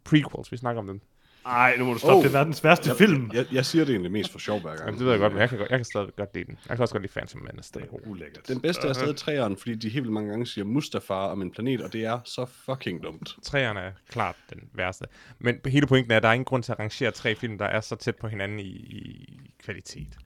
[0.05, 1.01] prequels, vi snakker om dem?
[1.45, 2.17] Nej, nu må du stoppe.
[2.17, 2.23] Oh.
[2.23, 3.31] Det er verdens værste film.
[3.35, 4.81] Jeg, jeg siger det egentlig mest for sjov hver gang.
[4.81, 6.59] Jamen, det ved jeg godt, men jeg kan, godt- jeg kan stadig godt lide den.
[6.69, 7.71] Jeg kan også godt lide Phantom Menace.
[7.75, 8.01] Den er god.
[8.07, 8.49] Ulækkert.
[8.49, 11.51] Den bedste er stadig træeren, fordi de helt vildt mange gange siger Mustafar om en
[11.51, 13.37] planet, og det er så fucking dumt.
[13.43, 15.05] Træerne er klart den værste.
[15.39, 17.65] Men hele pointen er, at der er ingen grund til at rangere tre film, der
[17.67, 20.17] er så tæt på hinanden i, i kvalitet.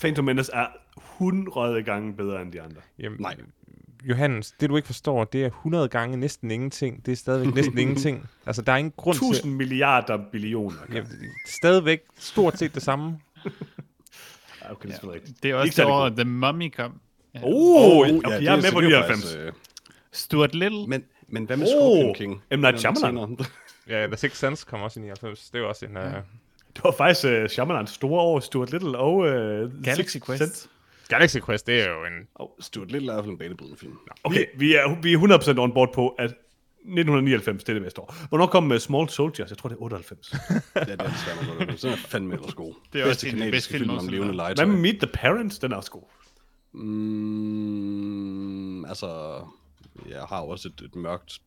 [0.00, 0.66] Phantom Menace er
[1.16, 2.80] 100 gange bedre end de andre.
[2.98, 3.36] Jamen, Nej.
[4.04, 7.06] Johannes, det du ikke forstår, det er 100 gange næsten ingenting.
[7.06, 8.28] Det er stadigvæk næsten ingenting.
[8.46, 9.26] Altså, der er ingen grund til...
[9.26, 10.76] 1000 milliarder billioner.
[10.94, 11.02] Er
[11.46, 13.18] stadigvæk stort set det samme.
[13.44, 13.50] Ja,
[14.72, 15.42] okay, det er rigtigt.
[15.42, 16.08] Det er også det år.
[16.08, 17.00] The Mummy kom.
[17.34, 17.40] Ja.
[17.42, 19.08] Oh, Oh, okay, ja, jeg er med på det 99.
[19.08, 19.52] faktisk, øh,
[20.12, 20.86] Stuart Little.
[20.86, 22.42] Men, men hvad med Oh, Scorpion King?
[22.50, 22.60] M.
[22.60, 23.38] Night er Shyamalan.
[23.88, 25.50] Ja, The Sixth Sense kom også i 99.
[25.50, 25.96] Det er også en...
[25.96, 26.02] Uh,
[26.76, 29.26] Det var faktisk uh, Shyamalans store år, Stuart Little og uh,
[29.84, 30.38] Galaxy Sixth Quest.
[30.44, 30.68] Sense.
[31.08, 32.48] Galaxy Quest, det er jo en...
[32.60, 33.98] Stuart Little er i hvert fald en banebrydende film.
[34.24, 36.34] Okay, vi er, vi er 100% on board på, at
[36.86, 38.14] 1999, det er det bedste år.
[38.28, 39.50] Hvornår kom uh, Small Soldiers?
[39.50, 40.32] Jeg tror, det er 98.
[40.32, 40.38] Ja,
[40.84, 41.82] det er desværre noget.
[41.82, 42.74] Den er fandme ellers god.
[42.92, 44.48] Det er også en bedste film film om nogensinde levende lavet.
[44.48, 44.74] Hvad legetøj.
[44.74, 45.58] med Meet the Parents?
[45.58, 46.02] Den er også god.
[46.72, 49.40] Mm, altså,
[50.08, 51.38] jeg har også et, et mørkt,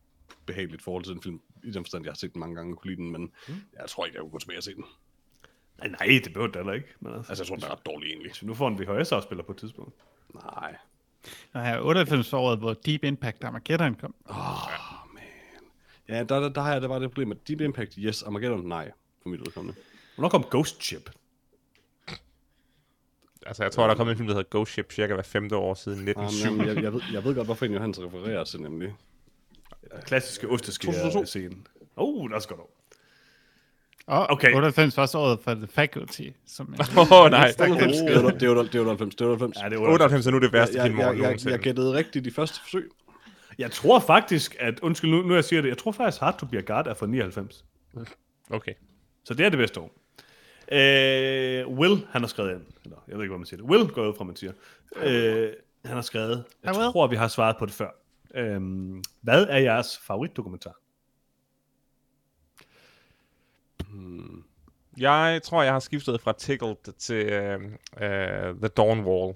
[0.45, 1.41] behageligt forhold til den film.
[1.63, 3.53] I den forstand, jeg har set den mange gange, kunne lide den, men mm.
[3.79, 4.85] jeg tror ikke, jeg kunne gå tilbage og se den.
[5.79, 6.87] Nej, nej, det behøver det heller ikke.
[6.99, 8.31] Men altså, Altså, jeg tror, den er ret dårlig egentlig.
[8.41, 9.95] vi nu får en VHS-afspiller på et tidspunkt.
[10.33, 10.75] Nej.
[11.53, 14.15] Og her 98 året, hvor Deep Impact Armageddon kom.
[16.09, 18.67] Ja, der, der, der har jeg det bare det problem, at Deep Impact, yes, Armageddon,
[18.67, 18.91] nej,
[19.23, 19.79] for mit udkommende.
[20.15, 21.09] Hvornår kom Ghost Ship?
[23.45, 25.55] Altså, jeg tror, der er kommet en film, der hedder Ghost Ship, cirka hver femte
[25.55, 26.49] år siden Um, 1907.
[26.49, 28.93] jamen, jeg, jeg, ved, jeg ved godt, hvorfor en Johannes refererer til, nemlig.
[30.05, 30.53] Klassiske 2002.
[30.53, 31.55] osteskære-scene.
[31.95, 32.78] Oh, det er også godt år.
[34.09, 34.47] Og Okay.
[34.47, 34.55] okay.
[34.55, 36.21] 98 var også året for The Faculty.
[36.47, 37.47] Som Åh, oh, nej.
[37.47, 37.81] Det er jo- det
[38.15, 39.57] jo- det jo 98, det er jo 98.
[39.63, 41.53] Ja, det er 98 er nu det værste jeg, filmår jeg, jeg, nogensinde.
[41.53, 42.89] jeg gættede rigtigt de første forsøg.
[43.57, 46.45] Jeg tror faktisk, at, undskyld nu, nu jeg siger det, jeg tror faktisk, Hard to
[46.45, 47.65] Be a God er fra 99.
[48.51, 48.73] Okay.
[49.25, 49.91] Så det er det bedste år.
[50.71, 52.61] Øh, Will, han har skrevet ind.
[52.85, 53.69] Eller, jeg ved ikke, hvad man siger det.
[53.69, 54.51] Will går jeg ud fra, man siger.
[55.03, 55.49] Øh,
[55.85, 57.89] han har skrevet, jeg tror, vi har svaret på det før.
[58.35, 58.61] Øh,
[59.21, 60.78] hvad er jeres favoritdokumentar?
[64.97, 69.35] Jeg tror, jeg har skiftet fra Tickled til uh, uh, The Dawn Wall.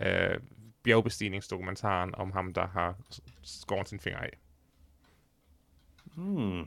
[0.00, 0.42] Uh,
[0.84, 2.96] bjergbestigningsdokumentaren om ham, der har
[3.42, 4.38] skåret sin finger af.
[6.14, 6.64] Hmm.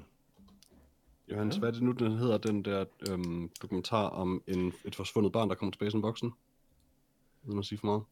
[1.31, 5.31] Johannes, hvad er det nu, den hedder, den der øhm, dokumentar om en, et forsvundet
[5.31, 6.33] barn, der kommer tilbage som voksen?
[7.43, 8.03] Vil man sige for meget?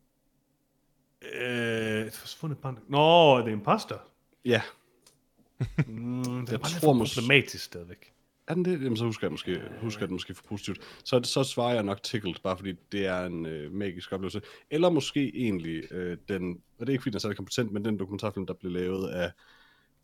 [1.33, 2.79] Øh, et forsvundet barn.
[2.87, 3.97] Nå, det er imposter.
[4.45, 4.61] Ja.
[5.87, 8.14] Mm, det er Jeg bare lidt tror problematisk stadigvæk.
[8.47, 8.83] Er den det?
[8.83, 10.99] Jamen, så husker jeg måske, husker jeg det måske for positivt.
[11.03, 14.41] Så, så svarer jeg nok Tickled, bare fordi det er en øh, magisk oplevelse.
[14.69, 17.85] Eller måske egentlig øh, den, og det er ikke fordi den er særlig kompetent, men
[17.85, 19.31] den dokumentarfilm, der blev lavet af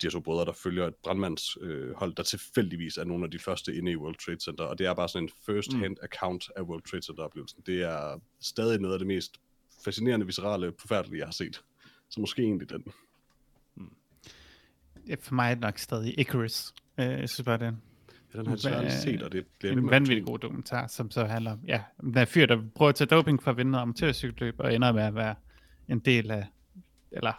[0.01, 3.31] de her to brødre, der følger et brandmandshold, øh, hold, der tilfældigvis er nogle af
[3.31, 6.03] de første inde i World Trade Center, og det er bare sådan en first-hand mm.
[6.03, 7.63] account af World Trade Center-oplevelsen.
[7.65, 9.39] Det er stadig noget af det mest
[9.85, 11.63] fascinerende, viscerale, forfærdelige, jeg har set.
[12.09, 12.83] Så måske egentlig den.
[15.07, 16.73] Ja, for mig er det nok stadig Icarus.
[16.99, 17.77] Øh, jeg synes bare, det
[18.33, 21.51] Ja, den har jeg set, og det bliver en vanvittig god dokumentar, som så handler
[21.51, 24.75] om, ja, den fyr, der prøver at tage doping for at vinde noget amatørcykelløb, og
[24.75, 25.35] ender med at være
[25.87, 26.45] en del af,
[27.11, 27.33] eller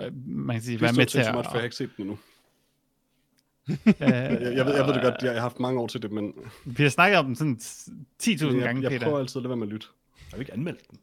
[0.00, 1.34] øh, man kan sige, være med til så at...
[1.34, 2.18] meget, for jeg har ikke set den endnu.
[3.86, 6.02] øh, Jeg, jeg, ved, jeg ved det godt, jeg, jeg har haft mange år til
[6.02, 6.34] det, men
[6.64, 7.58] Vi har snakket om den sådan
[8.22, 9.04] 10.000 jeg, gange, jeg Peter.
[9.06, 9.86] prøver altid at lade være med at lytte.
[10.30, 10.98] Har vi ikke anmeldt den?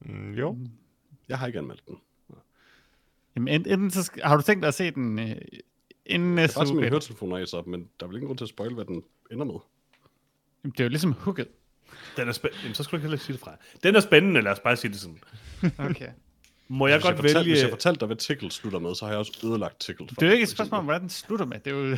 [0.00, 0.58] Mm, jo.
[1.28, 1.96] Jeg har ikke anmeldt den.
[3.36, 5.36] Jamen, ent- enten så har du tænkt dig at se den øh,
[6.06, 6.80] inden Jeg næste har bare uge?
[6.80, 9.02] mine høretelefoner af, så, men der er vel ingen grund til at spoil, hvad den
[9.32, 9.54] ender med.
[10.64, 11.48] Jamen, det er jo ligesom hooket.
[12.16, 12.62] Den er spændende.
[12.62, 13.56] Jamen, så skulle jeg heller ikke sige det fra.
[13.82, 15.18] Den er spændende, lad os bare sige det sådan.
[15.78, 16.08] Okay.
[16.68, 17.50] Må jeg hvis, jeg godt fortalte, vælge...
[17.52, 20.08] hvis jeg fortalte dig, hvad Tickle slutter med, så har jeg også ødelagt Tickle.
[20.08, 21.58] for Det er jo ikke et spørgsmål om, hvordan den slutter med.
[21.60, 21.96] Det er jo...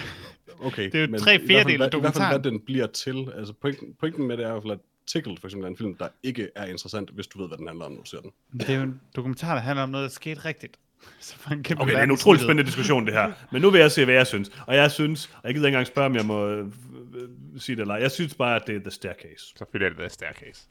[0.60, 2.44] Okay, det er jo tre hvad- af I hvert fald, hvad dokumentaren.
[2.44, 3.32] den bliver til.
[3.36, 5.76] Altså, pointen, pointen med det er i hvert fald, at Tickle for eksempel er en
[5.76, 8.20] film, der ikke er interessant, hvis du ved, hvad den handler om, når du ser
[8.20, 8.30] den.
[8.52, 10.76] Det er jo en dokumentar, der handler om noget, der skete rigtigt.
[11.20, 13.32] Så man kan Okay, det er en utrolig spændende diskussion, det her.
[13.52, 14.50] Men nu vil jeg se, hvad jeg synes.
[14.66, 16.66] Og jeg synes, og jeg gider ikke engang spørge, om jeg må øh,
[17.14, 17.28] øh,
[17.58, 18.00] sige det eller ej.
[18.00, 19.44] Jeg synes bare, at det er The Staircase.
[19.58, 20.62] Selvfølgelig er det The Staircase.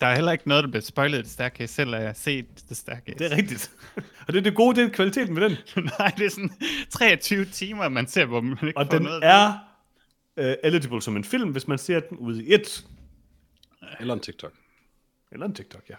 [0.00, 2.14] Der er heller ikke noget, der bliver spoilet i det Staircase, selv at jeg har
[2.14, 3.18] set det Staircase.
[3.18, 3.70] Det er rigtigt.
[4.26, 5.56] og det er det gode, det er kvaliteten med den.
[5.98, 6.50] Nej, det er sådan
[6.90, 9.20] 23 timer, man ser, hvor man ikke Og får den noget.
[9.24, 9.52] er
[10.36, 12.84] uh, eligible som en film, hvis man ser den ude i et.
[14.00, 14.52] Eller en TikTok.
[15.32, 15.94] Eller en TikTok, ja.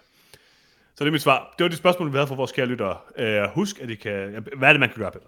[0.99, 1.55] Så det er mit svar.
[1.57, 2.97] Det var de spørgsmål, vi havde fra vores kære lyttere.
[3.19, 4.43] Uh, husk, at I kan...
[4.57, 5.25] Hvad er det, man kan gøre, bedre?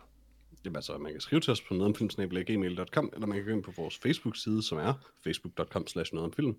[0.65, 3.71] Jamen altså, man kan skrive til os på nogetomfilm.gmail.com, eller man kan gå ind på
[3.77, 4.93] vores Facebook-side, som er
[5.23, 6.55] facebook.com slash nogetomfilm,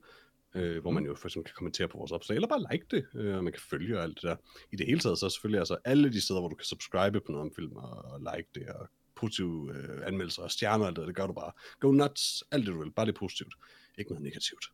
[0.55, 3.07] øh, hvor man jo for eksempel kan kommentere på vores opslag, eller bare like det,
[3.15, 4.37] øh, og man kan følge og alt det der.
[4.73, 7.21] I det hele taget, så er selvfølgelig altså alle de steder, hvor du kan subscribe
[7.21, 10.89] på noget om film, og, og like det, og positive øh, anmeldelser og stjerner og
[10.89, 11.53] alt det, det gør du bare.
[11.81, 13.55] Go nuts, alt det du vil, bare det er positivt.
[13.99, 14.65] Ikke noget negativt.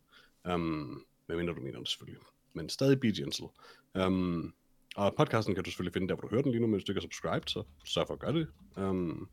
[0.53, 2.21] Um, medmindre du mener det selvfølgelig.
[2.53, 3.47] Men stadig be gentle.
[3.95, 4.53] Um,
[4.95, 6.83] og podcasten kan du selvfølgelig finde der, hvor du hører den lige nu, men hvis
[6.83, 8.47] du ikke er subscribed, så sørg for at gøre det.
[8.77, 9.29] Um,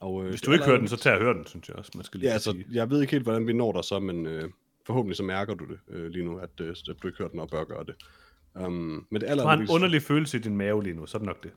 [0.00, 1.90] og, øh, Hvis du ikke hører den, så tag og hør den, synes jeg også,
[1.94, 2.66] man skal lige Ja, altså, sige.
[2.72, 4.50] jeg ved ikke helt, hvordan vi når dig så, men øh,
[4.86, 7.40] forhåbentlig så mærker du det øh, lige nu, at, øh, at du ikke hører den
[7.40, 7.94] og bør gøre det.
[8.54, 11.16] Um, men det aller Du har en underlig følelse i din mave lige nu, så
[11.16, 11.52] er det nok det.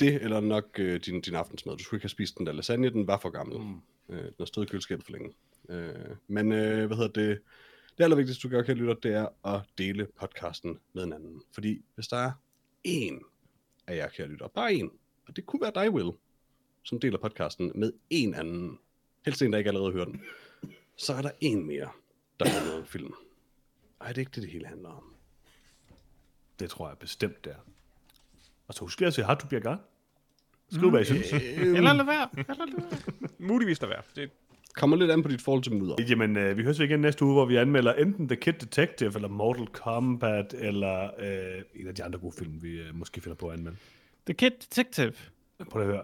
[0.00, 1.76] det, eller nok øh, din, din aftensmad.
[1.76, 3.58] Du skulle ikke have spist den der lasagne, den var for gammel.
[3.58, 3.74] Mm.
[4.08, 5.32] Øh, den har stået i køleskabet for længe.
[5.68, 7.38] Øh, men øh, hvad hedder det?
[8.00, 11.42] Det allervigtigste, du gør, kære lytter, det er at dele podcasten med en anden.
[11.52, 12.32] Fordi hvis der er
[12.88, 13.24] én
[13.86, 14.90] af jer, kære lytter, bare én,
[15.26, 16.12] og det kunne være dig, Will,
[16.82, 18.78] som deler podcasten med en anden,
[19.24, 20.22] helst en, der ikke allerede har hørt den,
[20.96, 21.90] så er der en mere,
[22.40, 23.14] der har noget film.
[24.00, 25.14] Ej, det er ikke det, det hele handler om.
[26.58, 27.58] Det tror jeg bestemt, det er.
[28.66, 29.80] Og så husk lige at se Hartu Bjergar.
[30.72, 31.32] Skriv, hvad I synes.
[31.32, 32.28] Eller lad være.
[32.48, 33.30] Eller lad være.
[33.38, 34.02] Muligvis der være.
[34.16, 34.30] Det,
[34.74, 35.94] Kommer lidt an på dit forhold til mudder.
[36.08, 39.12] Jamen, øh, vi høres ved igen næste uge, hvor vi anmelder enten The Kid Detective,
[39.14, 43.36] eller Mortal Kombat, eller øh, en af de andre gode film, vi øh, måske finder
[43.36, 43.78] på at anmelde.
[44.26, 45.12] The Kid Detective.
[45.70, 46.02] Prøv at høre.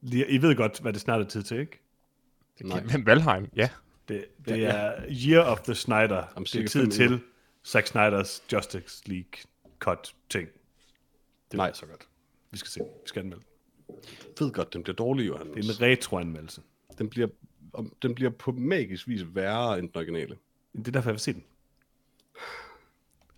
[0.00, 1.80] Lige, I ved godt, hvad det snart er tid til, ikke?
[2.60, 2.82] Nej.
[2.92, 3.68] men Valheim, ja.
[4.08, 6.32] Det, det er Year of the Snyder.
[6.36, 7.20] Om det er tid til.
[7.64, 9.30] Zack Snyders Justice League
[9.78, 10.48] cut ting.
[11.50, 11.72] Det Nej.
[11.72, 12.08] så godt.
[12.50, 12.80] Vi skal se.
[12.80, 13.44] Vi skal anmelde.
[14.40, 15.46] ved godt, den bliver dårlig, Johan.
[15.54, 16.62] Det er en retro-anmeldelse.
[16.98, 17.28] Den bliver,
[17.72, 20.36] om- den bliver på magisk vis værre end den originale.
[20.72, 21.44] Det er derfor, jeg vil se den.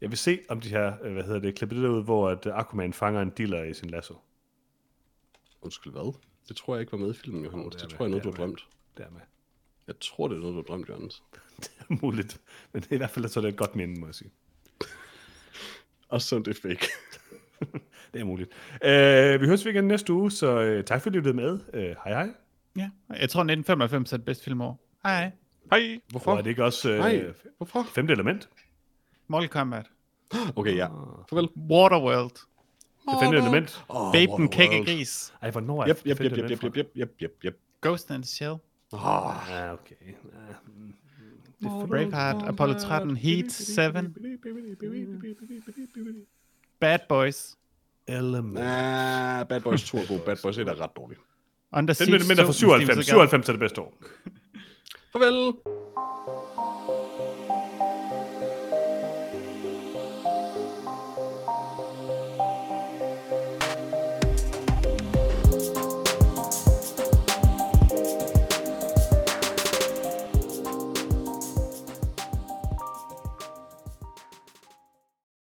[0.00, 2.46] Jeg vil se, om de her, øh, hvad hedder det, klippet det ud, hvor at
[2.46, 4.14] Aquaman fanger en dealer i sin lasso.
[5.62, 6.14] Undskyld, hvad?
[6.48, 7.64] Det tror jeg ikke var med i filmen, Johannes.
[7.64, 8.66] Jo, det, det tror jeg er noget, du har drømt.
[8.96, 9.20] Det er med.
[9.86, 11.22] Jeg tror, det er noget, du har drømt, Johannes.
[11.60, 12.40] Det er muligt.
[12.72, 14.30] Men det er i hvert fald så er det et godt minde, må jeg sige.
[16.08, 16.86] Og så er det fake.
[18.12, 18.50] Det er muligt.
[18.74, 21.52] Uh, vi høres igen næste uge, så uh, tak fordi du lyttede med.
[21.52, 22.30] Uh, hej hej.
[22.76, 22.90] Ja.
[23.10, 24.74] Jeg tror, 1995 er det bedste film over.
[25.04, 25.30] Hej, hej.
[25.72, 26.00] Hej.
[26.10, 26.32] Hvorfor?
[26.32, 27.24] Og er det ikke også uh, Nej,
[27.56, 27.82] hvorfor?
[27.82, 28.48] femte element?
[29.28, 29.86] Mortal Kombat.
[30.56, 30.86] Okay, ja.
[31.28, 31.48] Farvel.
[31.70, 32.30] Waterworld.
[33.10, 33.84] Det femte element?
[33.88, 35.34] Oh, Babe den kække gris.
[35.42, 37.58] Ej, hvornår er Yep, det yep, yep, yep, yep, yep, yep, yep, yep.
[37.80, 38.54] Ghost in the Shell.
[38.92, 39.94] Ah, okay.
[41.64, 44.14] Ah, Braveheart, Apollo 13, Heat 7,
[46.80, 47.56] Bad Boys,
[48.06, 48.58] Element.
[48.58, 50.20] Ah, Bad Boys 2 er god.
[50.26, 51.16] Bad Boys 1 er ret dårlig.
[51.72, 52.84] Under Den 2 fra med 97.
[52.84, 53.28] Steven Seagal.
[53.28, 53.92] 97 er det bedste år.
[55.12, 55.52] Farvel.